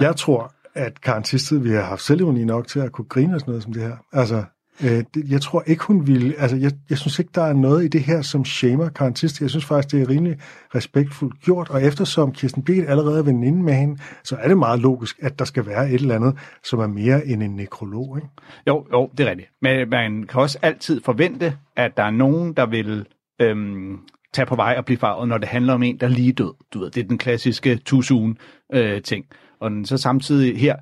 Jeg 0.00 0.16
tror, 0.16 0.54
at 0.74 1.00
Karen 1.00 1.22
Tisted, 1.22 1.58
vi 1.58 1.70
har 1.70 1.82
haft 1.82 2.02
selvironi 2.02 2.44
nok 2.44 2.66
til 2.66 2.80
at 2.80 2.92
kunne 2.92 3.04
grine 3.04 3.34
og 3.34 3.40
sådan 3.40 3.50
noget 3.50 3.62
som 3.62 3.72
det 3.72 3.82
her. 3.82 3.96
Altså, 4.12 4.44
øh, 4.82 5.04
det, 5.14 5.30
jeg 5.30 5.40
tror 5.40 5.62
ikke, 5.66 5.84
hun 5.84 6.06
ville... 6.06 6.34
Altså, 6.38 6.56
jeg, 6.56 6.72
jeg 6.90 6.98
synes 6.98 7.18
ikke, 7.18 7.30
der 7.34 7.42
er 7.42 7.52
noget 7.52 7.84
i 7.84 7.88
det 7.88 8.00
her, 8.00 8.22
som 8.22 8.44
shamer 8.44 8.88
Karen 8.88 9.14
Tisted. 9.14 9.44
Jeg 9.44 9.50
synes 9.50 9.64
faktisk, 9.64 9.92
det 9.92 10.02
er 10.02 10.08
rimelig 10.08 10.38
respektfuldt 10.74 11.40
gjort, 11.40 11.70
og 11.70 11.82
eftersom 11.82 12.32
Kirsten 12.32 12.62
Birgit 12.62 12.88
allerede 12.88 13.18
er 13.18 13.22
veninde 13.22 13.62
med 13.62 13.74
hende, 13.74 13.98
så 14.24 14.36
er 14.36 14.48
det 14.48 14.58
meget 14.58 14.80
logisk, 14.80 15.18
at 15.22 15.38
der 15.38 15.44
skal 15.44 15.66
være 15.66 15.88
et 15.88 15.94
eller 15.94 16.14
andet, 16.14 16.38
som 16.64 16.78
er 16.78 16.86
mere 16.86 17.26
end 17.26 17.42
en 17.42 17.56
nekrolog, 17.56 18.16
ikke? 18.16 18.28
Jo, 18.66 18.86
jo, 18.92 19.10
det 19.18 19.26
er 19.26 19.30
rigtigt. 19.30 19.50
Men 19.62 19.88
man 19.88 20.24
kan 20.26 20.40
også 20.40 20.58
altid 20.62 21.00
forvente, 21.04 21.56
at 21.76 21.96
der 21.96 22.02
er 22.02 22.10
nogen, 22.10 22.52
der 22.52 22.66
vil 22.66 23.06
øhm, 23.40 23.98
tage 24.34 24.46
på 24.46 24.56
vej 24.56 24.74
og 24.78 24.84
blive 24.84 24.98
farvet, 24.98 25.28
når 25.28 25.38
det 25.38 25.48
handler 25.48 25.74
om 25.74 25.82
en, 25.82 26.00
der 26.00 26.06
er 26.06 26.10
lige 26.10 26.32
død. 26.32 26.54
Du 26.74 26.78
ved, 26.78 26.90
det 26.90 27.04
er 27.04 27.08
den 27.08 27.18
klassiske 27.18 27.76
tusun 27.76 28.38
øh, 28.72 29.02
ting. 29.02 29.24
Og 29.60 29.70
den 29.70 29.86
så 29.86 29.96
samtidig 29.96 30.60
her 30.60 30.76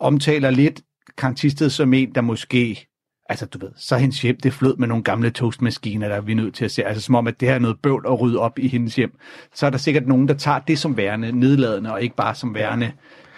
omtaler 0.00 0.50
lidt 0.50 0.80
karantistet 1.18 1.72
som 1.72 1.94
en, 1.94 2.14
der 2.14 2.20
måske 2.20 2.89
Altså, 3.30 3.46
du 3.46 3.58
ved, 3.58 3.68
så 3.76 3.96
hendes 3.96 4.22
hjem, 4.22 4.36
det 4.42 4.52
flød 4.52 4.76
med 4.76 4.88
nogle 4.88 5.04
gamle 5.04 5.30
toastmaskiner, 5.30 6.08
der 6.08 6.14
er 6.16 6.20
vi 6.20 6.34
nødt 6.34 6.54
til 6.54 6.64
at 6.64 6.70
se. 6.70 6.84
Altså, 6.84 7.02
som 7.02 7.14
om, 7.14 7.26
at 7.26 7.40
det 7.40 7.48
her 7.48 7.54
er 7.54 7.58
noget 7.58 7.76
bøvl 7.82 8.04
at 8.08 8.20
rydde 8.20 8.38
op 8.38 8.58
i 8.58 8.68
hendes 8.68 8.96
hjem. 8.96 9.12
Så 9.54 9.66
er 9.66 9.70
der 9.70 9.78
sikkert 9.78 10.06
nogen, 10.06 10.28
der 10.28 10.34
tager 10.34 10.58
det 10.58 10.78
som 10.78 10.96
værende 10.96 11.32
nedladende, 11.32 11.92
og 11.92 12.02
ikke 12.02 12.16
bare 12.16 12.34
som 12.34 12.54
værende, 12.54 12.86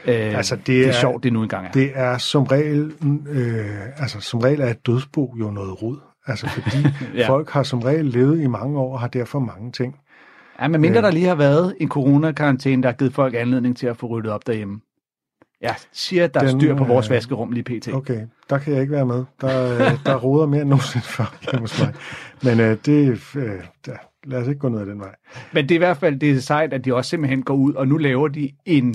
øh, 0.07 0.15
Altså, 0.37 0.57
det 0.57 0.67
det 0.67 0.85
er 0.85 0.89
er- 0.89 0.93
sjovt, 0.93 1.25
det 1.25 1.33
nu 1.33 1.43
engang 1.43 1.67
er. 1.67 1.71
Det 1.71 1.91
er 1.95 2.19
som 2.19 2.43
regel, 2.43 2.93
øh, 3.31 3.67
altså 3.97 4.21
som 4.21 4.41
regel 4.41 4.61
er 4.61 4.69
et 4.69 4.87
dødsbo 4.87 5.35
jo 5.41 5.51
noget 5.51 5.83
rod. 5.83 5.97
Altså 6.27 6.49
fordi 6.49 6.77
ja. 7.19 7.29
folk 7.29 7.51
har 7.51 7.63
som 7.63 7.79
regel 7.81 8.05
levet 8.05 8.41
i 8.41 8.47
mange 8.47 8.79
år 8.79 8.93
og 8.93 9.01
har 9.01 9.09
derfor 9.09 9.39
mange 9.39 9.73
ting. 9.73 9.97
Ja, 10.61 10.69
men 10.69 10.81
mindre 10.81 10.99
Øh. 10.99 11.05
der 11.05 11.11
lige 11.11 11.27
har 11.27 11.35
været 11.35 11.75
en 11.81 11.89
coronakarantæne, 11.89 12.83
der 12.83 12.89
har 12.89 12.97
givet 12.97 13.15
folk 13.15 13.35
anledning 13.35 13.77
til 13.77 13.87
at 13.87 13.97
få 13.97 14.07
ryddet 14.07 14.31
op 14.33 14.47
derhjemme. 14.47 14.81
Jeg 15.63 15.75
siger, 15.93 16.25
at 16.25 16.35
der 16.35 16.41
er 16.41 16.47
Den, 16.47 16.61
styr 16.61 16.75
på 16.75 16.85
vores 16.85 17.07
øh, 17.07 17.11
vaskerum 17.11 17.53
lige 17.53 17.65
pt. 17.65 17.89
Okay, 17.89 18.27
der 18.51 18.59
kan 18.59 18.73
jeg 18.73 18.81
ikke 18.81 18.93
være 18.93 19.07
med. 19.07 19.25
Der, 19.41 19.75
øh, 19.75 19.99
der 20.07 20.17
roder 20.17 20.47
mere 20.47 20.61
end 20.61 20.69
nogensinde 20.69 21.07
før 21.07 21.37
hjemme 21.43 21.61
hos 21.61 21.81
mig. 21.81 21.95
Men 22.43 22.61
øh, 22.61 22.77
det, 22.87 23.23
øh, 23.37 23.65
der, 23.87 23.97
lad 24.25 24.39
os 24.43 24.49
ikke 24.49 24.59
gå 24.59 24.69
ned 24.69 24.81
ad 24.81 24.87
den 24.87 25.01
vej. 25.01 25.15
Men 25.53 25.65
det 25.69 25.71
er 25.71 25.75
i 25.75 25.79
hvert 25.79 25.97
fald 25.97 26.21
det 26.21 26.31
er 26.31 26.41
sejt, 26.41 26.73
at 26.73 26.85
de 26.85 26.95
også 26.95 27.09
simpelthen 27.09 27.43
går 27.43 27.55
ud, 27.55 27.75
og 27.75 27.89
nu 27.89 27.97
laver 27.97 28.29
de 28.29 28.51
en, 28.65 28.95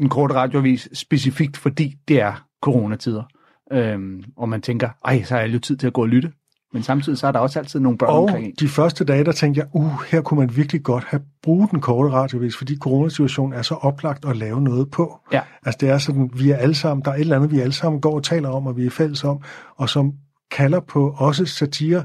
en 0.00 0.08
kort 0.08 0.30
radioavis 0.30 0.88
specifikt, 0.92 1.56
fordi 1.56 1.94
det 2.08 2.20
er 2.20 2.46
coronatider. 2.62 3.22
Øhm, 3.72 4.24
og 4.36 4.48
man 4.48 4.62
tænker, 4.62 4.88
ej, 5.04 5.22
så 5.22 5.34
har 5.34 5.40
jeg 5.40 5.54
jo 5.54 5.58
tid 5.58 5.76
til 5.76 5.86
at 5.86 5.92
gå 5.92 6.02
og 6.02 6.08
lytte. 6.08 6.32
Men 6.74 6.82
samtidig 6.82 7.18
så 7.18 7.26
er 7.26 7.32
der 7.32 7.38
også 7.38 7.58
altid 7.58 7.80
nogle 7.80 7.98
børn 7.98 8.08
Og 8.08 8.22
omkring 8.22 8.60
de 8.60 8.68
første 8.68 9.04
dage, 9.04 9.24
der 9.24 9.32
tænkte 9.32 9.58
jeg, 9.58 9.66
uh, 9.72 10.02
her 10.10 10.20
kunne 10.20 10.40
man 10.40 10.56
virkelig 10.56 10.82
godt 10.82 11.04
have 11.04 11.22
brugt 11.42 11.70
den 11.70 11.80
korte 11.80 12.10
radiovis, 12.10 12.56
fordi 12.56 12.76
coronasituationen 12.76 13.58
er 13.58 13.62
så 13.62 13.74
oplagt 13.74 14.24
at 14.24 14.36
lave 14.36 14.60
noget 14.60 14.90
på. 14.90 15.20
Ja. 15.32 15.40
Altså 15.64 15.78
det 15.80 15.88
er 15.88 15.98
sådan, 15.98 16.30
vi 16.34 16.50
er 16.50 16.56
alle 16.56 16.74
sammen, 16.74 17.04
der 17.04 17.10
er 17.10 17.14
et 17.14 17.20
eller 17.20 17.36
andet, 17.36 17.50
vi 17.50 17.60
alle 17.60 17.72
sammen 17.72 18.00
går 18.00 18.14
og 18.14 18.22
taler 18.22 18.48
om, 18.48 18.66
og 18.66 18.76
vi 18.76 18.86
er 18.86 18.90
fælles 18.90 19.24
om, 19.24 19.42
og 19.76 19.88
som 19.88 20.12
kalder 20.50 20.80
på 20.80 21.14
også 21.18 21.46
satire, 21.46 22.04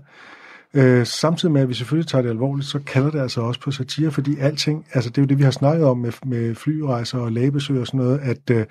Øh, 0.73 1.05
samtidig 1.05 1.51
med, 1.51 1.62
at 1.62 1.69
vi 1.69 1.73
selvfølgelig 1.73 2.08
tager 2.08 2.21
det 2.21 2.29
alvorligt, 2.29 2.67
så 2.67 2.79
kalder 2.79 3.12
det 3.12 3.19
altså 3.19 3.41
også 3.41 3.60
på 3.60 3.71
satire, 3.71 4.12
fordi 4.12 4.39
alting, 4.39 4.86
altså 4.93 5.09
det 5.09 5.17
er 5.17 5.22
jo 5.22 5.26
det, 5.26 5.38
vi 5.38 5.43
har 5.43 5.51
snakket 5.51 5.86
om 5.86 5.97
med, 5.97 6.11
med 6.26 6.55
flyrejser 6.55 7.20
og 7.20 7.32
lægebesøg 7.32 7.80
og 7.80 7.88
sådan 7.88 7.99
noget, 7.99 8.20
at 8.20 8.49
øh, 8.51 8.65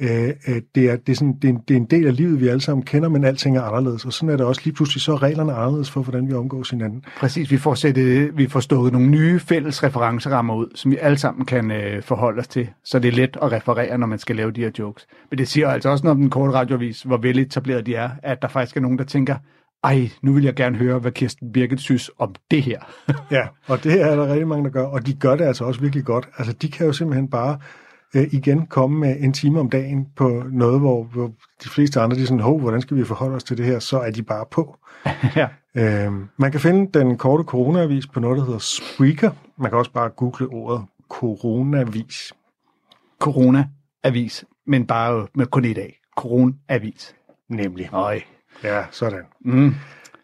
øh, 0.00 0.34
at 0.44 0.62
det, 0.74 0.90
er, 0.90 0.96
det, 0.96 1.12
er 1.12 1.16
sådan, 1.16 1.36
det, 1.42 1.44
er 1.44 1.52
en, 1.52 1.60
det 1.68 1.74
er 1.74 1.78
en 1.78 1.84
del 1.84 2.06
af 2.06 2.16
livet, 2.16 2.40
vi 2.40 2.48
alle 2.48 2.60
sammen 2.60 2.84
kender, 2.84 3.08
men 3.08 3.24
alting 3.24 3.56
er 3.56 3.62
anderledes. 3.62 4.04
Og 4.04 4.12
sådan 4.12 4.28
er 4.28 4.36
det 4.36 4.46
også 4.46 4.60
lige 4.64 4.74
pludselig, 4.74 5.02
så 5.02 5.12
er 5.12 5.22
reglerne 5.22 5.52
anderledes 5.52 5.90
for, 5.90 6.02
hvordan 6.02 6.28
vi 6.28 6.34
omgås 6.34 6.70
hinanden. 6.70 7.04
Præcis, 7.18 7.50
vi 7.50 7.56
får, 7.56 7.74
sætte, 7.74 8.00
øh, 8.00 8.38
vi 8.38 8.48
får 8.48 8.60
stået 8.60 8.92
nogle 8.92 9.08
nye 9.08 9.40
fælles 9.40 9.82
referencerammer 9.82 10.54
ud, 10.54 10.66
som 10.74 10.90
vi 10.90 10.96
alle 11.00 11.18
sammen 11.18 11.46
kan 11.46 11.70
øh, 11.70 12.02
forholde 12.02 12.40
os 12.40 12.48
til, 12.48 12.68
så 12.84 12.98
det 12.98 13.08
er 13.08 13.12
let 13.12 13.36
at 13.42 13.52
referere, 13.52 13.98
når 13.98 14.06
man 14.06 14.18
skal 14.18 14.36
lave 14.36 14.50
de 14.50 14.60
her 14.60 14.70
jokes. 14.78 15.06
Men 15.30 15.38
det 15.38 15.48
siger 15.48 15.68
altså 15.68 15.88
også 15.88 16.04
noget 16.04 16.14
om 16.14 16.20
den 16.20 16.30
korte 16.30 16.52
radiovis, 16.52 17.02
hvor 17.02 17.16
veletableret 17.16 17.86
de 17.86 17.94
er, 17.94 18.10
at 18.22 18.42
der 18.42 18.48
faktisk 18.48 18.76
er 18.76 18.80
nogen, 18.80 18.98
der 18.98 19.04
tænker, 19.04 19.34
ej, 19.84 20.10
nu 20.22 20.32
vil 20.32 20.44
jeg 20.44 20.54
gerne 20.54 20.76
høre, 20.76 20.98
hvad 20.98 21.12
Kirsten 21.12 21.52
Birgit 21.52 21.80
synes 21.80 22.10
om 22.18 22.34
det 22.50 22.62
her. 22.62 22.80
ja, 23.36 23.42
og 23.66 23.84
det 23.84 24.00
er 24.02 24.16
der 24.16 24.28
rigtig 24.28 24.48
mange, 24.48 24.64
der 24.64 24.70
gør, 24.70 24.86
og 24.86 25.06
de 25.06 25.14
gør 25.14 25.36
det 25.36 25.44
altså 25.44 25.64
også 25.64 25.80
virkelig 25.80 26.04
godt. 26.04 26.28
Altså, 26.38 26.52
de 26.52 26.70
kan 26.70 26.86
jo 26.86 26.92
simpelthen 26.92 27.30
bare 27.30 27.58
øh, 28.14 28.28
igen 28.32 28.66
komme 28.66 28.98
med 28.98 29.16
en 29.20 29.32
time 29.32 29.60
om 29.60 29.70
dagen 29.70 30.06
på 30.16 30.42
noget, 30.52 30.80
hvor, 30.80 31.02
hvor 31.02 31.26
de 31.64 31.68
fleste 31.68 32.00
andre 32.00 32.16
de 32.16 32.22
er 32.22 32.26
sådan, 32.26 32.40
hov, 32.40 32.60
hvordan 32.60 32.80
skal 32.80 32.96
vi 32.96 33.04
forholde 33.04 33.36
os 33.36 33.44
til 33.44 33.58
det 33.58 33.66
her? 33.66 33.78
Så 33.78 33.98
er 33.98 34.10
de 34.10 34.22
bare 34.22 34.44
på. 34.50 34.76
ja. 35.36 35.48
øh, 35.74 36.12
man 36.36 36.52
kan 36.52 36.60
finde 36.60 36.98
den 36.98 37.18
korte 37.18 37.44
coronavis 37.44 38.06
på 38.06 38.20
noget, 38.20 38.38
der 38.38 38.44
hedder 38.44 38.58
Spreaker. 38.58 39.30
Man 39.56 39.70
kan 39.70 39.78
også 39.78 39.92
bare 39.92 40.08
google 40.08 40.46
ordet 40.46 40.84
coronavis. 41.08 42.32
Corona-avis, 43.20 44.44
men 44.66 44.86
bare 44.86 45.26
med 45.34 45.46
kun 45.46 45.64
i 45.64 45.72
dag. 45.72 46.00
Corona-avis. 46.16 47.14
Nemlig. 47.48 47.88
Øj. 47.92 48.20
Ja, 48.64 48.84
sådan. 48.90 49.22
Mm. 49.44 49.74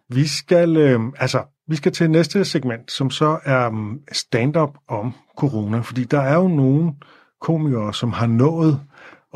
Vi 0.08 0.26
skal, 0.26 0.76
øh, 0.76 1.00
altså, 1.18 1.42
vi 1.68 1.76
skal 1.76 1.92
til 1.92 2.10
næste 2.10 2.44
segment, 2.44 2.92
som 2.92 3.10
så 3.10 3.38
er 3.44 3.68
um, 3.68 4.00
stand-up 4.12 4.70
om 4.88 5.12
corona, 5.36 5.80
fordi 5.80 6.04
der 6.04 6.20
er 6.20 6.34
jo 6.34 6.48
nogle 6.48 6.92
komikere, 7.40 7.94
som 7.94 8.12
har 8.12 8.26
nået 8.26 8.80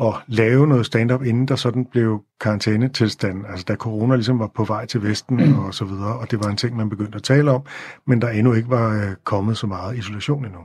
at 0.01 0.13
lave 0.27 0.67
noget 0.67 0.85
stand-up, 0.85 1.23
inden 1.23 1.47
der 1.47 1.55
sådan 1.55 1.85
blev 1.85 2.23
karantænetilstand, 2.39 3.45
altså 3.49 3.65
da 3.67 3.75
corona 3.75 4.15
ligesom 4.15 4.39
var 4.39 4.47
på 4.55 4.63
vej 4.63 4.85
til 4.85 5.03
Vesten 5.03 5.55
og 5.55 5.73
så 5.73 5.85
videre, 5.85 6.19
og 6.19 6.31
det 6.31 6.43
var 6.43 6.49
en 6.49 6.57
ting, 6.57 6.77
man 6.77 6.89
begyndte 6.89 7.15
at 7.15 7.23
tale 7.23 7.51
om, 7.51 7.61
men 8.07 8.21
der 8.21 8.29
endnu 8.29 8.53
ikke 8.53 8.69
var 8.69 8.89
øh, 8.89 9.15
kommet 9.23 9.57
så 9.57 9.67
meget 9.67 9.97
isolation 9.97 10.45
endnu. 10.45 10.59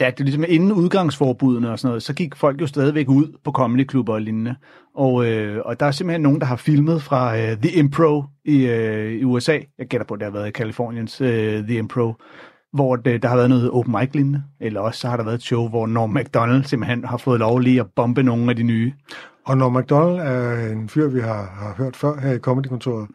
Ja, 0.00 0.10
det 0.10 0.20
ligesom 0.20 0.44
inden 0.48 0.72
udgangsforbudene 0.72 1.70
og 1.70 1.78
sådan 1.78 1.88
noget, 1.88 2.02
så 2.02 2.14
gik 2.14 2.36
folk 2.36 2.60
jo 2.60 2.66
stadigvæk 2.66 3.08
ud 3.08 3.38
på 3.44 3.52
comedyklubber 3.52 4.14
og 4.14 4.20
lignende. 4.20 4.56
Og, 4.94 5.26
øh, 5.26 5.62
og 5.64 5.80
der 5.80 5.86
er 5.86 5.90
simpelthen 5.90 6.20
nogen, 6.20 6.40
der 6.40 6.46
har 6.46 6.56
filmet 6.56 7.02
fra 7.02 7.38
øh, 7.38 7.56
The 7.56 7.70
Impro 7.70 8.24
i, 8.44 8.66
øh, 8.66 9.12
i 9.12 9.24
USA. 9.24 9.58
Jeg 9.78 9.86
gætter 9.86 10.06
på, 10.06 10.14
at 10.14 10.20
det 10.20 10.24
har 10.24 10.32
været 10.32 10.48
i 10.48 10.50
Californiens 10.50 11.20
øh, 11.20 11.64
The 11.64 11.78
Impro, 11.78 12.14
hvor 12.72 12.96
det, 12.96 13.22
der 13.22 13.28
har 13.28 13.36
været 13.36 13.50
noget 13.50 13.70
open 13.70 13.96
mic 14.00 14.10
lignende. 14.14 14.42
Eller 14.60 14.80
også 14.80 15.00
så 15.00 15.08
har 15.08 15.16
der 15.16 15.24
været 15.24 15.34
et 15.34 15.42
show, 15.42 15.68
hvor 15.68 15.86
Norm 15.86 16.10
MacDonald 16.10 16.64
simpelthen 16.64 17.04
har 17.04 17.16
fået 17.16 17.40
lov 17.40 17.58
lige 17.58 17.80
at 17.80 17.86
bombe 17.96 18.22
nogle 18.22 18.50
af 18.50 18.56
de 18.56 18.62
nye. 18.62 18.92
Og 19.46 19.58
Norm 19.58 19.72
MacDonald 19.72 20.18
er 20.18 20.72
en 20.72 20.88
fyr, 20.88 21.08
vi 21.08 21.20
har, 21.20 21.54
har 21.58 21.74
hørt 21.78 21.96
før 21.96 22.20
her 22.20 22.32
i 22.32 22.38
Comedykontoret. 22.38 23.08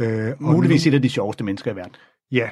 Øh, 0.00 0.32
Muligvis 0.38 0.86
nu, 0.86 0.90
et 0.90 0.94
af 0.94 1.02
de 1.02 1.08
sjoveste 1.08 1.44
mennesker 1.44 1.72
i 1.72 1.76
verden. 1.76 1.94
Ja, 2.32 2.48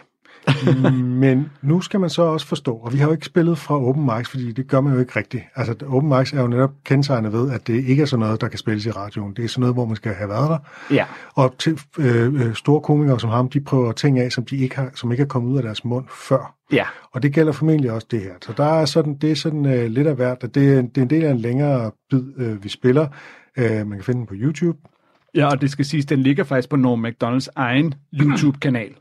Men 1.23 1.51
nu 1.63 1.81
skal 1.81 2.01
man 2.01 2.11
så 2.11 2.23
også 2.23 2.47
forstå, 2.47 2.75
og 2.75 2.93
vi 2.93 2.99
har 2.99 3.07
jo 3.07 3.13
ikke 3.13 3.27
spillet 3.27 3.59
fra 3.59 3.83
open 3.83 4.05
mics, 4.05 4.31
fordi 4.31 4.53
det 4.53 4.69
gør 4.69 4.81
man 4.81 4.93
jo 4.93 5.01
ikke 5.01 5.13
rigtigt. 5.17 5.45
Altså 5.57 5.75
open 5.87 6.09
mics 6.19 6.33
er 6.33 6.41
jo 6.41 6.47
netop 6.47 6.71
kendetegnet 6.85 7.33
ved, 7.33 7.51
at 7.51 7.67
det 7.67 7.85
ikke 7.85 8.03
er 8.03 8.07
sådan 8.07 8.21
noget, 8.21 8.41
der 8.41 8.49
kan 8.49 8.59
spilles 8.59 8.87
i 8.87 8.91
radioen. 8.91 9.35
Det 9.35 9.45
er 9.45 9.49
sådan 9.49 9.61
noget, 9.61 9.75
hvor 9.75 9.85
man 9.85 9.97
skal 9.97 10.15
have 10.15 10.29
været 10.29 10.51
der. 10.51 10.59
Ja. 10.95 11.05
Og 11.35 11.55
til, 11.59 11.81
øh, 11.99 12.35
øh 12.35 12.55
store 12.55 12.81
komikere 12.81 13.21
som 13.21 13.31
ham, 13.31 13.49
de 13.49 13.61
prøver 13.61 13.93
ting 13.93 14.19
af, 14.19 14.33
som, 14.33 14.45
de 14.45 14.57
ikke 14.57 14.77
har, 14.77 14.91
som 14.95 15.13
ikke 15.13 15.23
er 15.23 15.27
kommet 15.27 15.51
ud 15.51 15.57
af 15.57 15.63
deres 15.63 15.85
mund 15.85 16.05
før. 16.09 16.55
Ja. 16.73 16.85
Og 17.13 17.23
det 17.23 17.35
gælder 17.35 17.53
formentlig 17.53 17.93
også 17.93 18.07
det 18.11 18.21
her. 18.21 18.33
Så 18.43 18.53
der 18.57 18.65
er 18.65 18.85
sådan, 18.85 19.15
det 19.15 19.31
er 19.31 19.37
sådan 19.37 19.67
øh, 19.67 19.87
lidt 19.87 20.07
af 20.07 20.15
hvert, 20.15 20.39
at 20.41 20.55
det, 20.55 20.95
det 20.95 20.99
er 20.99 21.03
en 21.03 21.11
del 21.11 21.25
af 21.25 21.31
en 21.31 21.39
længere 21.39 21.91
bid, 22.11 22.23
øh, 22.37 22.65
vi 22.65 22.69
spiller. 22.69 23.09
Øh, 23.57 23.87
man 23.87 23.99
kan 23.99 24.03
finde 24.03 24.19
den 24.19 24.27
på 24.27 24.35
YouTube. 24.37 24.79
Ja, 25.35 25.47
og 25.47 25.61
det 25.61 25.71
skal 25.71 25.85
siges, 25.85 26.07
den 26.07 26.19
ligger 26.19 26.45
faktisk 26.45 26.69
på 26.69 26.77
Norm 26.77 27.03
McDonalds 27.03 27.49
egen 27.57 27.95
YouTube-kanal. 28.15 28.95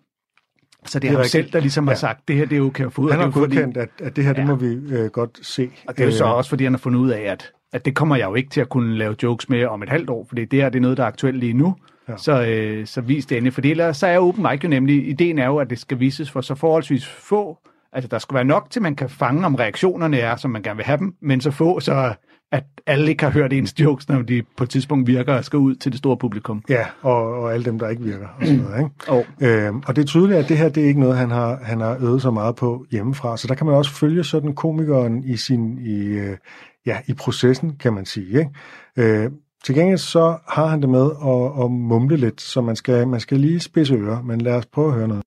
Så 0.86 1.00
det 1.00 1.08
er, 1.08 1.08
det 1.08 1.08
er 1.08 1.12
ham 1.12 1.18
rigtigt. 1.18 1.32
selv, 1.32 1.52
der 1.52 1.60
ligesom 1.60 1.86
ja. 1.86 1.90
har 1.90 1.96
sagt, 1.96 2.28
det 2.28 2.36
her 2.36 2.46
det 2.46 2.58
er 2.58 2.62
okay 2.62 2.86
at 2.86 2.94
få 2.94 3.02
ud. 3.02 3.12
Han 3.12 3.20
har 3.20 3.30
godkendt, 3.30 3.78
at, 3.78 3.90
at 4.00 4.16
det 4.16 4.24
her, 4.24 4.32
ja. 4.32 4.40
det 4.40 4.48
må 4.48 4.56
vi 4.56 4.96
øh, 4.96 5.06
godt 5.06 5.40
se. 5.42 5.70
Og 5.88 5.98
det 5.98 6.04
er 6.04 6.06
jo 6.06 6.12
så 6.12 6.26
øh, 6.26 6.32
også, 6.32 6.50
fordi 6.50 6.64
han 6.64 6.74
har 6.74 6.78
fundet 6.78 7.00
ud 7.00 7.10
af, 7.10 7.22
at, 7.22 7.52
at 7.74 7.86
det 7.86 7.96
kommer 7.96 8.16
jeg 8.16 8.26
jo 8.26 8.36
ikke 8.36 8.50
til 8.50 8.62
at 8.62 8.70
kunne 8.70 8.98
lave 8.98 9.16
jokes 9.24 9.50
med 9.50 9.66
om 9.66 9.84
et 9.84 9.90
halvt 9.90 10.10
år, 10.10 10.26
fordi 10.28 10.46
det 10.46 10.62
her 10.62 10.70
det 10.70 10.80
er 10.80 10.82
noget, 10.82 10.98
der 10.98 11.04
er 11.04 11.08
aktuelt 11.08 11.38
lige 11.38 11.54
nu. 11.54 11.76
Ja. 12.10 12.18
Så, 12.18 12.46
øh, 12.46 12.86
så 12.86 13.02
vis 13.02 13.26
det 13.26 13.38
endelig. 13.38 13.54
Fordi 13.54 13.72
ellers 13.72 13.98
så 13.98 14.08
er 14.08 14.20
open 14.20 14.48
mic 14.52 14.64
jo 14.64 14.70
nemlig, 14.70 15.10
ideen 15.10 15.40
er 15.40 15.46
jo, 15.46 15.58
at 15.58 15.70
det 15.70 15.80
skal 15.80 16.00
vises 16.00 16.32
for 16.32 16.42
så 16.42 16.56
forholdsvis 16.56 17.08
få, 17.08 17.58
altså 17.94 18.08
der 18.08 18.20
skal 18.20 18.36
være 18.36 18.44
nok 18.44 18.68
til, 18.70 18.82
man 18.82 18.96
kan 18.96 19.10
fange, 19.10 19.46
om 19.46 19.56
reaktionerne 19.56 20.20
er, 20.20 20.36
som 20.36 20.52
man 20.52 20.62
gerne 20.62 20.78
vil 20.78 20.86
have 20.86 20.98
dem, 20.98 21.16
men 21.22 21.42
så 21.42 21.52
få, 21.52 21.80
så 21.80 22.14
at 22.52 22.64
alle 22.88 23.10
ikke 23.10 23.24
har 23.24 23.32
hørt 23.32 23.54
ens 23.54 23.80
jokes, 23.80 24.10
når 24.10 24.22
de 24.22 24.44
på 24.58 24.64
et 24.64 24.70
tidspunkt 24.70 25.08
virker 25.08 25.34
og 25.34 25.46
skal 25.46 25.60
ud 25.60 25.76
til 25.76 25.92
det 25.92 26.00
store 26.00 26.18
publikum. 26.18 26.64
Ja, 26.70 26.86
og, 27.02 27.42
og 27.42 27.54
alle 27.54 27.66
dem, 27.66 27.80
der 27.80 27.90
ikke 27.90 28.04
virker. 28.04 28.28
Og, 28.28 28.46
sådan 28.46 28.60
noget, 28.60 28.80
ikke? 28.80 29.12
Oh. 29.12 29.24
Øhm, 29.42 29.84
og 29.88 29.96
det 29.96 30.02
er 30.02 30.06
tydeligt, 30.06 30.40
at 30.40 30.50
det 30.50 30.58
her 30.58 30.70
det 30.70 30.84
er 30.84 30.88
ikke 30.88 31.00
noget, 31.00 31.18
han 31.18 31.32
har, 31.32 31.60
han 31.64 31.82
har 31.82 31.98
øvet 32.02 32.22
så 32.22 32.32
meget 32.32 32.56
på 32.56 32.86
hjemmefra. 32.92 33.38
Så 33.38 33.48
der 33.48 33.56
kan 33.56 33.66
man 33.66 33.76
også 33.76 33.92
følge 33.92 34.24
sådan 34.24 34.56
komikeren 34.56 35.24
i, 35.24 35.38
sin, 35.38 35.78
i, 35.78 36.00
øh, 36.06 36.38
ja, 36.86 36.98
i 37.08 37.14
processen, 37.14 37.76
kan 37.76 37.94
man 37.94 38.06
sige. 38.06 38.40
Ikke? 38.40 38.52
Øh, 38.98 39.32
til 39.64 39.76
gengæld 39.76 39.98
så 39.98 40.38
har 40.48 40.66
han 40.68 40.82
det 40.82 40.90
med 40.90 41.12
at, 41.26 41.64
at 41.64 41.72
mumle 41.72 42.18
lidt, 42.18 42.42
så 42.42 42.62
man 42.62 42.76
skal, 42.76 43.08
man 43.08 43.20
skal 43.20 43.40
lige 43.40 43.60
spidse 43.60 43.94
ører. 43.94 44.22
Men 44.22 44.42
lad 44.42 44.54
os 44.54 44.66
prøve 44.66 44.88
at 44.88 44.94
høre 44.94 45.08
noget. 45.08 45.24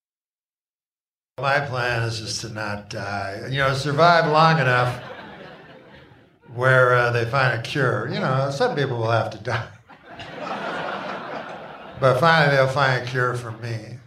My 1.41 1.59
plan 1.69 2.09
is 2.09 2.21
just 2.21 2.43
to 2.43 2.49
not 2.55 2.93
die. 2.93 3.55
You 3.55 3.65
know, 3.65 3.75
survive 3.75 4.27
long 4.33 4.61
enough 4.61 5.12
where 6.55 6.95
uh, 6.95 7.11
they 7.11 7.25
find 7.25 7.59
a 7.59 7.63
cure. 7.63 8.09
You 8.09 8.21
know, 8.21 8.51
some 8.51 8.77
people 8.77 8.99
will 8.99 9.11
have 9.11 9.31
to 9.31 9.39
die. 9.39 9.69
but 12.01 12.21
finally, 12.21 12.57
they'll 12.57 12.69
find 12.69 13.03
a 13.03 13.07
cure 13.07 13.35
for 13.35 13.53
me. 13.53 13.99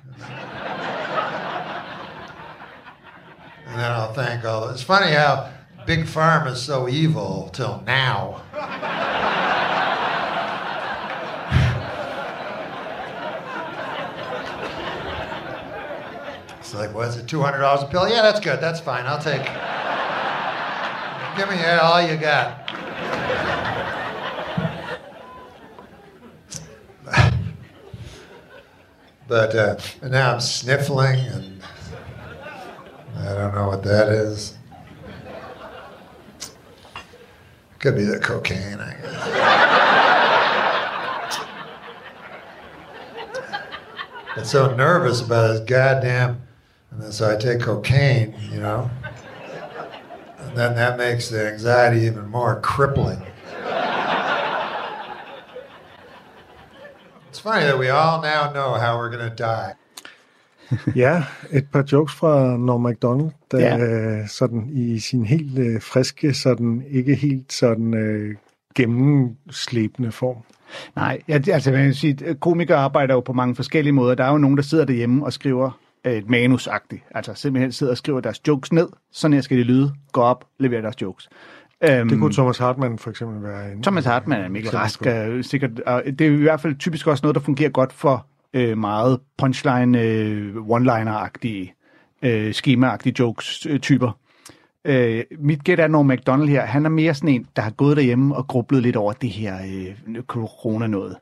And 3.67 3.83
then 3.83 3.91
I'll 3.91 4.13
thank 4.13 4.45
all. 4.45 4.69
It's 4.69 4.83
funny 4.83 5.11
how 5.11 5.51
Big 5.85 6.05
Pharma 6.05 6.51
is 6.51 6.61
so 6.61 6.87
evil 6.87 7.49
till 7.51 7.81
now. 7.85 8.41
it's 16.57 16.73
like, 16.73 16.93
what's 16.93 17.17
it, 17.17 17.25
$200 17.27 17.83
a 17.83 17.87
pill? 17.87 18.07
Yeah, 18.07 18.21
that's 18.21 18.39
good. 18.39 18.61
That's 18.61 18.79
fine. 18.79 19.05
I'll 19.05 19.21
take 19.21 19.45
Give 21.37 21.49
me 21.49 21.61
all 21.65 22.01
you 22.01 22.15
got. 22.15 22.65
but 29.27 29.53
uh, 29.53 29.75
now 30.03 30.35
I'm 30.35 30.39
sniffling, 30.39 31.19
and 31.19 31.61
I 33.17 33.33
don't 33.33 33.53
know 33.53 33.67
what 33.67 33.83
that 33.83 34.07
is. 34.07 34.57
Could 37.79 37.97
be 37.97 38.05
the 38.05 38.19
cocaine, 38.19 38.79
I 38.79 38.93
guess. 39.01 39.27
Get 44.37 44.47
so 44.47 44.73
nervous 44.73 45.19
about 45.19 45.51
this 45.51 45.59
goddamn, 45.61 46.41
and 46.91 47.13
so 47.13 47.29
I 47.29 47.35
take 47.35 47.59
cocaine, 47.59 48.33
you 48.53 48.61
know 48.61 48.89
then 50.57 50.75
that 50.75 50.97
makes 50.97 51.29
the 51.29 51.51
anxiety 51.53 52.05
even 52.05 52.25
more 52.29 52.59
crippling. 52.61 53.21
It's 57.29 57.39
funny 57.39 57.65
that 57.65 57.77
we 57.77 57.89
all 57.89 58.21
now 58.21 58.51
know 58.53 58.73
how 58.73 58.97
we're 58.97 59.09
going 59.09 59.29
to 59.29 59.35
die. 59.35 59.73
ja, 60.95 61.23
et 61.51 61.67
par 61.73 61.83
jokes 61.91 62.13
fra 62.13 62.57
Norm 62.57 62.81
MacDonald, 62.81 63.31
der 63.51 63.59
ja. 63.59 63.77
øh, 63.77 64.27
sådan 64.27 64.69
i 64.71 64.99
sin 64.99 65.25
helt 65.25 65.59
øh, 65.59 65.81
friske, 65.81 66.33
sådan 66.33 66.83
ikke 66.89 67.15
helt 67.15 67.53
sådan 67.53 67.93
øh, 67.93 68.35
gennemslæbende 68.75 70.11
form. 70.11 70.37
Nej, 70.95 71.21
altså 71.27 71.71
jeg 71.71 71.83
vil 71.83 71.95
sige, 71.95 72.35
komikere 72.35 72.77
arbejder 72.77 73.13
jo 73.13 73.19
på 73.19 73.33
mange 73.33 73.55
forskellige 73.55 73.93
måder. 73.93 74.15
Der 74.15 74.23
er 74.23 74.31
jo 74.31 74.37
nogen, 74.37 74.57
der 74.57 74.63
sidder 74.63 74.85
derhjemme 74.85 75.25
og 75.25 75.33
skriver 75.33 75.79
et 76.11 76.29
manusagtigt. 76.29 77.03
Altså 77.15 77.33
simpelthen 77.33 77.71
sidder 77.71 77.93
og 77.93 77.97
skriver 77.97 78.19
deres 78.19 78.47
jokes 78.47 78.73
ned. 78.73 78.87
Sådan 79.11 79.33
her 79.33 79.41
skal 79.41 79.57
de 79.57 79.63
lyde. 79.63 79.93
Gå 80.11 80.21
op, 80.21 80.45
lever 80.59 80.81
deres 80.81 81.01
jokes. 81.01 81.29
Um, 82.01 82.09
det 82.09 82.19
kunne 82.19 82.33
Thomas 82.33 82.57
Hartmann 82.57 82.99
for 82.99 83.09
eksempel 83.09 83.43
være 83.43 83.71
en... 83.71 83.83
Thomas 83.83 84.05
Hartmann 84.05 84.43
er 84.43 84.49
Mikkel 84.49 84.71
Rask. 84.71 85.05
Er 85.05 85.41
sikkert, 85.41 85.79
og 85.79 86.03
det 86.05 86.21
er 86.21 86.31
i 86.31 86.35
hvert 86.35 86.61
fald 86.61 86.75
typisk 86.75 87.07
også 87.07 87.21
noget, 87.23 87.35
der 87.35 87.41
fungerer 87.41 87.69
godt 87.69 87.93
for 87.93 88.27
øh, 88.53 88.77
meget 88.77 89.19
punchline, 89.37 90.01
øh, 90.01 90.55
one-liner-agtige, 90.55 91.75
øh, 92.21 92.53
schema-agtige 92.53 93.13
jokes-typer. 93.19 94.17
Øh, 94.85 95.23
mit 95.39 95.63
gæt 95.63 95.79
er, 95.79 95.87
når 95.87 96.03
McDonald 96.03 96.49
her, 96.49 96.65
han 96.65 96.85
er 96.85 96.89
mere 96.89 97.13
sådan 97.13 97.29
en, 97.29 97.47
der 97.55 97.61
har 97.61 97.71
gået 97.71 97.97
derhjemme 97.97 98.35
og 98.35 98.47
grublet 98.47 98.83
lidt 98.83 98.95
over 98.95 99.13
det 99.13 99.29
her 99.29 99.57
øh, 100.07 100.21
corona-noget. 100.21 101.15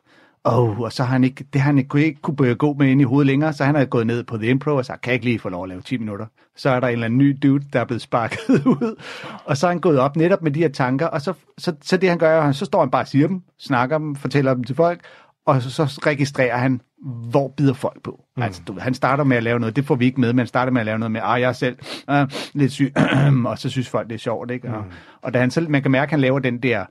Oh, 0.43 0.79
og 0.79 0.93
så 0.93 1.03
har 1.03 1.11
han 1.11 1.23
ikke, 1.23 1.45
det 1.53 1.61
har 1.61 1.65
han 1.65 1.77
ikke, 1.77 1.87
kunne 1.87 2.03
ikke 2.03 2.21
kunne 2.21 2.55
gå 2.55 2.73
med 2.73 2.87
ind 2.87 3.01
i 3.01 3.03
hovedet 3.03 3.27
længere, 3.27 3.53
så 3.53 3.63
han 3.63 3.75
er 3.75 3.85
gået 3.85 4.07
ned 4.07 4.23
på 4.23 4.37
The 4.37 4.47
Impro 4.47 4.75
og 4.75 4.85
sagt, 4.85 5.01
kan 5.01 5.11
jeg 5.11 5.13
ikke 5.13 5.25
lige 5.25 5.39
få 5.39 5.49
lov 5.49 5.63
at 5.63 5.69
lave 5.69 5.81
10 5.81 5.97
minutter? 5.97 6.25
Så 6.55 6.69
er 6.69 6.79
der 6.79 6.87
en 6.87 6.93
eller 6.93 7.05
anden 7.05 7.17
ny 7.17 7.37
dude, 7.43 7.65
der 7.73 7.79
er 7.79 7.85
blevet 7.85 8.01
sparket 8.01 8.39
ud, 8.65 9.01
og 9.45 9.57
så 9.57 9.67
er 9.67 9.71
han 9.71 9.79
gået 9.79 9.99
op 9.99 10.15
netop 10.15 10.41
med 10.43 10.51
de 10.51 10.59
her 10.59 10.69
tanker, 10.69 11.07
og 11.07 11.21
så, 11.21 11.33
så, 11.57 11.75
så 11.81 11.97
det 11.97 12.09
han 12.09 12.17
gør, 12.17 12.51
så 12.51 12.65
står 12.65 12.79
han 12.79 12.91
bare 12.91 13.03
og 13.03 13.07
siger 13.07 13.27
dem, 13.27 13.41
snakker 13.59 13.97
dem, 13.97 14.15
fortæller 14.15 14.53
dem 14.53 14.63
til 14.63 14.75
folk, 14.75 14.99
og 15.45 15.61
så, 15.61 15.69
så 15.69 16.01
registrerer 16.05 16.57
han, 16.57 16.81
hvor 17.03 17.53
bider 17.57 17.73
folk 17.73 18.03
på. 18.03 18.23
Mm. 18.37 18.43
Altså, 18.43 18.61
du, 18.67 18.79
han 18.79 18.93
starter 18.93 19.23
med 19.23 19.37
at 19.37 19.43
lave 19.43 19.59
noget, 19.59 19.75
det 19.75 19.85
får 19.85 19.95
vi 19.95 20.05
ikke 20.05 20.21
med, 20.21 20.33
men 20.33 20.37
han 20.37 20.47
starter 20.47 20.71
med 20.71 20.81
at 20.81 20.85
lave 20.85 20.99
noget 20.99 21.11
med, 21.11 21.21
ah, 21.23 21.41
jeg 21.41 21.49
er 21.49 21.53
selv 21.53 21.77
uh, 22.11 22.29
lidt 22.53 22.71
syg, 22.71 22.93
og 23.45 23.59
så 23.59 23.69
synes 23.69 23.89
folk, 23.89 24.07
det 24.07 24.15
er 24.15 24.19
sjovt, 24.19 24.51
ikke? 24.51 24.73
Og, 24.73 24.83
mm. 24.83 24.91
og 25.21 25.33
da 25.33 25.39
han 25.39 25.51
selv, 25.51 25.69
man 25.69 25.81
kan 25.81 25.91
mærke, 25.91 26.03
at 26.03 26.11
han 26.11 26.19
laver 26.19 26.39
den 26.39 26.63
der 26.63 26.85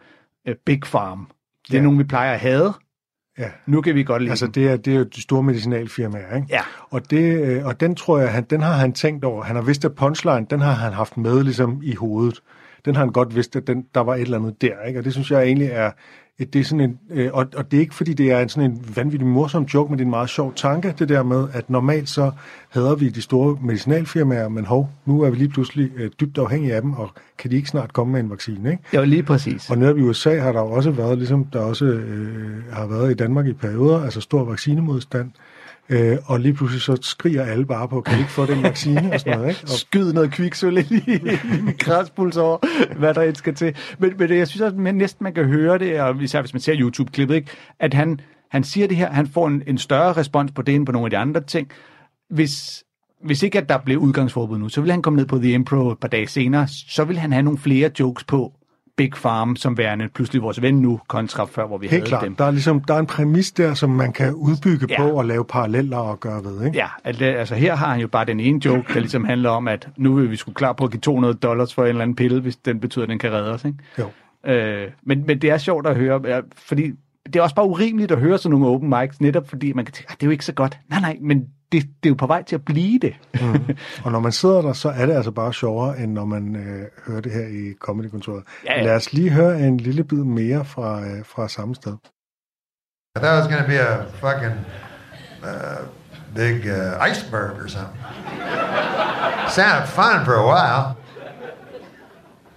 uh, 0.48 0.54
big 0.66 0.86
farm. 0.86 1.28
Det 1.68 1.74
er 1.74 1.78
ja. 1.78 1.84
nogen, 1.84 1.98
vi 1.98 2.04
plejer 2.04 2.32
at 2.32 2.40
have. 2.40 2.72
Ja. 3.38 3.50
Nu 3.66 3.80
kan 3.80 3.94
vi 3.94 4.02
godt 4.02 4.22
lide 4.22 4.30
Altså, 4.30 4.46
det 4.46 4.68
er, 4.68 4.76
det 4.76 4.94
er 4.94 4.98
jo 4.98 5.04
de 5.04 5.22
store 5.22 5.42
medicinalfirmaer, 5.42 6.36
ikke? 6.36 6.46
Ja. 6.50 6.60
Og, 6.90 7.10
det, 7.10 7.40
øh, 7.42 7.66
og 7.66 7.80
den 7.80 7.94
tror 7.94 8.18
jeg, 8.18 8.32
han, 8.32 8.44
den 8.50 8.60
har 8.60 8.72
han 8.72 8.92
tænkt 8.92 9.24
over. 9.24 9.44
Han 9.44 9.56
har 9.56 9.62
vidst, 9.62 9.84
at 9.84 9.94
punchline, 9.94 10.46
den 10.50 10.60
har 10.60 10.72
han 10.72 10.92
haft 10.92 11.16
med 11.16 11.42
ligesom 11.42 11.80
i 11.82 11.94
hovedet. 11.94 12.40
Den 12.84 12.94
har 12.94 13.02
han 13.02 13.12
godt 13.12 13.34
vidst, 13.34 13.56
at 13.56 13.66
den, 13.66 13.86
der 13.94 14.00
var 14.00 14.14
et 14.14 14.20
eller 14.20 14.38
andet 14.38 14.62
der, 14.62 14.82
ikke? 14.86 14.98
Og 14.98 15.04
det 15.04 15.12
synes 15.12 15.30
jeg 15.30 15.42
egentlig 15.42 15.68
er, 15.72 15.90
et, 16.38 16.52
det 16.52 16.60
er 16.60 16.64
sådan 16.64 16.80
en, 16.80 16.98
øh, 17.10 17.30
og, 17.32 17.46
og 17.56 17.70
det 17.70 17.76
er 17.76 17.80
ikke 17.80 17.94
fordi, 17.94 18.12
det 18.12 18.32
er 18.32 18.40
en 18.40 18.48
sådan 18.48 18.70
en 18.70 18.84
vanvittig 18.96 19.28
morsom 19.28 19.62
joke, 19.62 19.90
men 19.90 19.98
det 19.98 20.02
er 20.02 20.06
en 20.06 20.10
meget 20.10 20.30
sjov 20.30 20.54
tanke, 20.54 20.94
det 20.98 21.08
der 21.08 21.22
med, 21.22 21.48
at 21.52 21.70
normalt 21.70 22.08
så 22.08 22.30
hader 22.68 22.94
vi 22.94 23.08
de 23.08 23.22
store 23.22 23.58
medicinalfirmaer, 23.62 24.48
men 24.48 24.64
hov, 24.64 24.90
nu 25.06 25.22
er 25.22 25.30
vi 25.30 25.36
lige 25.36 25.48
pludselig 25.48 25.90
øh, 25.96 26.10
dybt 26.20 26.38
afhængige 26.38 26.74
af 26.74 26.82
dem, 26.82 26.92
og 26.92 27.10
kan 27.38 27.50
de 27.50 27.56
ikke 27.56 27.68
snart 27.68 27.92
komme 27.92 28.12
med 28.12 28.20
en 28.20 28.30
vaccine, 28.30 28.70
ikke? 28.70 28.82
Ja, 28.92 29.04
lige 29.04 29.22
præcis. 29.22 29.70
Og 29.70 29.78
netop 29.78 29.98
i 29.98 30.02
USA 30.02 30.38
har 30.38 30.52
der 30.52 30.60
jo 30.60 30.70
også 30.70 30.90
været, 30.90 31.18
ligesom 31.18 31.44
der 31.44 31.60
også 31.60 31.84
øh, 31.84 32.72
har 32.72 32.86
været 32.86 33.10
i 33.10 33.14
Danmark 33.14 33.46
i 33.46 33.52
perioder, 33.52 34.02
altså 34.04 34.20
stor 34.20 34.44
vaccinemodstand, 34.44 35.26
øh, 35.26 35.51
og 36.26 36.40
lige 36.40 36.54
pludselig 36.54 36.82
så 36.82 36.98
skriger 37.00 37.44
alle 37.44 37.66
bare 37.66 37.88
på, 37.88 38.00
kan 38.00 38.14
vi 38.14 38.20
ikke 38.20 38.32
få 38.32 38.46
den 38.46 38.62
vaccine 38.62 39.12
og 39.12 39.20
sådan 39.20 39.38
noget, 39.38 39.48
ikke? 39.48 39.60
Og, 39.62 39.68
Skyd 39.68 40.12
noget 40.12 40.32
kviksøl 40.32 40.76
ind 40.76 40.92
i 40.92 41.18
græspuls 41.84 42.36
over, 42.36 42.58
hvad 42.98 43.14
der 43.14 43.22
ikke 43.22 43.38
skal 43.38 43.54
til. 43.54 43.76
Men, 43.98 44.12
men 44.18 44.30
jeg 44.30 44.48
synes 44.48 44.60
også, 44.60 44.76
man 44.76 44.94
næsten 44.94 45.24
man 45.24 45.34
kan 45.34 45.44
høre 45.44 45.78
det, 45.78 46.00
og 46.00 46.22
især 46.22 46.40
hvis 46.40 46.54
man 46.54 46.60
ser 46.60 46.74
YouTube-klippet, 46.76 47.34
ikke? 47.34 47.50
at 47.80 47.94
han, 47.94 48.20
han 48.50 48.64
siger 48.64 48.88
det 48.88 48.96
her, 48.96 49.10
han 49.10 49.26
får 49.26 49.48
en, 49.48 49.62
en 49.66 49.78
større 49.78 50.12
respons 50.12 50.52
på 50.52 50.62
det 50.62 50.74
end 50.74 50.86
på 50.86 50.92
nogle 50.92 51.06
af 51.06 51.10
de 51.10 51.18
andre 51.18 51.40
ting. 51.40 51.70
Hvis, 52.30 52.84
hvis 53.24 53.42
ikke 53.42 53.58
at 53.58 53.68
der 53.68 53.78
blev 53.78 53.98
udgangsforbud 53.98 54.58
nu, 54.58 54.68
så 54.68 54.80
ville 54.80 54.92
han 54.92 55.02
komme 55.02 55.16
ned 55.16 55.26
på 55.26 55.38
The 55.38 55.52
Impro 55.52 55.90
et 55.90 55.98
par 55.98 56.08
dage 56.08 56.26
senere, 56.26 56.68
så 56.68 57.04
ville 57.04 57.20
han 57.20 57.32
have 57.32 57.42
nogle 57.42 57.58
flere 57.58 57.90
jokes 58.00 58.24
på 58.24 58.52
Big 59.02 59.16
Farm, 59.16 59.56
som 59.56 59.78
værende 59.78 60.08
pludselig 60.08 60.42
vores 60.42 60.62
ven 60.62 60.74
nu, 60.74 61.00
kontra 61.08 61.44
før, 61.44 61.66
hvor 61.66 61.78
vi 61.78 61.86
helt 61.86 61.92
havde 61.92 62.06
klart, 62.08 62.24
dem. 62.24 62.34
der 62.34 62.44
er 62.44 62.50
ligesom, 62.50 62.80
der 62.80 62.94
er 62.94 62.98
en 62.98 63.06
præmis 63.06 63.52
der, 63.52 63.74
som 63.74 63.90
man 63.90 64.12
kan 64.12 64.34
udbygge 64.34 64.86
Ja. 64.90 64.96
på 65.02 65.08
og 65.10 65.24
lave 65.24 65.44
paralleller 65.44 65.96
og 65.96 66.20
gøre 66.20 66.44
ved, 66.44 66.64
ikke? 66.66 66.78
Ja, 67.06 67.12
det- 67.12 67.22
altså 67.22 67.54
her 67.54 67.76
har 67.76 67.86
han 67.92 68.00
jo 68.00 68.08
bare 68.08 68.24
den 68.24 68.40
ene 68.40 68.60
joke, 68.64 68.94
der 68.94 69.00
ligesom 69.00 69.24
handler 69.24 69.50
om, 69.50 69.68
at 69.68 69.88
nu 69.96 70.14
vil 70.14 70.30
vi 70.30 70.36
skulle 70.36 70.54
klar 70.54 70.72
på 70.72 70.84
at 70.84 70.90
give 70.90 71.00
200 71.00 71.34
dollars 71.34 71.74
for 71.74 71.82
en 71.82 71.88
eller 71.88 72.02
anden 72.02 72.16
pille, 72.16 72.40
hvis 72.40 72.56
den 72.56 72.80
betyder, 72.80 73.02
at 73.02 73.08
den 73.08 73.18
kan 73.18 73.32
redde 73.32 73.52
os. 73.52 73.64
Ikke? 73.64 73.78
Jo. 73.98 74.50
Øh, 74.52 74.88
men, 75.02 75.24
men 75.26 75.38
det 75.42 75.50
er 75.50 75.58
sjovt 75.58 75.86
at 75.86 75.96
høre, 75.96 76.42
fordi 76.56 76.92
det 77.26 77.36
er 77.36 77.42
også 77.42 77.54
bare 77.54 77.66
urimeligt 77.66 78.12
at 78.12 78.18
høre 78.18 78.38
sådan 78.38 78.50
nogle 78.58 78.66
open 78.74 78.88
mics, 79.00 79.20
netop 79.20 79.48
fordi 79.48 79.72
man 79.72 79.84
kan 79.84 79.92
tænke, 79.94 80.06
"Ah, 80.10 80.16
det 80.16 80.22
er 80.22 80.26
jo 80.26 80.30
ikke 80.30 80.44
så 80.44 80.52
godt. 80.52 80.78
Nej, 80.90 81.00
nej, 81.00 81.16
men 81.20 81.44
det, 81.72 81.82
det 81.82 82.08
er 82.08 82.10
jo 82.10 82.14
på 82.14 82.26
vej 82.26 82.42
til 82.42 82.54
at 82.54 82.64
blive 82.64 82.98
det. 82.98 83.14
Mm. 83.34 83.76
Og 84.04 84.12
når 84.12 84.20
man 84.20 84.32
sidder 84.32 84.62
der, 84.62 84.72
så 84.72 84.88
er 84.88 85.06
det 85.06 85.14
altså 85.14 85.30
bare 85.30 85.52
sjovere, 85.52 85.98
end 85.98 86.12
når 86.12 86.24
man 86.24 86.56
øh, 86.56 86.86
hører 87.06 87.20
det 87.20 87.32
her 87.32 87.46
i 87.46 87.74
Comedy-kontoret. 87.80 88.42
Ja, 88.66 88.78
ja. 88.78 88.82
Lad 88.82 88.96
os 88.96 89.12
lige 89.12 89.30
høre 89.30 89.60
en 89.60 89.76
lille 89.76 90.04
bid 90.04 90.18
mere 90.18 90.64
fra, 90.64 91.00
øh, 91.00 91.24
fra 91.24 91.48
samme 91.48 91.74
sted. 91.74 91.96
It 93.16 93.22
was 93.22 93.46
going 93.46 93.62
to 93.62 93.68
be 93.68 93.78
a 93.78 94.06
fucking 94.22 94.56
uh, 95.42 95.86
big 96.34 96.66
uh, 96.66 97.10
iceberg 97.10 97.62
or 97.62 97.68
something. 97.68 98.00
Sounded 99.48 99.86
fun 99.86 100.24
for 100.24 100.34
a 100.34 100.46
while. 100.46 100.96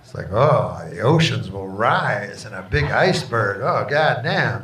It's 0.01 0.13
like, 0.13 0.31
oh, 0.31 0.79
the 0.91 1.01
oceans 1.01 1.51
will 1.51 1.67
rise 1.67 2.45
in 2.45 2.53
a 2.53 2.63
big 2.71 2.85
iceberg. 2.85 3.63
Oh, 3.63 3.85
goddamn. 3.89 4.63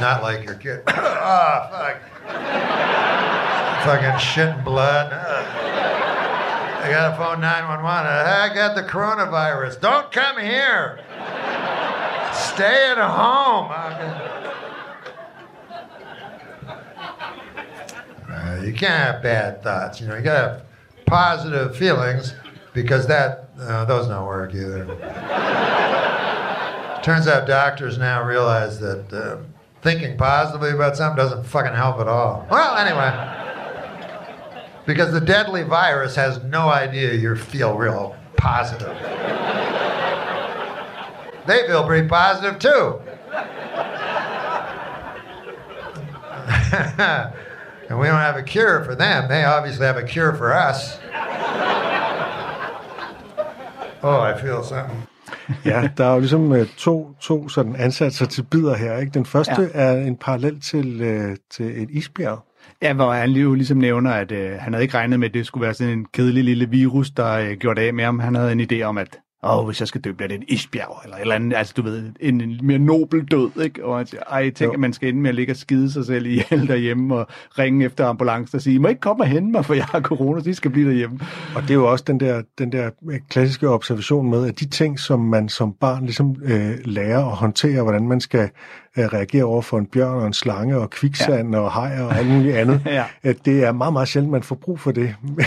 Not 0.00 0.22
like 0.22 0.44
you're 0.44 0.54
getting, 0.54 0.84
oh, 0.88 1.68
fuck. 1.70 1.96
Fucking 3.84 4.18
shit 4.18 4.48
and 4.48 4.64
blood. 4.64 5.12
I 5.12 6.90
got 6.90 7.10
to 7.10 7.16
phone 7.16 7.40
911. 7.40 7.86
I 7.86 8.54
got 8.54 8.74
the 8.74 8.82
coronavirus. 8.82 9.80
Don't 9.80 10.10
come 10.10 10.38
here. 10.38 11.00
Stay 12.32 12.90
at 12.90 12.98
home. 12.98 13.70
Uh, 18.30 18.62
you 18.64 18.72
can't 18.72 19.14
have 19.14 19.22
bad 19.22 19.62
thoughts. 19.62 20.00
You 20.00 20.08
know, 20.08 20.16
you 20.16 20.22
gotta 20.22 20.48
have 20.48 20.62
positive 21.06 21.76
feelings 21.76 22.34
because 22.72 23.06
that 23.06 23.50
uh, 23.60 23.84
those 23.84 24.08
don't 24.08 24.26
work 24.26 24.54
either. 24.54 24.86
Turns 27.02 27.28
out 27.28 27.46
doctors 27.46 27.98
now 27.98 28.24
realize 28.26 28.80
that 28.80 29.12
uh, 29.12 29.36
thinking 29.82 30.16
positively 30.16 30.70
about 30.70 30.96
something 30.96 31.16
doesn't 31.16 31.44
fucking 31.44 31.74
help 31.74 32.00
at 32.00 32.08
all. 32.08 32.46
Well, 32.50 32.76
anyway, 32.76 33.43
because 34.86 35.12
the 35.12 35.20
deadly 35.20 35.62
virus 35.62 36.14
has 36.16 36.42
no 36.44 36.68
idea 36.68 37.14
you 37.14 37.36
feel 37.36 37.76
real 37.76 38.14
positive. 38.36 38.96
They 41.46 41.66
feel 41.66 41.84
pretty 41.84 42.08
positive 42.08 42.58
too. 42.58 43.00
and 47.88 47.98
we 48.00 48.06
don't 48.06 48.18
have 48.20 48.36
a 48.36 48.42
cure 48.42 48.84
for 48.84 48.94
them. 48.94 49.28
They 49.28 49.44
obviously 49.44 49.86
have 49.86 49.96
a 49.96 50.02
cure 50.02 50.34
for 50.34 50.52
us. 50.52 50.98
Oh, 54.02 54.20
I 54.20 54.34
feel 54.40 54.62
something. 54.62 55.06
Ja, 55.64 55.88
der 55.96 56.04
er 56.04 56.12
jo 56.14 56.18
ligesom 56.18 56.52
øh, 56.52 56.66
to, 56.76 57.14
to 57.20 57.48
sådan 57.48 57.76
ansatser 57.76 58.26
til 58.26 58.42
bidder 58.42 58.76
her. 58.76 58.98
Ikke? 58.98 59.10
Den 59.14 59.26
første 59.26 59.70
Ja. 59.74 59.82
ja. 59.84 59.92
er 59.92 60.06
en 60.06 60.16
parallel 60.16 60.60
til, 60.60 61.02
øh, 61.02 61.36
til 61.50 61.82
et 61.82 61.90
isbjerg. 61.90 62.44
Ja, 62.82 62.92
hvor 62.92 63.12
han 63.12 63.30
jo 63.30 63.54
ligesom 63.54 63.78
nævner, 63.78 64.10
at 64.10 64.32
øh, 64.32 64.50
han 64.58 64.72
havde 64.72 64.84
ikke 64.84 64.96
regnet 64.96 65.20
med, 65.20 65.28
at 65.28 65.34
det 65.34 65.46
skulle 65.46 65.64
være 65.64 65.74
sådan 65.74 65.98
en 65.98 66.06
kedelig 66.12 66.44
lille 66.44 66.70
virus, 66.70 67.10
der 67.10 67.32
øh, 67.32 67.52
gjorde 67.52 67.80
det 67.80 67.86
af 67.86 67.94
med 67.94 68.04
ham. 68.04 68.18
Han 68.18 68.34
havde 68.34 68.52
en 68.52 68.60
idé 68.60 68.82
om, 68.82 68.98
at 68.98 69.18
åh, 69.46 69.66
hvis 69.66 69.80
jeg 69.80 69.88
skal 69.88 70.00
dø, 70.00 70.12
bliver 70.12 70.28
det 70.28 70.34
en 70.34 70.44
isbjerg, 70.48 71.00
eller 71.04 71.16
eller 71.16 71.34
andet, 71.34 71.56
altså 71.56 71.74
du 71.76 71.82
ved, 71.82 72.12
en, 72.20 72.40
en 72.40 72.60
mere 72.62 72.78
nobel 72.78 73.24
død, 73.24 73.50
ikke? 73.62 73.84
Og 73.84 73.96
han 73.96 74.06
siger, 74.06 74.22
ej, 74.30 74.50
tænk, 74.50 74.68
Jo. 74.68 74.72
at 74.72 74.80
man 74.80 74.92
skal 74.92 75.08
ende 75.08 75.20
med 75.20 75.28
at 75.28 75.34
ligge 75.34 75.52
og 75.52 75.56
skide 75.56 75.92
sig 75.92 76.06
selv 76.06 76.26
ihjel 76.26 76.68
derhjemme, 76.72 77.14
og 77.14 77.26
ringe 77.58 77.84
efter 77.84 78.06
ambulancen 78.06 78.56
og 78.56 78.62
sige, 78.62 78.74
I 78.74 78.78
må 78.78 78.88
ikke 78.88 79.00
komme 79.00 79.22
og 79.22 79.28
hente 79.28 79.52
mig, 79.52 79.64
for 79.64 79.74
jeg 79.74 79.84
har 79.84 80.00
corona, 80.00 80.42
så 80.42 80.50
I 80.50 80.54
skal 80.54 80.70
blive 80.70 80.88
derhjemme. 80.88 81.20
Og 81.56 81.62
det 81.62 81.70
er 81.70 81.74
jo 81.74 81.90
også 81.90 82.04
den 82.06 82.20
der, 82.20 82.42
den 82.58 82.72
der 82.72 82.90
øh, 83.10 83.20
klassiske 83.28 83.68
observation 83.68 84.30
med, 84.30 84.46
at 84.48 84.60
de 84.60 84.68
ting, 84.68 84.98
som 84.98 85.20
man 85.20 85.48
som 85.48 85.72
barn 85.80 86.04
ligesom 86.04 86.36
øh, 86.44 86.70
lærer 86.84 87.24
at 87.24 87.36
håndtere, 87.36 87.82
hvordan 87.82 88.08
man 88.08 88.20
skal 88.20 88.50
øh, 88.98 89.04
reagere 89.04 89.44
over 89.44 89.62
for 89.62 89.78
en 89.78 89.86
bjørn 89.86 90.14
og 90.20 90.26
en 90.26 90.32
slange 90.32 90.76
og 90.78 90.90
kviksand 90.90 91.54
ja. 91.54 91.60
og 91.60 91.72
hajer 91.72 92.02
og 92.02 92.16
alt 92.18 92.28
muligt 92.28 92.56
andet, 92.56 92.82
Ja. 92.86 93.04
at 93.22 93.36
det 93.44 93.64
er 93.64 93.72
meget, 93.72 93.92
meget 93.92 94.08
sjældent, 94.08 94.32
man 94.32 94.42
får 94.42 94.54
brug 94.54 94.80
for 94.80 94.90
det. 94.92 95.14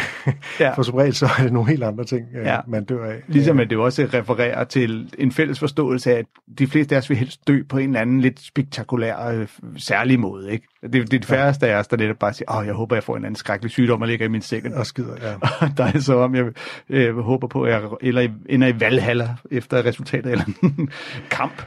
Ja. 0.60 0.74
For 0.74 0.84
som 0.84 0.95
regel, 0.95 1.14
så 1.14 1.26
er 1.39 1.43
det 1.43 1.54
nogle 1.54 1.70
helt 1.70 1.84
andre 1.84 2.04
ting, 2.04 2.26
øh, 2.36 2.45
Ja. 2.45 2.60
man 2.68 2.84
dør 2.86 3.06
af. 3.06 3.16
Ligesom 3.28 3.60
at 3.60 3.70
det 3.70 3.78
også 3.78 4.08
refererer 4.14 4.64
til 4.64 5.10
en 5.18 5.32
fælles 5.32 5.60
forståelse 5.60 6.12
af, 6.16 6.20
at 6.20 6.26
de 6.60 6.68
fleste 6.68 6.95
af 6.95 7.00
os 7.00 7.10
vil 7.10 7.18
helst 7.18 7.48
dø 7.48 7.62
på 7.70 7.78
en 7.78 7.89
eller 7.89 8.00
anden 8.02 8.22
lidt 8.22 8.39
spektakulær, 8.39 9.28
øh, 9.32 9.48
særlig 9.78 10.20
måde. 10.20 10.52
Ikke? 10.52 10.68
Det, 10.84 10.93
det 10.93 11.14
er 11.14 11.20
de 11.20 11.28
færreste 11.28 11.68
af 11.68 11.80
os, 11.80 11.88
der 11.88 11.98
netop 11.98 12.16
bare 12.20 12.34
siger, 12.34 12.58
åh, 12.60 12.66
jeg 12.66 12.74
håber, 12.74 12.95
jeg 12.95 13.04
får 13.04 13.18
en 13.18 13.26
anden 13.26 13.36
skrækkelig 13.36 13.72
sygdom 13.72 14.02
og 14.02 14.08
ligger 14.08 14.26
i 14.26 14.30
min 14.30 14.41
seng. 14.41 14.76
Og 14.76 14.86
skider, 14.86 15.14
ja. 15.22 15.34
Og 15.66 15.72
der 15.78 15.84
er 15.84 16.00
så 16.00 16.18
om, 16.18 16.36
jeg 16.36 16.45
øh, 16.89 17.18
håber 17.18 17.48
på, 17.48 17.64
at 17.64 17.72
jeg 17.74 17.82
eller 18.02 18.22
i- 18.22 18.32
ender 18.50 18.68
i 18.68 18.80
Valhalla 18.80 19.30
efter 19.52 19.86
resultatet 19.86 20.32
eller 20.32 20.45
en 20.64 20.89
kamp. 21.30 21.62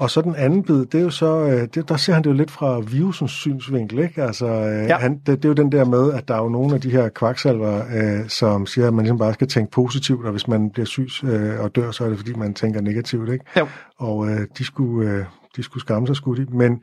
Og 0.00 0.10
så 0.10 0.20
den 0.22 0.34
anden 0.36 0.62
bid, 0.62 0.84
det 0.86 0.94
er 0.94 1.02
jo 1.04 1.10
så, 1.10 1.40
øh, 1.44 1.68
det, 1.74 1.88
der 1.88 1.96
ser 1.96 2.12
han 2.12 2.22
det 2.24 2.30
jo 2.30 2.34
lidt 2.34 2.50
fra 2.50 2.80
virusens 2.80 3.30
synsvinkel, 3.30 3.98
ikke? 3.98 4.22
Altså, 4.22 4.46
øh, 4.46 4.88
Ja. 4.88 4.96
han, 4.96 5.12
det, 5.18 5.26
det 5.26 5.44
er 5.44 5.48
jo 5.48 5.52
den 5.54 5.72
der 5.72 5.84
med, 5.84 6.12
at 6.12 6.28
der 6.28 6.34
er 6.34 6.42
jo 6.42 6.48
nogle 6.48 6.74
af 6.74 6.80
de 6.80 6.90
her 6.90 7.08
kvaksalver, 7.08 7.76
øh, 7.76 8.28
som 8.28 8.66
siger, 8.66 8.86
at 8.88 8.94
man 8.94 9.02
ligesom 9.04 9.18
bare 9.18 9.34
skal 9.34 9.48
tænke 9.48 9.70
positivt, 9.70 10.24
og 10.26 10.30
hvis 10.32 10.48
man 10.48 10.70
bliver 10.70 10.86
syg 10.86 11.08
øh, 11.24 11.60
og 11.60 11.76
dør, 11.76 11.90
så 11.90 12.04
er 12.04 12.08
det 12.08 12.18
fordi, 12.18 12.32
man 12.32 12.54
tænker 12.54 12.80
negativt, 12.80 13.32
ikke? 13.32 13.44
Jo. 13.58 13.66
Og 13.98 14.28
øh, 14.28 14.40
de, 14.58 14.64
skulle, 14.64 15.10
øh, 15.10 15.24
de 15.56 15.62
skulle 15.62 15.80
skamme 15.80 16.06
sig, 16.06 16.16
skulle 16.16 16.46
de. 16.46 16.56
Men, 16.56 16.80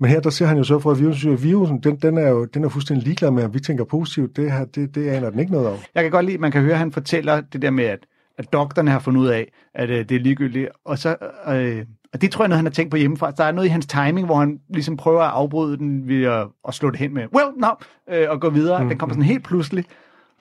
men 0.00 0.10
her, 0.10 0.20
der 0.20 0.30
ser 0.30 0.46
han 0.46 0.56
jo 0.56 0.64
så 0.64 0.78
fra 0.78 0.92
virusen, 0.92 1.32
at 1.32 1.42
virusen, 1.42 1.80
den, 1.80 1.96
den 1.96 2.18
er 2.18 2.28
jo 2.28 2.44
den 2.44 2.64
er 2.64 2.68
fuldstændig 2.68 3.04
ligeglad 3.06 3.30
med, 3.30 3.42
at 3.42 3.54
vi 3.54 3.60
tænker 3.60 3.84
positivt. 3.84 4.36
Det, 4.36 4.52
her, 4.52 4.64
det, 4.64 4.94
det 4.94 5.08
aner 5.08 5.30
den 5.30 5.38
ikke 5.38 5.52
noget 5.52 5.68
om. 5.68 5.76
Jeg 5.94 6.02
kan 6.02 6.10
godt 6.12 6.26
lide, 6.26 6.38
man 6.38 6.52
kan 6.52 6.62
høre, 6.62 6.72
at 6.72 6.78
han 6.78 6.92
fortæller 6.92 7.40
det 7.40 7.62
der 7.62 7.70
med, 7.70 7.84
at, 7.84 7.98
at 8.38 8.52
doktorerne 8.52 8.90
har 8.90 8.98
fundet 8.98 9.20
ud 9.20 9.26
af, 9.26 9.52
at 9.74 9.90
øh, 9.90 9.98
det 10.08 10.12
er 10.12 10.20
ligegyldigt. 10.20 10.68
Og, 10.84 10.98
så, 10.98 11.16
øh, 11.48 11.84
og 12.12 12.22
det 12.22 12.30
tror 12.30 12.44
jeg 12.44 12.48
noget, 12.48 12.58
han 12.58 12.66
har 12.66 12.70
tænkt 12.70 12.90
på 12.90 12.96
hjemmefra. 12.96 13.30
Der 13.30 13.44
er 13.44 13.52
noget 13.52 13.66
i 13.66 13.70
hans 13.70 13.86
timing, 13.86 14.26
hvor 14.26 14.36
han 14.36 14.58
ligesom 14.68 14.96
prøver 14.96 15.22
at 15.22 15.30
afbryde 15.30 15.76
den 15.76 16.08
ved 16.08 16.24
at, 16.24 16.46
at 16.68 16.74
slå 16.74 16.90
det 16.90 16.98
hen 16.98 17.14
med, 17.14 17.22
well, 17.34 17.50
no, 17.56 17.70
øh, 18.10 18.30
og 18.30 18.40
gå 18.40 18.50
videre. 18.50 18.82
Mm. 18.82 18.88
Den 18.88 18.98
kommer 18.98 19.14
sådan 19.14 19.24
helt 19.24 19.44
pludselig. 19.44 19.84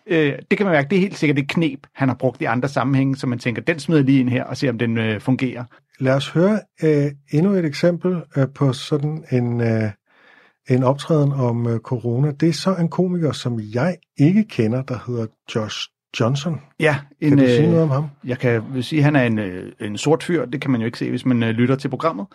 Øh, 0.08 0.34
det 0.52 0.58
kan 0.58 0.66
man 0.66 0.76
mærke, 0.76 0.90
det 0.90 0.96
er 0.96 1.00
helt 1.00 1.18
sikkert 1.18 1.40
et 1.40 1.50
knep, 1.50 1.80
han 1.96 2.08
har 2.08 2.16
brugt 2.16 2.42
i 2.42 2.46
andre 2.46 2.70
sammenhænge, 2.70 3.16
så 3.16 3.28
man 3.28 3.40
tænker, 3.40 3.62
den 3.62 3.80
smider 3.80 4.04
lige 4.04 4.20
ind 4.20 4.30
her 4.30 4.44
og 4.44 4.58
ser, 4.58 4.70
om 4.70 4.78
den 4.78 4.98
øh, 4.98 5.22
fungerer. 5.22 5.64
lad 6.00 6.14
os 6.16 6.30
høre 6.30 6.60
øh, 6.84 7.12
endnu 7.32 7.52
et 7.52 7.66
eksempel 7.66 8.22
øh, 8.38 8.48
på 8.56 8.74
sådan 8.74 9.24
en, 9.32 9.62
øh, 9.62 9.92
en 10.70 10.84
optræden 10.84 11.32
om 11.32 11.68
øh, 11.68 11.80
corona. 11.80 12.32
Det 12.32 12.50
er 12.50 12.54
så 12.54 12.76
en 12.76 12.90
komiker, 12.90 13.32
som 13.32 13.60
jeg 13.74 13.98
ikke 14.20 14.44
kender, 14.44 14.82
der 14.82 14.98
hedder 15.08 15.26
Josh 15.56 15.91
Johnson. 16.20 16.62
Ja, 16.80 16.96
Kan 17.22 17.38
du 17.38 17.46
sige 17.46 17.68
noget 17.68 17.84
om 17.84 17.90
ham? 17.90 18.06
Jeg 18.24 18.40
kan 18.40 18.64
vil 18.74 18.84
sige, 18.84 19.00
at 19.00 19.04
han 19.04 19.16
er 19.16 19.24
en, 19.24 19.40
øh, 19.40 19.72
en 19.80 19.98
sort 19.98 20.24
fyr, 20.24 20.46
det 20.46 20.62
kan 20.62 20.72
man 20.72 20.82
jo 20.82 20.86
ikke 20.86 20.98
se, 20.98 21.10
hvis 21.10 21.26
man 21.26 21.44
øh, 21.44 21.50
lytter 21.50 21.76
til 21.76 21.90
programmet, 21.90 22.26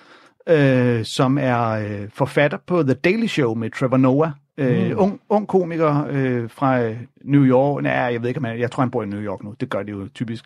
øh, 0.49 1.05
som 1.05 1.39
er 1.39 1.69
øh, 1.69 2.09
forfatter 2.15 2.59
på 2.67 2.83
The 2.83 2.95
Daily 2.95 3.27
Show 3.27 3.55
med 3.55 3.71
Trevor 3.71 3.97
Noah. 3.97 4.31
Øh, 4.59 4.91
Mm. 4.91 4.99
ung, 4.99 5.21
ung 5.29 5.49
komiker 5.49 6.07
øh, 6.11 6.51
fra 6.51 6.83
øh, 6.83 6.97
New 7.25 7.45
York. 7.45 7.83
Nej, 7.83 7.93
jeg 7.93 8.21
ved 8.23 8.29
ikke, 8.29 8.39
om 8.39 8.45
han, 8.45 8.59
jeg 8.59 8.71
tror, 8.71 8.83
han 8.83 8.91
bor 8.91 9.03
i 9.03 9.07
New 9.07 9.21
York 9.21 9.43
nu. 9.45 9.55
Det 9.61 9.69
gør 9.71 9.83
det 9.83 9.93
jo 9.93 10.09
typisk. 10.15 10.45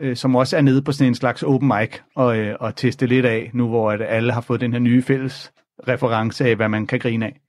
Øh, 0.00 0.16
som 0.16 0.36
også 0.36 0.56
er 0.56 0.60
nede 0.60 0.82
på 0.82 0.92
sådan 0.92 1.06
en 1.08 1.14
slags 1.14 1.42
open 1.42 1.68
mic 1.68 1.90
og, 2.16 2.38
øh, 2.38 2.56
og 2.60 2.76
teste 2.76 3.06
lidt 3.06 3.26
af, 3.26 3.50
nu 3.54 3.68
hvor 3.68 3.90
at 3.92 4.02
alle 4.02 4.32
har 4.32 4.40
fået 4.40 4.60
den 4.60 4.72
her 4.72 4.78
nye 4.80 5.02
fælles 5.02 5.52
reference 5.88 6.44
af, 6.44 6.56
hvad 6.56 6.68
man 6.68 6.86
kan 6.86 6.98
grine 6.98 7.26
af. 7.26 7.40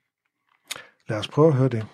Lad 1.09 1.17
os 1.17 1.28
prøve 1.28 1.47
at 1.47 1.53
høre 1.53 1.69
det. 1.69 1.86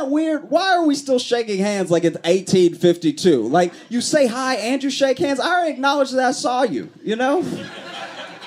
That 0.00 0.10
weird? 0.10 0.48
Why 0.48 0.76
are 0.76 0.86
we 0.86 0.94
still 0.94 1.18
shaking 1.18 1.58
hands 1.58 1.90
like 1.90 2.04
it's 2.04 2.16
1852? 2.16 3.42
Like, 3.48 3.74
you 3.90 4.00
say 4.00 4.26
hi 4.26 4.54
and 4.54 4.82
you 4.82 4.88
shake 4.88 5.18
hands. 5.18 5.38
I 5.38 5.50
already 5.50 5.72
acknowledged 5.74 6.14
that 6.14 6.24
I 6.24 6.32
saw 6.32 6.62
you, 6.62 6.90
you 7.02 7.16
know? 7.16 7.42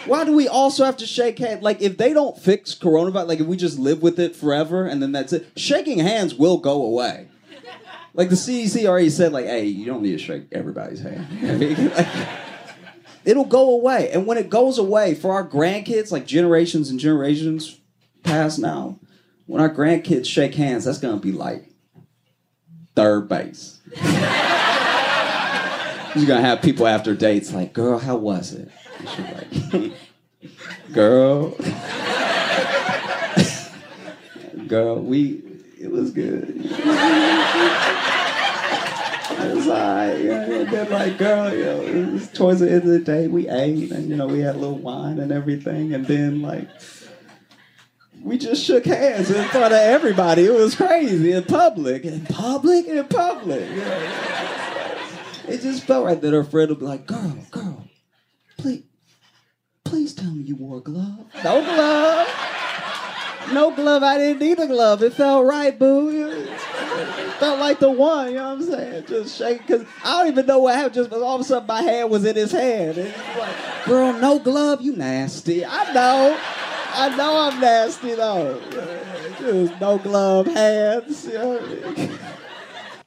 Why 0.07 0.25
do 0.25 0.35
we 0.35 0.47
also 0.47 0.83
have 0.83 0.97
to 0.97 1.05
shake 1.05 1.37
hands? 1.37 1.61
Like, 1.61 1.79
if 1.79 1.99
they 1.99 2.11
don't 2.11 2.35
fix 2.39 2.73
coronavirus, 2.73 3.27
like, 3.27 3.39
if 3.39 3.45
we 3.45 3.55
just 3.55 3.77
live 3.77 4.01
with 4.01 4.19
it 4.19 4.35
forever 4.35 4.87
and 4.87 4.99
then 4.99 5.11
that's 5.11 5.31
it, 5.31 5.47
shaking 5.55 5.99
hands 5.99 6.33
will 6.33 6.57
go 6.57 6.83
away. 6.83 7.27
Like, 8.15 8.29
the 8.29 8.35
CDC 8.35 8.87
already 8.87 9.11
said, 9.11 9.31
like, 9.31 9.45
hey, 9.45 9.65
you 9.65 9.85
don't 9.85 10.01
need 10.01 10.13
to 10.13 10.17
shake 10.17 10.45
everybody's 10.51 11.01
hand. 11.01 11.27
Like, 13.25 13.37
it'll 13.37 13.45
go 13.45 13.75
away. 13.75 14.09
And 14.11 14.25
when 14.25 14.39
it 14.39 14.49
goes 14.49 14.79
away, 14.79 15.13
for 15.13 15.31
our 15.31 15.47
grandkids, 15.47 16.11
like 16.11 16.25
generations 16.25 16.89
and 16.89 16.99
generations 16.99 17.79
past 18.23 18.57
now, 18.57 18.97
when 19.45 19.61
our 19.61 19.69
grandkids 19.69 20.25
shake 20.25 20.55
hands, 20.55 20.85
that's 20.85 20.99
gonna 20.99 21.17
be 21.17 21.31
like 21.31 21.69
third 22.95 23.27
base. 23.27 23.81
You're 26.15 26.27
gonna 26.27 26.41
have 26.41 26.61
people 26.61 26.85
after 26.87 27.15
dates 27.15 27.51
like, 27.51 27.73
girl, 27.73 27.97
how 27.97 28.15
was 28.17 28.53
it? 28.53 28.69
And 28.99 29.09
she's 29.09 29.25
like, 29.73 29.91
girl, 30.93 31.49
girl, 34.67 34.99
we, 34.99 35.41
it 35.79 35.91
was 35.91 36.11
good. 36.11 36.53
It 39.35 39.55
was 39.55 39.67
alright. 39.67 40.17
Then 40.69 40.89
like, 40.91 41.17
girl, 41.17 41.51
you 41.53 41.63
know, 41.63 41.81
it 41.81 42.11
was 42.13 42.29
towards 42.31 42.59
the 42.59 42.71
end 42.71 42.83
of 42.83 42.89
the 42.89 42.99
day, 42.99 43.27
we 43.27 43.49
ate 43.49 43.91
and 43.91 44.07
you 44.07 44.15
know 44.15 44.27
we 44.27 44.39
had 44.39 44.55
a 44.55 44.59
little 44.59 44.77
wine 44.77 45.17
and 45.19 45.31
everything, 45.31 45.93
and 45.93 46.05
then 46.05 46.41
like 46.43 46.69
we 48.23 48.37
just 48.37 48.63
shook 48.63 48.85
hands 48.85 49.29
in 49.29 49.43
front 49.49 49.73
of 49.73 49.79
everybody. 49.79 50.45
It 50.45 50.53
was 50.53 50.75
crazy 50.75 51.33
in 51.33 51.43
public, 51.43 52.05
in 52.05 52.25
public, 52.25 52.87
in 52.87 53.05
public. 53.05 53.69
know. 53.69 54.19
It 55.49 55.61
just 55.61 55.83
felt 55.83 56.05
right 56.05 56.19
that 56.19 56.33
her 56.33 56.45
friend 56.45 56.69
would 56.69 56.79
be 56.79 56.85
like, 56.85 57.05
"Girl, 57.05 57.35
girl, 57.51 57.83
please, 58.57 58.83
please 59.83 60.13
tell 60.13 60.31
me 60.31 60.43
you 60.43 60.55
wore 60.55 60.77
a 60.77 60.81
glove. 60.81 61.25
No 61.43 61.61
glove, 61.61 62.27
no 63.51 63.71
glove. 63.75 64.03
I 64.03 64.17
didn't 64.17 64.39
need 64.39 64.57
a 64.59 64.67
glove. 64.67 65.03
It 65.03 65.13
felt 65.13 65.45
right, 65.45 65.77
boo. 65.77 66.45
Felt 67.39 67.59
like 67.59 67.79
the 67.79 67.91
one. 67.91 68.29
You 68.29 68.35
know 68.35 68.55
what 68.55 68.63
I'm 68.63 68.71
saying? 68.71 69.05
Just 69.05 69.37
shake 69.37 69.67
because 69.67 69.85
I 70.05 70.19
don't 70.19 70.31
even 70.31 70.45
know 70.45 70.59
what 70.59 70.75
happened. 70.75 70.93
Just 70.93 71.11
all 71.11 71.35
of 71.35 71.41
a 71.41 71.43
sudden, 71.43 71.67
my 71.67 71.81
hand 71.81 72.09
was 72.09 72.23
in 72.23 72.37
his 72.37 72.53
hand. 72.53 72.97
And 72.97 73.13
like, 73.37 73.85
girl, 73.85 74.13
no 74.13 74.39
glove. 74.39 74.81
You 74.81 74.95
nasty. 74.95 75.65
I 75.65 75.91
know. 75.91 76.39
I 76.93 77.05
know 77.17 77.33
I'm 77.45 77.59
nasty 77.59 78.13
though. 78.15 78.59
Just 79.39 79.73
no 79.81 79.97
glove 79.97 80.45
hands. 80.55 81.29
You 81.33 81.39
know? 81.39 81.57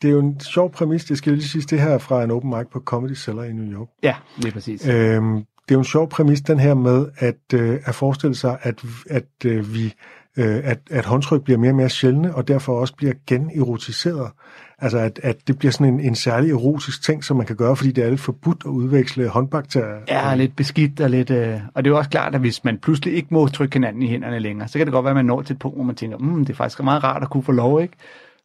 Det 0.03 0.09
er 0.09 0.12
jo 0.12 0.18
en 0.18 0.41
sjov 0.41 0.72
præmis, 0.72 1.05
det 1.05 1.18
skal 1.18 1.30
jeg 1.30 1.39
lige 1.39 1.49
sige, 1.49 1.62
det 1.62 1.80
her 1.80 1.91
er 1.91 1.99
fra 1.99 2.24
en 2.24 2.30
open 2.30 2.51
mic 2.51 2.66
på 2.72 2.80
Comedy 2.80 3.16
Cellar 3.16 3.45
i 3.45 3.53
New 3.53 3.80
York. 3.80 3.89
Ja, 4.03 4.14
lige 4.37 4.53
præcis. 4.53 4.87
Øhm, 4.87 5.34
det 5.34 5.70
er 5.70 5.74
jo 5.74 5.78
en 5.78 5.84
sjov 5.84 6.09
præmis, 6.09 6.41
den 6.41 6.61
her 6.61 6.74
med 6.74 7.07
at, 7.18 7.55
øh, 7.55 7.80
at 7.84 7.95
forestille 7.95 8.34
sig, 8.34 8.59
at, 8.62 8.82
at 9.11 9.24
øh, 9.45 9.74
vi 9.74 9.95
øh, 10.37 10.61
at, 10.64 10.78
at 10.91 11.05
håndtryk 11.05 11.43
bliver 11.43 11.59
mere 11.59 11.70
og 11.70 11.76
mere 11.76 11.89
sjældne, 11.89 12.34
og 12.34 12.49
derfor 12.49 12.80
også 12.80 12.95
bliver 12.95 13.12
generotiseret. 13.26 14.30
Altså, 14.78 14.99
at, 14.99 15.20
at 15.22 15.49
det 15.49 15.59
bliver 15.59 15.72
sådan 15.72 15.95
en, 15.95 16.01
en 16.01 16.14
særlig 16.14 16.51
erotisk 16.51 17.03
ting, 17.03 17.24
som 17.24 17.37
man 17.37 17.47
kan 17.47 17.57
gøre, 17.57 17.76
fordi 17.76 17.93
det 17.93 18.05
er 18.05 18.11
lidt 18.11 18.20
forbudt 18.20 18.62
at 18.64 18.70
udveksle 18.70 19.28
håndbakterier. 19.28 20.01
Ja, 20.09 20.34
lidt 20.34 20.57
beskidt 20.57 21.01
og 21.01 21.11
lidt... 21.11 21.30
Øh, 21.30 21.61
og 21.74 21.84
det 21.84 21.91
er 21.91 21.95
jo 21.95 21.99
også 21.99 22.11
klart, 22.11 22.34
at 22.34 22.41
hvis 22.41 22.64
man 22.64 22.78
pludselig 22.78 23.14
ikke 23.14 23.28
må 23.30 23.49
trykke 23.49 23.74
hinanden 23.74 24.03
i 24.03 24.09
hænderne 24.09 24.39
længere, 24.39 24.68
så 24.68 24.78
kan 24.78 24.87
det 24.87 24.93
godt 24.93 25.05
være, 25.05 25.11
at 25.11 25.16
man 25.16 25.24
når 25.24 25.43
til 25.43 25.53
et 25.53 25.59
punkt, 25.59 25.76
hvor 25.76 25.84
man 25.84 25.95
tænker, 25.95 26.18
mm, 26.18 26.45
det 26.45 26.53
er 26.53 26.57
faktisk 26.57 26.82
meget 26.82 27.05
rart 27.05 27.22
at 27.22 27.30
kunne 27.30 27.43
få 27.43 27.53
lov, 27.53 27.82
ikke? 27.82 27.95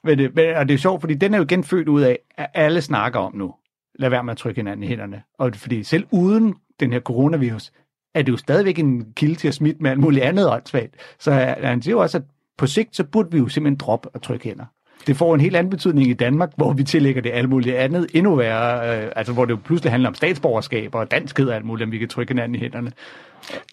Men 0.04 0.18
det, 0.18 0.36
men, 0.36 0.56
og 0.56 0.68
det 0.68 0.74
er 0.74 0.78
sjovt, 0.78 1.02
fordi 1.02 1.14
den 1.14 1.34
er 1.34 1.38
jo 1.38 1.44
igen 1.44 1.64
født 1.64 1.88
ud 1.88 2.02
af, 2.02 2.20
at 2.38 2.48
alle 2.54 2.82
snakker 2.82 3.20
om 3.20 3.36
nu. 3.36 3.54
Lad 4.00 4.10
være 4.10 4.24
med 4.24 4.32
at 4.32 4.38
trykke 4.38 4.60
hinanden 4.60 4.84
i 4.84 4.88
hænderne. 4.88 5.22
Og 5.40 5.52
fordi 5.56 5.84
selv 5.84 6.06
uden 6.12 6.54
den 6.80 6.94
her 6.94 7.00
coronavirus, 7.00 7.72
er 8.14 8.22
det 8.22 8.32
jo 8.32 8.38
stadigvæk 8.38 8.80
en 8.80 9.06
kilde 9.16 9.36
til 9.36 9.48
at 9.48 9.54
smitte 9.54 9.84
med 9.84 9.92
alt 9.92 10.00
muligt 10.00 10.24
andet 10.24 10.50
åndssvagt. 10.50 10.96
Så 11.20 11.32
han 11.64 11.82
siger 11.82 11.96
jo 11.96 12.02
også, 12.02 12.18
at 12.18 12.24
på 12.58 12.68
sigt, 12.68 12.96
så 12.96 13.04
burde 13.04 13.32
vi 13.32 13.38
jo 13.38 13.48
simpelthen 13.48 13.78
droppe 13.78 14.10
at 14.14 14.22
trykke 14.22 14.46
hænder. 14.46 14.66
Det 15.08 15.18
får 15.18 15.36
en 15.36 15.42
helt 15.42 15.56
anden 15.56 15.70
betydning 15.70 16.08
i 16.08 16.14
Danmark, 16.14 16.52
hvor 16.56 16.74
vi 16.74 16.84
tillægger 16.84 17.22
det 17.22 17.32
alt 17.34 17.50
muligt 17.50 17.76
andet 17.76 18.08
endnu 18.14 18.36
værre, 18.36 19.04
øh, 19.04 19.12
altså 19.16 19.34
hvor 19.34 19.46
det 19.46 19.52
jo 19.52 19.60
pludselig 19.64 19.92
handler 19.92 20.10
om 20.10 20.16
statsborgerskab 20.16 20.96
og 20.96 21.12
danskhed 21.12 21.50
og 21.50 21.56
alt 21.56 21.66
muligt, 21.66 21.86
om 21.86 21.92
vi 21.92 21.98
kan 21.98 22.08
trykke 22.08 22.32
hinanden 22.32 22.56
i 22.56 22.60
hænderne. 22.60 22.92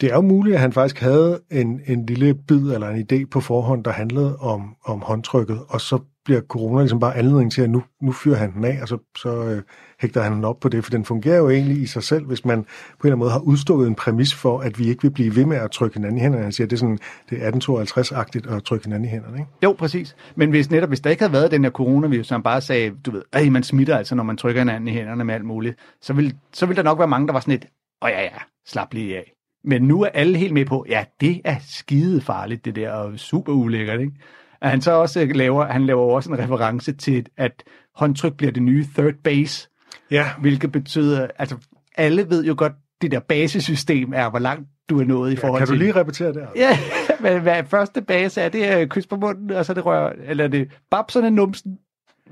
Det 0.01 0.11
er 0.11 0.15
jo 0.15 0.21
muligt, 0.21 0.55
at 0.55 0.61
han 0.61 0.73
faktisk 0.73 1.01
havde 1.01 1.41
en, 1.51 1.81
en 1.87 2.07
lille 2.07 2.35
bid 2.35 2.73
eller 2.73 2.89
en 2.89 3.07
idé 3.13 3.27
på 3.31 3.41
forhånd, 3.41 3.85
der 3.85 3.91
handlede 3.91 4.37
om, 4.37 4.77
om 4.85 5.03
håndtrykket, 5.03 5.61
og 5.69 5.81
så 5.81 5.99
bliver 6.29 6.41
corona 6.41 6.81
ligesom 6.81 7.01
bare 7.01 7.17
anledning 7.17 7.53
til, 7.53 7.63
at 7.63 7.71
nu, 7.71 7.83
nu 8.03 8.13
fyrer 8.13 8.37
han 8.37 8.53
den 8.53 8.65
af, 8.65 8.79
og 8.83 8.89
så, 8.89 8.99
så 9.17 9.45
øh, 9.45 9.63
hægter 10.01 10.23
han 10.23 10.33
den 10.33 10.45
op 10.45 10.61
på 10.61 10.69
det, 10.69 10.85
for 10.85 10.91
den 10.91 11.05
fungerer 11.05 11.37
jo 11.37 11.51
egentlig 11.51 11.83
i 11.83 11.87
sig 11.87 12.03
selv, 12.03 12.27
hvis 12.27 12.45
man 12.45 12.63
på 12.65 12.69
en 12.69 12.73
eller 13.03 13.13
anden 13.13 13.19
måde 13.19 13.31
har 13.31 13.39
udstukket 13.39 13.87
en 13.87 13.95
præmis 13.95 14.35
for, 14.35 14.59
at 14.59 14.79
vi 14.79 14.89
ikke 14.89 15.03
vil 15.03 15.11
blive 15.11 15.37
ved 15.37 15.45
med 15.45 15.57
at 15.57 15.71
trykke 15.71 15.97
hinanden 15.97 16.19
i 16.19 16.21
hænderne. 16.21 16.43
Han 16.43 16.53
siger, 16.53 16.67
at 16.67 16.71
det 16.71 16.77
er, 16.77 16.81
sådan, 16.81 16.99
det 17.31 17.45
er 17.45 17.51
1852-agtigt 17.51 18.55
at 18.57 18.65
trykke 18.65 18.85
hinanden 18.85 19.09
i 19.09 19.11
hænderne. 19.11 19.39
Ikke? 19.39 19.51
Jo, 19.63 19.73
præcis. 19.79 20.17
Men 20.37 20.51
hvis 20.51 20.71
netop, 20.71 20.89
hvis 20.89 21.01
der 21.01 21.11
ikke 21.11 21.23
havde 21.23 21.33
været 21.33 21.51
den 21.51 21.65
her 21.65 21.71
coronavirus, 21.71 22.27
som 22.27 22.43
bare 22.43 22.61
sagde, 22.61 22.93
du 23.07 23.11
ved, 23.11 23.23
at 23.33 23.53
man 23.53 23.63
smitter 23.63 23.97
altså, 23.97 24.15
når 24.15 24.25
man 24.25 24.37
trykker 24.37 24.61
hinanden 24.61 24.89
i 24.89 24.93
hænderne 24.93 25.25
med 25.25 25.35
alt 25.35 25.45
muligt, 25.45 25.77
så 26.01 26.13
ville, 26.13 26.33
så 26.53 26.67
ville 26.67 26.77
der 26.77 26.83
nok 26.83 26.99
være 26.99 27.09
mange, 27.09 27.27
der 27.27 27.33
var 27.33 27.41
sådan 27.41 27.55
et, 27.55 27.67
åh 28.03 28.11
ja, 28.11 28.23
ja, 28.23 28.39
slap 28.67 28.95
lige 28.95 29.17
af. 29.17 29.38
Men 29.65 29.83
nu 29.83 30.03
er 30.03 30.09
alle 30.09 30.39
helt 30.39 30.55
med 30.55 30.65
på, 30.65 30.87
ja, 30.89 31.05
det 31.21 31.41
er 31.45 31.57
skide 31.69 32.21
farligt, 32.21 32.65
det 32.65 32.77
der, 32.77 32.91
og 32.91 33.19
super 33.19 33.53
ulækkert, 33.53 34.01
ikke? 34.01 34.13
At 34.61 34.71
han 34.71 34.81
så 34.81 34.93
også 34.93 35.25
laver, 35.35 35.67
han 35.67 35.87
laver 35.87 36.03
også 36.15 36.31
en 36.33 36.39
reference 36.39 36.93
til, 36.93 37.27
at 37.37 37.65
håndtryk 37.95 38.37
bliver 38.37 38.53
det 38.53 38.63
nye 38.63 38.87
third 38.97 39.15
base. 39.25 39.69
Ja. 40.11 40.27
Hvilket 40.41 40.73
betyder, 40.73 41.27
altså 41.39 41.57
alle 41.97 42.31
ved 42.31 42.45
jo 42.45 42.55
godt, 42.59 42.73
det 43.03 43.11
der 43.11 43.21
basesystem 43.21 44.13
er, 44.15 44.31
hvor 44.31 44.39
langt 44.39 44.69
du 44.91 45.01
er 45.01 45.05
nået 45.05 45.31
i 45.31 45.35
Ja, 45.35 45.41
forhold 45.41 45.61
kan 45.61 45.67
du 45.67 45.73
til... 45.73 45.79
lige 45.79 45.93
repetere 45.97 46.33
det? 46.33 46.47
Ja, 46.57 46.79
men 47.21 47.43
hvad 47.43 47.65
første 47.65 48.03
base 48.03 48.41
er, 48.41 48.49
det 48.49 48.69
er 48.73 48.87
kys 48.87 49.07
på 49.07 49.17
munden, 49.17 49.51
og 49.51 49.65
så 49.65 49.73
er 49.73 49.75
det 49.75 49.87
rør, 49.87 50.13
eller 50.25 50.45
er 50.45 50.49
det 50.49 50.69
babserne 50.91 51.31
numsen. 51.31 51.79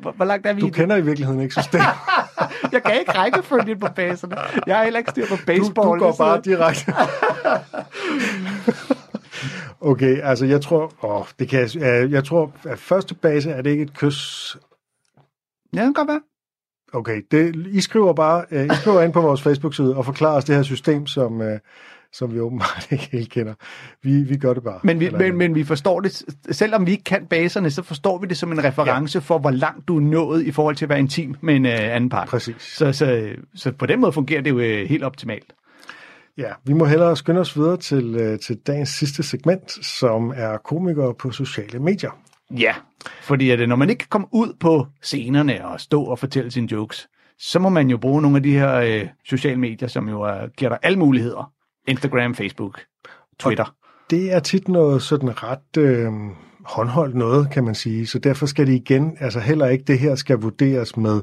Hvor, 0.01 0.12
hvor 0.12 0.24
langt 0.24 0.47
er 0.47 0.53
vi 0.53 0.61
Du 0.61 0.68
kender 0.70 0.97
i 0.97 1.05
virkeligheden 1.05 1.41
ikke 1.41 1.55
systemet. 1.55 1.87
Jeg 2.72 2.82
kan 2.82 2.99
ikke 3.01 3.12
rækkefølge 3.12 3.76
på 3.76 3.87
baserne. 3.97 4.37
Jeg 4.66 4.76
har 4.76 4.84
heller 4.84 4.99
ikke 4.99 5.11
styr 5.11 5.26
på 5.26 5.37
baseball. 5.47 5.89
Du, 5.89 5.95
du 5.95 5.99
går 5.99 6.12
så- 6.12 6.18
bare 6.18 6.41
direkte. 6.45 6.95
okay, 9.91 10.20
altså 10.22 10.45
jeg 10.47 10.61
tror, 10.61 10.93
åh, 11.03 11.24
det 11.39 11.49
kan 11.49 11.61
jeg, 11.61 11.76
jeg, 11.76 12.11
jeg 12.11 12.24
tror, 12.24 12.53
at 12.64 12.78
første 12.78 13.14
base 13.14 13.51
er 13.51 13.62
det 13.62 13.70
ikke 13.70 13.82
et 13.82 13.95
kys. 13.95 14.57
Ja, 15.74 15.78
det 15.78 15.87
kan 15.87 15.93
godt 15.93 16.09
være. 16.09 16.20
Okay, 16.93 17.22
det, 17.30 17.66
I 17.66 17.80
skriver 17.80 18.12
bare, 18.12 18.45
uh, 18.51 18.64
I 18.64 18.68
skriver 18.80 19.03
ind 19.03 19.12
på 19.12 19.20
vores 19.20 19.43
Facebook-side 19.43 19.97
og 19.97 20.05
forklarer 20.05 20.37
os 20.37 20.45
det 20.45 20.57
her 20.57 20.62
system, 20.62 21.07
som, 21.07 21.41
uh, 21.41 21.47
som 22.13 22.35
vi 22.35 22.41
åbenbart 22.41 22.89
ikke 22.93 23.09
helt 23.13 23.31
kender. 23.31 23.55
Vi, 24.03 24.23
vi 24.23 24.37
gør 24.37 24.55
det 24.55 24.63
bare. 24.63 24.81
Men 24.83 25.01
vi, 25.01 25.11
men, 25.11 25.37
men 25.37 25.55
vi 25.55 25.65
forstår 25.65 26.01
det, 26.01 26.23
selvom 26.51 26.87
vi 26.87 26.91
ikke 26.91 27.05
kan 27.05 27.27
baserne, 27.27 27.71
så 27.71 27.83
forstår 27.83 28.19
vi 28.19 28.27
det 28.27 28.37
som 28.37 28.53
en 28.53 28.65
reference 28.65 29.19
ja. 29.19 29.21
for, 29.21 29.39
hvor 29.39 29.51
langt 29.51 29.89
du 29.89 29.97
er 29.97 30.01
nået 30.01 30.47
i 30.47 30.51
forhold 30.53 30.77
til 30.77 30.85
at 30.85 30.89
være 30.89 30.99
intim 30.99 31.37
med 31.41 31.57
en 31.57 31.65
uh, 31.65 31.73
anden 31.75 32.11
part. 32.11 32.29
Præcis. 32.29 32.57
Så, 32.59 32.93
så, 32.93 33.31
så 33.55 33.73
på 33.73 33.87
den 33.87 34.01
måde 34.01 34.13
fungerer 34.13 34.41
det 34.41 34.51
jo 34.51 34.57
uh, 34.57 34.89
helt 34.89 35.05
optimalt. 35.05 35.53
Ja, 36.39 36.51
vi 36.65 36.73
må 36.73 36.85
hellere 36.85 37.17
skynde 37.17 37.41
os 37.41 37.57
videre 37.57 37.77
til, 37.77 38.33
uh, 38.33 38.39
til 38.39 38.57
dagens 38.67 38.89
sidste 38.89 39.23
segment, 39.23 39.87
som 39.87 40.33
er 40.37 40.57
komikere 40.57 41.15
på 41.15 41.31
sociale 41.31 41.79
medier. 41.79 42.11
Ja, 42.51 42.75
fordi 43.23 43.51
at, 43.51 43.61
øh, 43.61 43.69
når 43.69 43.77
man 43.77 43.91
ikke 43.91 43.99
kan 43.99 44.09
komme 44.11 44.27
ud 44.33 44.57
på 44.61 44.87
scenerne 45.03 45.67
og 45.67 45.81
stå 45.81 46.05
og 46.05 46.19
fortælle 46.19 46.51
sine 46.51 46.73
jokes, 46.73 47.09
så 47.39 47.59
må 47.59 47.69
man 47.69 47.91
jo 47.91 47.97
bruge 47.97 48.23
nogle 48.23 48.37
af 48.37 48.43
de 48.43 48.53
her 48.53 48.75
øh, 48.75 49.09
sociale 49.25 49.61
medier, 49.61 49.89
som 49.89 50.09
jo 50.09 50.27
øh, 50.27 50.49
giver 50.57 50.69
dig 50.69 50.79
alle 50.83 50.99
muligheder. 50.99 51.53
Instagram, 51.87 52.34
Facebook, 52.34 52.80
Twitter. 53.39 53.74
Det 54.11 54.32
er 54.32 54.39
tit 54.41 54.68
noget 54.68 55.03
sådan 55.03 55.43
ret, 55.43 55.76
øh, 55.78 56.12
håndholdt 56.66 57.14
noget, 57.14 57.51
kan 57.51 57.64
man 57.64 57.74
sige. 57.74 58.07
Så 58.07 58.18
derfor 58.18 58.47
skal 58.47 58.66
det 58.66 58.72
igen, 58.72 59.16
altså 59.20 59.41
heller 59.41 59.66
ikke 59.66 59.84
det 59.84 59.99
her 59.99 60.14
skal 60.14 60.39
vurderes 60.39 60.97
med 60.97 61.20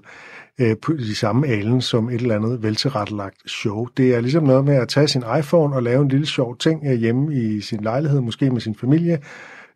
øh, 0.59 0.75
på 0.81 0.93
de 0.93 1.15
samme 1.15 1.47
alen 1.47 1.81
som 1.81 2.09
et 2.09 2.21
eller 2.21 2.35
andet 2.35 2.63
veltilrettelagt 2.63 3.49
show. 3.49 3.87
Det 3.97 4.15
er 4.15 4.21
ligesom 4.21 4.43
noget 4.43 4.65
med 4.65 4.75
at 4.75 4.87
tage 4.87 5.07
sin 5.07 5.23
iPhone 5.39 5.75
og 5.75 5.83
lave 5.83 6.01
en 6.01 6.07
lille 6.07 6.25
sjov 6.25 6.57
ting 6.57 6.81
øh, 6.85 6.93
hjemme 6.93 7.35
i 7.35 7.61
sin 7.61 7.83
lejlighed, 7.83 8.21
måske 8.21 8.49
med 8.49 8.61
sin 8.61 8.75
familie, 8.75 9.19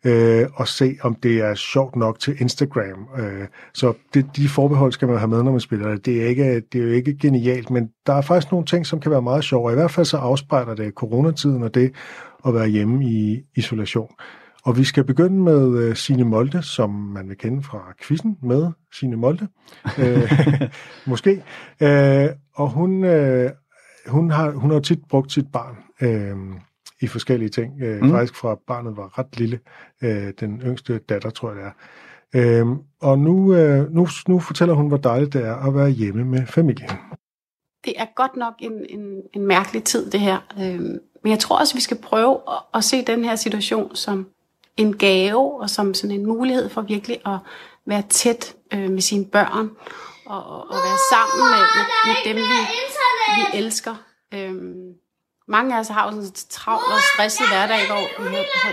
øh, 0.04 0.46
og 0.54 0.68
se, 0.68 0.96
om 1.02 1.14
det 1.14 1.40
er 1.40 1.54
sjovt 1.54 1.96
nok 1.96 2.18
til 2.18 2.40
Instagram. 2.40 3.08
Øh, 3.18 3.46
så 3.74 3.92
det, 4.14 4.26
de 4.36 4.48
forbehold 4.48 4.92
skal 4.92 5.08
man 5.08 5.18
have 5.18 5.28
med, 5.28 5.42
når 5.42 5.50
man 5.50 5.60
spiller 5.60 5.90
det. 5.90 6.06
Det 6.06 6.22
er, 6.22 6.26
ikke, 6.26 6.60
det 6.72 6.80
er 6.80 6.84
jo 6.84 6.90
ikke 6.90 7.18
genialt, 7.18 7.70
men 7.70 7.88
der 8.06 8.12
er 8.12 8.22
faktisk 8.22 8.52
nogle 8.52 8.66
ting, 8.66 8.86
som 8.86 9.00
kan 9.00 9.10
være 9.10 9.22
meget 9.22 9.44
sjove. 9.44 9.72
I 9.72 9.74
hvert 9.74 9.90
fald 9.90 10.06
så 10.06 10.16
afspejler 10.16 10.74
det 10.74 10.94
coronatiden 10.94 11.62
og 11.62 11.74
det 11.74 11.92
at 12.46 12.54
være 12.54 12.68
hjemme 12.68 13.04
i 13.04 13.40
isolation. 13.56 14.10
Og 14.64 14.78
vi 14.78 14.84
skal 14.84 15.04
begynde 15.04 15.42
med 15.42 15.88
uh, 15.88 15.94
Signe 15.94 16.24
Molde, 16.24 16.62
som 16.62 16.90
man 16.90 17.28
vil 17.28 17.36
kende 17.36 17.62
fra 17.62 17.94
quizzen 18.02 18.36
med 18.42 18.70
Signe 18.92 19.16
Molde. 19.16 19.48
uh, 19.98 20.68
måske. 21.10 21.42
Uh, 21.80 22.36
og 22.54 22.68
hun, 22.70 23.04
uh, 23.04 23.50
hun, 24.06 24.30
har, 24.30 24.50
hun 24.50 24.70
har 24.70 24.80
tit 24.80 24.98
brugt 25.10 25.32
sit 25.32 25.46
barn 25.52 25.76
uh, 26.02 26.60
i 27.00 27.06
forskellige 27.06 27.48
ting. 27.48 27.72
Uh, 27.82 28.02
mm. 28.02 28.10
Faktisk 28.10 28.34
fra 28.34 28.58
barnet 28.66 28.96
var 28.96 29.18
ret 29.18 29.38
lille. 29.38 29.60
Uh, 30.02 30.28
den 30.40 30.62
yngste 30.64 30.98
datter, 30.98 31.30
tror 31.30 31.52
jeg 31.52 31.58
det 31.58 31.72
er. 32.34 32.62
Uh, 32.62 32.76
og 33.00 33.18
nu, 33.18 33.32
uh, 33.32 33.94
nu, 33.94 34.08
nu 34.28 34.38
fortæller 34.38 34.74
hun, 34.74 34.88
hvor 34.88 34.96
dejligt 34.96 35.32
det 35.32 35.44
er 35.44 35.54
at 35.54 35.74
være 35.74 35.90
hjemme 35.90 36.24
med 36.24 36.46
familien. 36.46 36.90
Det 37.84 37.92
er 37.96 38.06
godt 38.16 38.36
nok 38.36 38.54
en, 38.58 38.72
en, 38.88 39.22
en 39.34 39.46
mærkelig 39.46 39.84
tid, 39.84 40.10
det 40.10 40.20
her. 40.20 40.38
Øhm, 40.60 40.98
men 41.22 41.30
jeg 41.30 41.38
tror 41.38 41.58
også, 41.58 41.74
vi 41.74 41.80
skal 41.80 41.98
prøve 42.02 42.40
at, 42.48 42.62
at 42.74 42.84
se 42.84 43.04
den 43.04 43.24
her 43.24 43.36
situation 43.36 43.96
som 43.96 44.28
en 44.76 44.96
gave, 44.96 45.60
og 45.60 45.70
som 45.70 45.94
sådan 45.94 46.16
en 46.20 46.26
mulighed 46.26 46.68
for 46.68 46.82
virkelig 46.82 47.20
at 47.26 47.38
være 47.86 48.02
tæt 48.08 48.56
øh, 48.74 48.90
med 48.90 49.00
sine 49.00 49.24
børn, 49.24 49.70
og, 50.26 50.44
og 50.70 50.76
være 50.86 50.98
sammen 51.12 51.50
med, 51.52 51.64
med, 51.76 51.86
med 52.06 52.16
dem, 52.24 52.36
vi, 52.36 52.60
vi 53.36 53.58
elsker. 53.58 53.94
Øhm, 54.34 54.94
mange 55.48 55.74
af 55.74 55.80
os 55.80 55.88
har 55.88 56.04
jo 56.04 56.10
sådan 56.10 56.24
en 56.24 56.32
travl 56.50 56.92
og 56.92 57.00
stresset 57.12 57.48
hverdag, 57.48 57.86
hvor 57.86 58.02
vi 58.22 58.36
har, 58.36 58.46
har, 58.62 58.72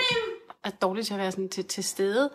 er 0.64 0.70
dårligt 0.70 1.08
til 1.08 1.14
at 1.14 1.20
være 1.20 1.32
sådan 1.32 1.50
til, 1.50 1.66
til 1.66 1.84
stede 1.84 2.26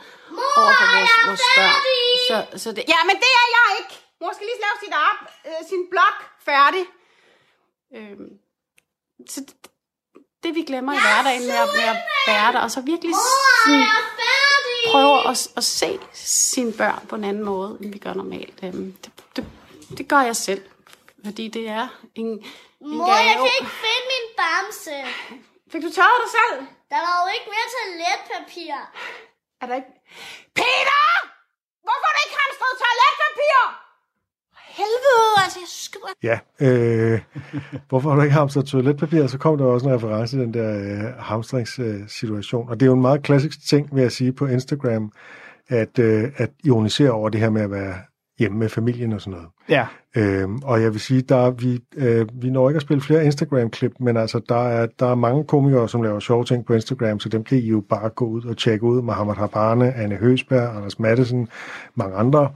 over 0.61 0.73
for 0.81 0.87
vores, 0.97 1.13
vores 1.27 1.45
børn. 1.57 1.81
Så, 2.29 2.59
så 2.63 2.69
det, 2.77 2.85
ja, 2.95 3.01
men 3.09 3.17
det 3.23 3.31
er 3.41 3.47
jeg 3.57 3.69
ikke! 3.81 3.95
Mor 4.21 4.33
skal 4.35 4.47
lige 4.47 4.63
lave 4.67 4.77
sit, 4.85 4.95
op, 5.09 5.21
øh, 5.47 5.69
sin 5.69 5.83
blog 5.91 6.15
færdig. 6.49 6.85
Øhm, 7.97 8.31
så 9.29 9.41
det, 9.41 9.55
det 10.43 10.55
vi 10.55 10.63
glemmer 10.63 10.93
i 10.93 11.01
hverdagen 11.07 11.47
med 11.47 11.57
at, 11.65 11.69
med 11.77 11.87
at 11.95 11.99
være 12.27 12.53
der, 12.53 12.61
og 12.61 12.71
så 12.71 12.81
virkelig 12.81 13.15
sådan, 13.65 13.87
prøve 14.91 15.29
at, 15.31 15.49
at 15.57 15.65
se 15.65 15.99
sine 16.13 16.73
børn 16.73 17.07
på 17.09 17.17
en 17.17 17.25
anden 17.25 17.45
måde, 17.45 17.79
end 17.81 17.93
vi 17.93 17.99
gør 17.99 18.15
normalt. 18.15 18.59
Øhm, 18.63 18.93
det, 18.93 19.13
det, 19.37 19.45
det 19.99 20.09
gør 20.09 20.21
jeg 20.21 20.37
selv, 20.37 20.63
fordi 21.25 21.49
det 21.49 21.69
er 21.69 21.89
en 22.15 22.45
Mor, 22.81 23.07
gave. 23.07 23.29
jeg 23.31 23.37
kan 23.43 23.53
ikke 23.59 23.75
finde 23.85 24.05
min 24.15 24.27
bamse. 24.41 24.97
Fik 25.73 25.83
du 25.87 25.91
tørret 25.99 26.19
dig 26.25 26.31
selv? 26.39 26.57
Der 26.93 27.01
var 27.07 27.15
jo 27.23 27.27
ikke 27.37 27.49
mere 27.55 27.67
toiletpapir. 27.75 28.75
Er 29.61 29.67
der 29.69 29.75
ikke... 29.81 29.93
Peter! 30.61 31.03
Hvorfor 31.87 32.05
har 32.09 32.15
du 32.17 32.21
ikke 32.27 32.39
hamstret 32.43 32.73
toiletpapir? 32.83 33.59
Helvede, 34.81 35.33
altså 35.45 35.59
jeg 35.65 35.69
skider. 35.69 36.13
Ja, 36.31 36.39
øh, 36.67 37.21
hvorfor 37.89 38.09
har 38.09 38.17
du 38.17 38.23
ikke 38.23 38.35
hamstret 38.35 38.67
toiletpapir? 38.67 39.27
Så 39.27 39.39
kom 39.39 39.59
der 39.59 39.65
også 39.65 39.89
en 39.89 39.95
reference 39.95 40.37
til 40.37 40.41
den 40.45 40.55
der 40.55 40.71
øh, 40.79 41.15
hamstringssituation. 41.19 42.69
Og 42.69 42.81
det 42.81 42.87
er 42.87 42.91
jo 42.91 42.95
en 42.95 43.01
meget 43.09 43.23
klassisk 43.23 43.69
ting, 43.69 43.95
vil 43.95 44.03
jeg 44.03 44.13
sige, 44.13 44.33
på 44.33 44.47
Instagram, 44.47 45.13
at, 45.69 45.99
øh, 45.99 46.33
at 46.37 46.51
ironisere 46.65 47.11
over 47.11 47.29
det 47.29 47.41
her 47.41 47.51
med 47.51 47.63
at 47.63 47.71
være 47.71 47.95
hjemme 48.41 48.59
med 48.59 48.69
familien 48.69 49.13
og 49.13 49.21
sådan 49.21 49.33
noget. 49.33 49.49
Ja. 49.69 49.87
Øhm, 50.17 50.59
og 50.65 50.83
jeg 50.83 50.93
vil 50.93 51.01
sige, 51.01 51.23
der 51.23 51.37
er, 51.37 51.51
vi, 51.51 51.81
øh, 51.97 52.27
vi 52.33 52.51
når 52.51 52.69
ikke 52.69 52.77
at 52.77 52.83
spille 52.83 53.01
flere 53.01 53.25
Instagram-klip, 53.25 53.93
men 54.01 54.17
altså, 54.17 54.41
der 54.49 54.69
er, 54.69 54.87
der 54.99 55.07
er 55.07 55.15
mange 55.15 55.45
komikere, 55.45 55.89
som 55.89 56.03
laver 56.03 56.21
sjove 56.21 56.45
ting 56.45 56.67
på 56.67 56.75
Instagram, 56.75 57.21
så 57.21 57.29
dem 57.29 57.45
kan 57.45 57.59
I 57.59 57.69
jo 57.69 57.81
bare 57.89 58.09
gå 58.09 58.25
ud 58.25 58.45
og 58.45 58.57
tjekke 58.57 58.85
ud. 58.85 59.03
Mohammed 59.03 59.35
Habane, 59.35 59.93
Anne 59.95 60.17
Høsberg, 60.17 60.77
Anders 60.77 60.99
Mattesen, 60.99 61.49
mange 61.95 62.17
andre. 62.17 62.49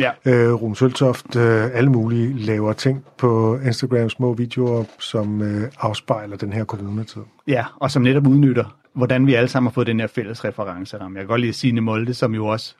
Ja. 0.00 0.10
Øh, 0.24 0.52
Rum 0.62 0.74
Søltoft, 0.74 1.36
øh, 1.36 1.70
alle 1.74 1.90
mulige 1.90 2.38
laver 2.38 2.72
ting 2.72 3.04
på 3.18 3.58
Instagram, 3.64 4.10
små 4.10 4.32
videoer, 4.32 4.84
som 4.98 5.42
øh, 5.42 5.70
afspejler 5.80 6.36
den 6.36 6.52
her 6.52 6.64
coronatid. 6.64 7.22
Ja, 7.46 7.64
og 7.80 7.90
som 7.90 8.02
netop 8.02 8.26
udnytter, 8.26 8.76
hvordan 8.94 9.26
vi 9.26 9.34
alle 9.34 9.48
sammen 9.48 9.68
har 9.70 9.72
fået 9.72 9.86
den 9.86 10.00
her 10.00 10.06
fælles 10.06 10.44
referenceramme. 10.44 11.18
Jeg 11.18 11.22
kan 11.22 11.28
godt 11.28 11.40
lide 11.40 11.52
Signe 11.52 11.80
Molde, 11.80 12.14
som 12.14 12.34
jo 12.34 12.46
også 12.46 12.74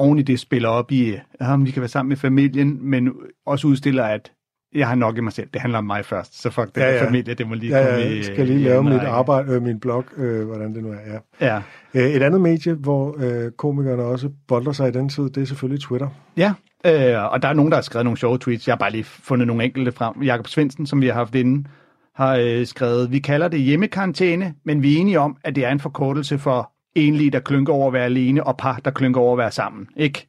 oven 0.00 0.18
i 0.18 0.22
det 0.22 0.40
spiller 0.40 0.68
op 0.68 0.92
i, 0.92 1.14
ja, 1.40 1.56
vi 1.56 1.70
kan 1.70 1.80
være 1.80 1.88
sammen 1.88 2.08
med 2.08 2.16
familien, 2.16 2.78
men 2.80 3.12
også 3.46 3.66
udstiller, 3.66 4.04
at 4.04 4.32
jeg 4.74 4.88
har 4.88 4.94
nok 4.94 5.16
i 5.16 5.20
mig 5.20 5.32
selv. 5.32 5.48
Det 5.52 5.60
handler 5.60 5.78
om 5.78 5.84
mig 5.84 6.04
først, 6.04 6.42
så 6.42 6.50
fuck 6.50 6.74
den 6.74 6.82
Ja, 6.82 6.94
ja, 6.94 7.06
familie, 7.06 7.34
det 7.34 7.48
må 7.48 7.54
lige 7.54 7.78
ja, 7.78 7.84
komme 7.84 8.00
ja, 8.00 8.16
jeg 8.16 8.24
skal 8.24 8.46
lige 8.46 8.58
lave 8.58 8.78
anden 8.78 8.92
mit 8.92 9.02
arbejde, 9.02 9.52
øh, 9.52 9.62
min 9.62 9.80
blog, 9.80 10.04
øh, 10.16 10.46
hvordan 10.46 10.74
det 10.74 10.82
nu 10.82 10.90
er. 10.90 10.96
Ja. 11.40 11.46
Ja. 11.46 11.62
Øh, 11.94 12.10
et 12.10 12.22
andet 12.22 12.40
medie, 12.40 12.74
hvor 12.74 13.16
øh, 13.18 13.50
komikerne 13.50 14.02
også 14.02 14.30
bolder 14.48 14.72
sig 14.72 14.88
i 14.88 14.92
den 14.92 15.08
tid, 15.08 15.22
det 15.30 15.42
er 15.42 15.44
selvfølgelig 15.44 15.82
Twitter. 15.82 16.08
Ja, 16.36 16.52
øh, 16.86 17.32
og 17.32 17.42
der 17.42 17.48
er 17.48 17.52
nogen, 17.52 17.70
der 17.70 17.76
har 17.76 17.82
skrevet 17.82 18.04
nogle 18.04 18.18
sjove 18.18 18.38
tweets. 18.38 18.66
Jeg 18.66 18.72
har 18.72 18.78
bare 18.78 18.90
lige 18.90 19.04
fundet 19.04 19.46
nogle 19.46 19.64
enkelte 19.64 19.92
frem. 19.92 20.22
Jakob 20.22 20.48
Svendsen, 20.48 20.86
som 20.86 21.00
vi 21.00 21.06
har 21.06 21.14
haft 21.14 21.34
inde, 21.34 21.68
har 22.14 22.36
øh, 22.36 22.66
skrevet, 22.66 23.12
vi 23.12 23.18
kalder 23.18 23.48
det 23.48 23.60
hjemmekarantæne, 23.60 24.54
men 24.64 24.82
vi 24.82 24.96
er 24.96 25.00
enige 25.00 25.20
om, 25.20 25.36
at 25.44 25.56
det 25.56 25.64
er 25.64 25.70
en 25.70 25.80
forkortelse 25.80 26.38
for 26.38 26.72
enlige, 26.94 27.30
der 27.30 27.40
klynker 27.40 27.72
over 27.72 27.86
at 27.86 27.92
være 27.92 28.04
alene, 28.04 28.44
og 28.44 28.56
par, 28.56 28.80
der 28.84 28.90
klynker 28.90 29.20
over 29.20 29.32
at 29.32 29.38
være 29.38 29.50
sammen. 29.50 29.88
Ikke? 29.96 30.26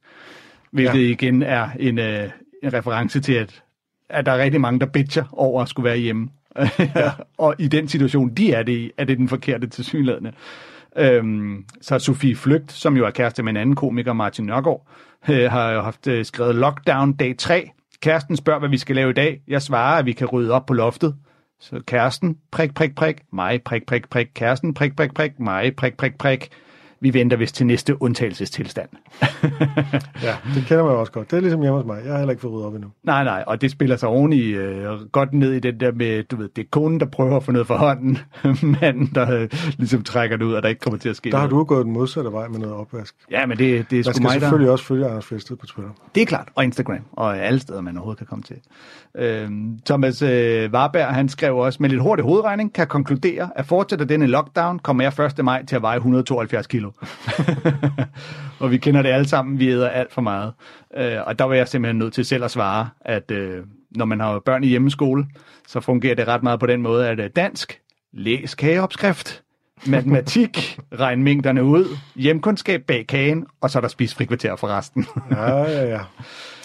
Hvilket 0.72 1.06
ja. 1.08 1.12
igen 1.12 1.44
er 1.44 1.70
en, 1.80 2.00
øh, 2.00 2.30
en 2.64 2.74
reference 2.74 3.20
til, 3.20 3.34
at, 3.34 3.64
at 4.10 4.26
der 4.26 4.32
er 4.32 4.44
rigtig 4.44 4.62
mange, 4.62 4.80
der 4.80 4.86
bitcher 4.86 5.24
over 5.32 5.62
at 5.62 5.70
skulle 5.70 5.84
være 5.90 5.98
hjemme. 5.98 6.30
Ja. 6.80 7.12
og 7.38 7.56
i 7.60 7.68
den 7.68 7.88
situation, 7.88 8.30
de 8.30 8.54
er 8.54 8.64
det 8.64 8.74
i, 8.74 8.92
er 8.98 9.04
det 9.04 9.18
den 9.18 9.30
forkerte 9.30 9.68
til 9.68 9.86
synlædende. 9.86 10.32
Øhm, 10.98 11.66
så 11.82 12.00
Sofie 12.00 12.36
Flygt, 12.36 12.72
som 12.72 12.98
jo 12.98 13.06
er 13.06 13.12
kæreste 13.12 13.44
med 13.44 13.50
en 13.50 13.58
anden 13.58 13.76
komiker, 13.76 14.14
Martin 14.14 14.46
Nørgaard, 14.46 14.88
øh, 15.30 15.52
har 15.52 15.72
jo 15.72 15.82
haft 15.82 16.08
øh, 16.08 16.26
skrevet 16.26 16.56
Lockdown 16.56 17.14
dag 17.14 17.38
3. 17.38 17.70
Kæresten 18.02 18.38
spørger, 18.38 18.60
hvad 18.60 18.70
vi 18.70 18.78
skal 18.78 18.96
lave 18.96 19.10
i 19.10 19.14
dag. 19.14 19.42
Jeg 19.48 19.62
svarer, 19.62 20.00
at 20.00 20.06
vi 20.06 20.14
kan 20.14 20.28
rydde 20.28 20.52
op 20.52 20.66
på 20.66 20.74
loftet. 20.74 21.16
Så 21.62 21.82
kæresten, 21.88 22.38
prik, 22.52 22.74
prik, 22.74 22.96
prik, 22.96 23.22
mig, 23.32 23.64
prik, 23.64 23.86
prik, 23.86 24.10
prik, 24.10 24.28
kæresten, 24.36 24.74
prik, 24.74 24.96
prik, 24.96 25.14
prik, 25.14 25.40
mig, 25.40 25.76
prik, 25.76 25.98
prik, 25.98 26.18
prik. 26.18 26.50
Vi 27.02 27.14
venter 27.14 27.38
vist 27.38 27.56
til 27.56 27.66
næste 27.66 28.02
undtagelsestilstand. 28.02 28.90
Ja, 30.24 30.36
det 30.56 30.66
kender 30.68 30.84
man 30.84 30.96
også 30.96 31.12
godt. 31.12 31.32
Det 31.32 31.38
er 31.38 31.42
ligesom 31.42 31.62
hjemme 31.62 31.78
hos 31.78 31.86
mig. 31.86 32.02
Jeg 32.04 32.12
har 32.12 32.18
heller 32.18 32.32
ikke 32.32 32.42
fået 32.42 32.54
ryddet 32.54 32.68
op 32.68 32.74
endnu. 32.74 32.90
Nej, 33.04 33.24
nej, 33.24 33.44
og 33.48 33.62
det 33.62 33.72
spiller 33.72 33.96
sig 33.96 34.10
oveni 34.10 34.42
øh, 34.42 35.00
godt 35.12 35.34
ned 35.34 35.54
i 35.54 35.60
den 35.60 35.80
der 35.80 35.92
med, 35.92 36.24
du 36.24 36.36
ved, 36.36 36.50
det 36.56 36.62
er 36.62 36.68
konen, 36.72 37.00
der 37.00 37.06
prøver 37.06 37.38
at 37.38 37.44
få 37.44 37.52
noget 37.52 37.68
for 37.68 37.76
hånden, 37.76 38.18
manden, 38.82 39.12
der 39.16 39.34
øh, 39.34 39.50
ligesom 39.78 40.04
trækker 40.04 40.38
det 40.38 40.46
ud, 40.46 40.54
og 40.54 40.64
der 40.64 40.70
ikke 40.70 40.82
kommer 40.82 40.98
til 40.98 41.10
at 41.10 41.16
ske 41.16 41.32
Der 41.32 41.38
har 41.38 41.48
noget. 41.48 41.52
du 41.52 41.64
gået 41.64 41.86
den 41.86 41.94
modsatte 41.94 42.32
vej 42.32 42.48
med 42.48 42.60
noget 42.60 42.76
opvask. 42.76 43.16
Ja, 43.32 43.46
men 43.46 43.58
det, 43.58 43.92
det 43.92 44.00
er 44.00 44.04
sgu 44.04 44.12
skal 44.14 44.24
mig, 44.24 44.34
der... 44.34 44.40
selvfølgelig 44.40 44.72
også 44.72 44.86
følge 44.86 45.06
Anders 45.06 45.26
Fjeldsted 45.26 45.56
på 45.56 45.66
Twitter. 45.66 45.92
Det 46.16 46.22
er 46.22 46.26
klart, 46.26 46.48
og 46.56 46.64
Instagram, 46.64 47.00
og 47.12 47.38
alle 47.38 47.60
steder, 47.60 47.82
man 47.82 47.98
overhovedet 47.98 48.18
kan 48.18 48.28
komme 48.28 48.44
til. 48.44 48.56
Øhm, 49.18 49.80
Thomas 49.86 50.22
øh, 50.22 50.72
Warberg, 50.72 51.08
han 51.08 51.30
skrev 51.30 51.58
også, 51.58 51.78
med 51.82 51.90
lidt 51.90 52.02
hurtig 52.02 52.26
hovedregning, 52.26 52.74
kan 52.74 52.88
konkludere, 52.88 53.50
at 53.56 53.66
fortsætter 53.66 54.06
denne 54.06 54.28
lockdown, 54.28 54.80
kommer 54.80 55.04
jeg 55.04 55.26
1. 55.40 55.46
maj 55.46 55.66
til 55.66 55.76
at 55.76 55.82
veje 55.82 55.98
172 55.98 56.68
kilo. 56.68 56.91
og 58.60 58.72
vi 58.72 58.78
kender 58.78 59.02
det 59.02 59.10
alle 59.10 59.28
sammen, 59.28 59.60
vi 59.60 59.70
æder 59.70 59.90
alt 59.90 60.14
for 60.14 60.22
meget. 60.22 60.54
Øh, 60.98 61.18
og 61.26 61.40
der 61.40 61.46
var 61.46 61.56
jeg 61.56 61.68
simpelthen 61.68 62.00
nødt 62.00 62.14
til 62.14 62.26
selv 62.26 62.44
at 62.44 62.52
svare, 62.52 62.90
at 63.02 63.32
øh, 63.32 63.64
når 63.92 64.06
man 64.06 64.20
har 64.20 64.40
børn 64.40 64.64
i 64.64 64.68
hjemmeskole, 64.68 65.26
så 65.68 65.80
fungerer 65.80 66.16
det 66.16 66.28
ret 66.28 66.44
meget 66.44 66.60
på 66.60 66.66
den 66.66 66.82
måde, 66.82 67.10
at 67.10 67.20
øh, 67.20 67.30
dansk, 67.36 67.82
læs 68.14 68.56
kageopskrift, 68.56 69.44
matematik, 69.88 70.80
regn 71.00 71.24
mængderne 71.24 71.64
ud, 71.64 71.86
hjemkundskab 72.16 72.82
bag 72.88 73.08
kagen, 73.08 73.46
og 73.62 73.70
så 73.70 73.80
er 73.80 73.82
der 73.82 73.88
spist 73.88 74.16
frikvarter 74.16 74.56
for 74.56 74.68
resten. 74.68 75.06
Ja, 75.32 75.58
ja, 75.58 75.86
ja. 75.90 76.00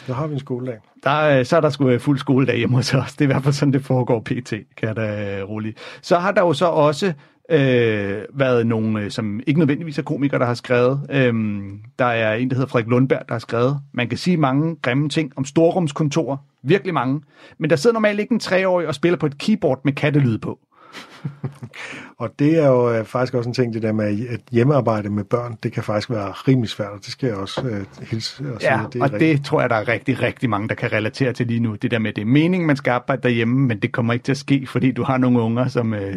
Så 0.06 0.12
har 0.12 0.26
vi 0.26 0.34
en 0.34 0.40
skoledag. 0.40 0.76
Der, 1.04 1.10
er- 1.10 1.42
så 1.44 1.56
er 1.56 1.60
der 1.60 1.70
sgu 1.70 1.88
øh, 1.88 2.00
fuld 2.00 2.18
skoledag 2.18 2.56
hjemme 2.56 2.76
hos 2.76 2.94
os. 2.94 3.12
Det 3.12 3.20
er 3.20 3.24
i 3.24 3.26
hvert 3.32 3.42
fald 3.42 3.54
sådan, 3.54 3.72
det 3.72 3.84
foregår 3.84 4.20
pt, 4.20 4.50
kan 4.50 4.88
jeg 4.88 4.96
da 4.96 5.36
øh, 5.38 5.48
roligt. 5.48 5.78
Så 6.02 6.18
har 6.18 6.32
der 6.32 6.40
jo 6.42 6.52
så 6.52 6.66
også 6.66 7.12
øh, 7.50 8.18
været 8.34 8.66
nogle, 8.66 9.00
øh, 9.00 9.10
som 9.10 9.40
ikke 9.46 9.60
nødvendigvis 9.60 9.98
er 9.98 10.02
komikere, 10.02 10.40
der 10.40 10.46
har 10.46 10.54
skrevet. 10.54 11.00
Øhm, 11.10 11.80
der 11.98 12.04
er 12.04 12.34
en, 12.34 12.50
der 12.50 12.54
hedder 12.56 12.68
Frederik 12.68 12.88
Lundberg, 12.90 13.22
der 13.28 13.34
har 13.34 13.38
skrevet. 13.38 13.80
Man 13.92 14.08
kan 14.08 14.18
sige 14.18 14.36
mange 14.36 14.76
grimme 14.82 15.08
ting 15.08 15.32
om 15.36 15.44
storrumskontor. 15.44 16.42
Virkelig 16.62 16.94
mange. 16.94 17.20
Men 17.58 17.70
der 17.70 17.76
sidder 17.76 17.94
normalt 17.94 18.20
ikke 18.20 18.32
en 18.32 18.40
treårig 18.40 18.88
og 18.88 18.94
spiller 18.94 19.18
på 19.18 19.26
et 19.26 19.38
keyboard 19.38 19.80
med 19.84 19.92
kattelyd 19.92 20.38
på. 20.38 20.58
Og 22.18 22.30
det 22.38 22.58
er 22.58 22.66
jo 22.66 22.92
øh, 22.92 23.04
faktisk 23.04 23.34
også 23.34 23.50
en 23.50 23.54
ting, 23.54 23.74
det 23.74 23.82
der 23.82 23.92
med 23.92 24.28
at 24.28 24.40
hjemmearbejde 24.50 25.10
med 25.10 25.24
børn, 25.24 25.56
det 25.62 25.72
kan 25.72 25.82
faktisk 25.82 26.10
være 26.10 26.30
rimelig 26.30 26.70
svært, 26.70 26.90
og 26.90 26.98
det 26.98 27.06
skal 27.06 27.26
jeg 27.26 27.36
også 27.36 27.62
øh, 27.68 28.06
hilse 28.10 28.54
og 28.54 28.60
sige. 28.60 28.72
Ja, 28.72 28.84
det 28.92 29.00
er 29.00 29.04
og 29.04 29.12
rigtigt. 29.12 29.38
det 29.38 29.44
tror 29.44 29.60
jeg, 29.60 29.70
der 29.70 29.76
er 29.76 29.88
rigtig, 29.88 30.22
rigtig 30.22 30.50
mange, 30.50 30.68
der 30.68 30.74
kan 30.74 30.92
relatere 30.92 31.32
til 31.32 31.46
lige 31.46 31.60
nu. 31.60 31.74
Det 31.74 31.90
der 31.90 31.98
med, 31.98 32.12
det 32.12 32.22
er 32.22 32.26
meningen, 32.26 32.66
man 32.66 32.76
skal 32.76 32.90
arbejde 32.90 33.22
derhjemme, 33.22 33.66
men 33.66 33.78
det 33.78 33.92
kommer 33.92 34.12
ikke 34.12 34.22
til 34.22 34.32
at 34.32 34.38
ske, 34.38 34.66
fordi 34.66 34.92
du 34.92 35.02
har 35.02 35.18
nogle 35.18 35.40
unger, 35.40 35.68
som 35.68 35.94
øh, 35.94 36.00
på 36.00 36.06
en 36.06 36.16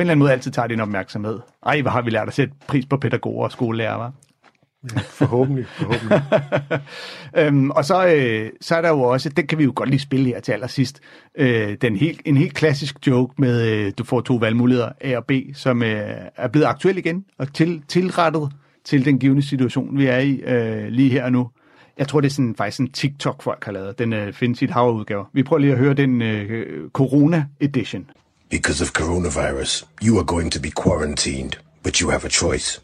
anden 0.00 0.18
måde 0.18 0.32
altid 0.32 0.50
tager 0.50 0.68
din 0.68 0.80
opmærksomhed. 0.80 1.38
Ej, 1.66 1.80
hvor 1.80 1.90
har 1.90 2.02
vi 2.02 2.10
lært 2.10 2.28
at 2.28 2.34
sætte 2.34 2.54
pris 2.66 2.86
på 2.86 2.96
pædagoger 2.96 3.44
og 3.44 3.52
skolelærer, 3.52 4.08
hva'? 4.08 4.29
Ja, 4.84 5.00
forhåbentlig, 5.00 5.66
forhåbentlig. 5.66 6.22
øhm, 7.38 7.70
og 7.70 7.84
så, 7.84 8.06
øh, 8.06 8.50
så 8.60 8.76
er 8.76 8.80
der 8.80 8.88
jo 8.88 9.00
også, 9.00 9.28
den 9.28 9.46
kan 9.46 9.58
vi 9.58 9.64
jo 9.64 9.72
godt 9.76 9.90
lige 9.90 10.00
spille 10.00 10.26
her 10.26 10.40
til 10.40 10.52
allersidst, 10.52 11.00
øh, 11.38 11.76
den 11.80 11.96
helt, 11.96 12.20
en 12.24 12.36
helt 12.36 12.54
klassisk 12.54 13.06
joke 13.06 13.34
med, 13.38 13.68
øh, 13.70 13.92
du 13.98 14.04
får 14.04 14.20
to 14.20 14.34
valgmuligheder, 14.34 14.88
A 15.00 15.16
og 15.16 15.24
B, 15.24 15.32
som 15.54 15.82
øh, 15.82 16.10
er 16.36 16.48
blevet 16.48 16.66
aktuel 16.66 16.98
igen, 16.98 17.24
og 17.38 17.54
til, 17.54 17.82
tilrettet 17.88 18.52
til 18.84 19.04
den 19.04 19.18
givende 19.18 19.42
situation, 19.42 19.98
vi 19.98 20.06
er 20.06 20.18
i 20.18 20.32
øh, 20.32 20.88
lige 20.88 21.10
her 21.10 21.24
og 21.24 21.32
nu. 21.32 21.48
Jeg 21.98 22.08
tror, 22.08 22.20
det 22.20 22.28
er 22.28 22.32
sådan, 22.32 22.54
faktisk 22.54 22.80
en 22.80 22.92
TikTok, 22.92 23.42
folk 23.42 23.64
har 23.64 23.72
lavet. 23.72 23.98
Den 23.98 24.12
øh, 24.12 24.32
findes 24.32 24.62
i 24.62 24.64
et 24.64 24.70
hav 24.70 24.82
af 24.82 24.92
udgaver. 24.92 25.24
Vi 25.32 25.42
prøver 25.42 25.60
lige 25.60 25.72
at 25.72 25.78
høre 25.78 25.94
den 25.94 26.22
øh, 26.22 26.90
Corona 26.90 27.46
Edition. 27.60 28.10
Because 28.50 28.82
of 28.84 28.88
coronavirus, 28.88 29.86
you 30.02 30.18
are 30.18 30.26
going 30.26 30.52
to 30.52 30.60
be 30.60 30.70
quarantined, 30.82 31.52
but 31.84 31.96
you 31.96 32.10
have 32.10 32.24
a 32.24 32.28
choice. 32.28 32.80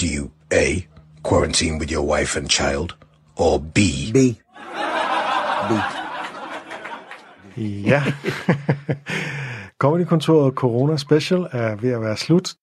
Do 0.00 0.06
you 0.16 0.30
A. 0.50 0.99
Quarantine 1.22 1.78
with 1.78 1.92
your 1.92 2.18
wife 2.18 2.38
and 2.38 2.48
child, 2.48 2.96
or 3.36 3.58
B. 3.74 3.80
B. 4.12 4.18
B. 5.68 5.72
Ja. 7.86 8.02
Comedykontoret 9.82 10.54
Corona 10.54 10.96
Special 10.96 11.46
er 11.52 11.76
ved 11.76 11.90
at 11.90 12.00
være 12.00 12.16
slut 12.16 12.54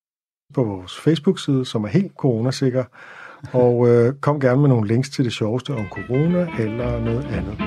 på 0.53 0.64
vores 0.64 0.99
Facebook-side, 0.99 1.66
som 1.66 1.84
er 1.84 1.88
helt 1.88 2.12
coronasikker. 2.18 2.84
Og 3.53 3.88
øh, 3.88 4.14
kom 4.22 4.39
gerne 4.39 4.62
med 4.62 4.70
nogle 4.70 4.88
links 4.88 5.10
til 5.10 5.26
det 5.26 5.34
sjoveste 5.34 5.74
om 5.74 5.86
corona 5.91 6.47
eller 6.60 6.99
noget 6.99 7.26
andet. 7.26 7.58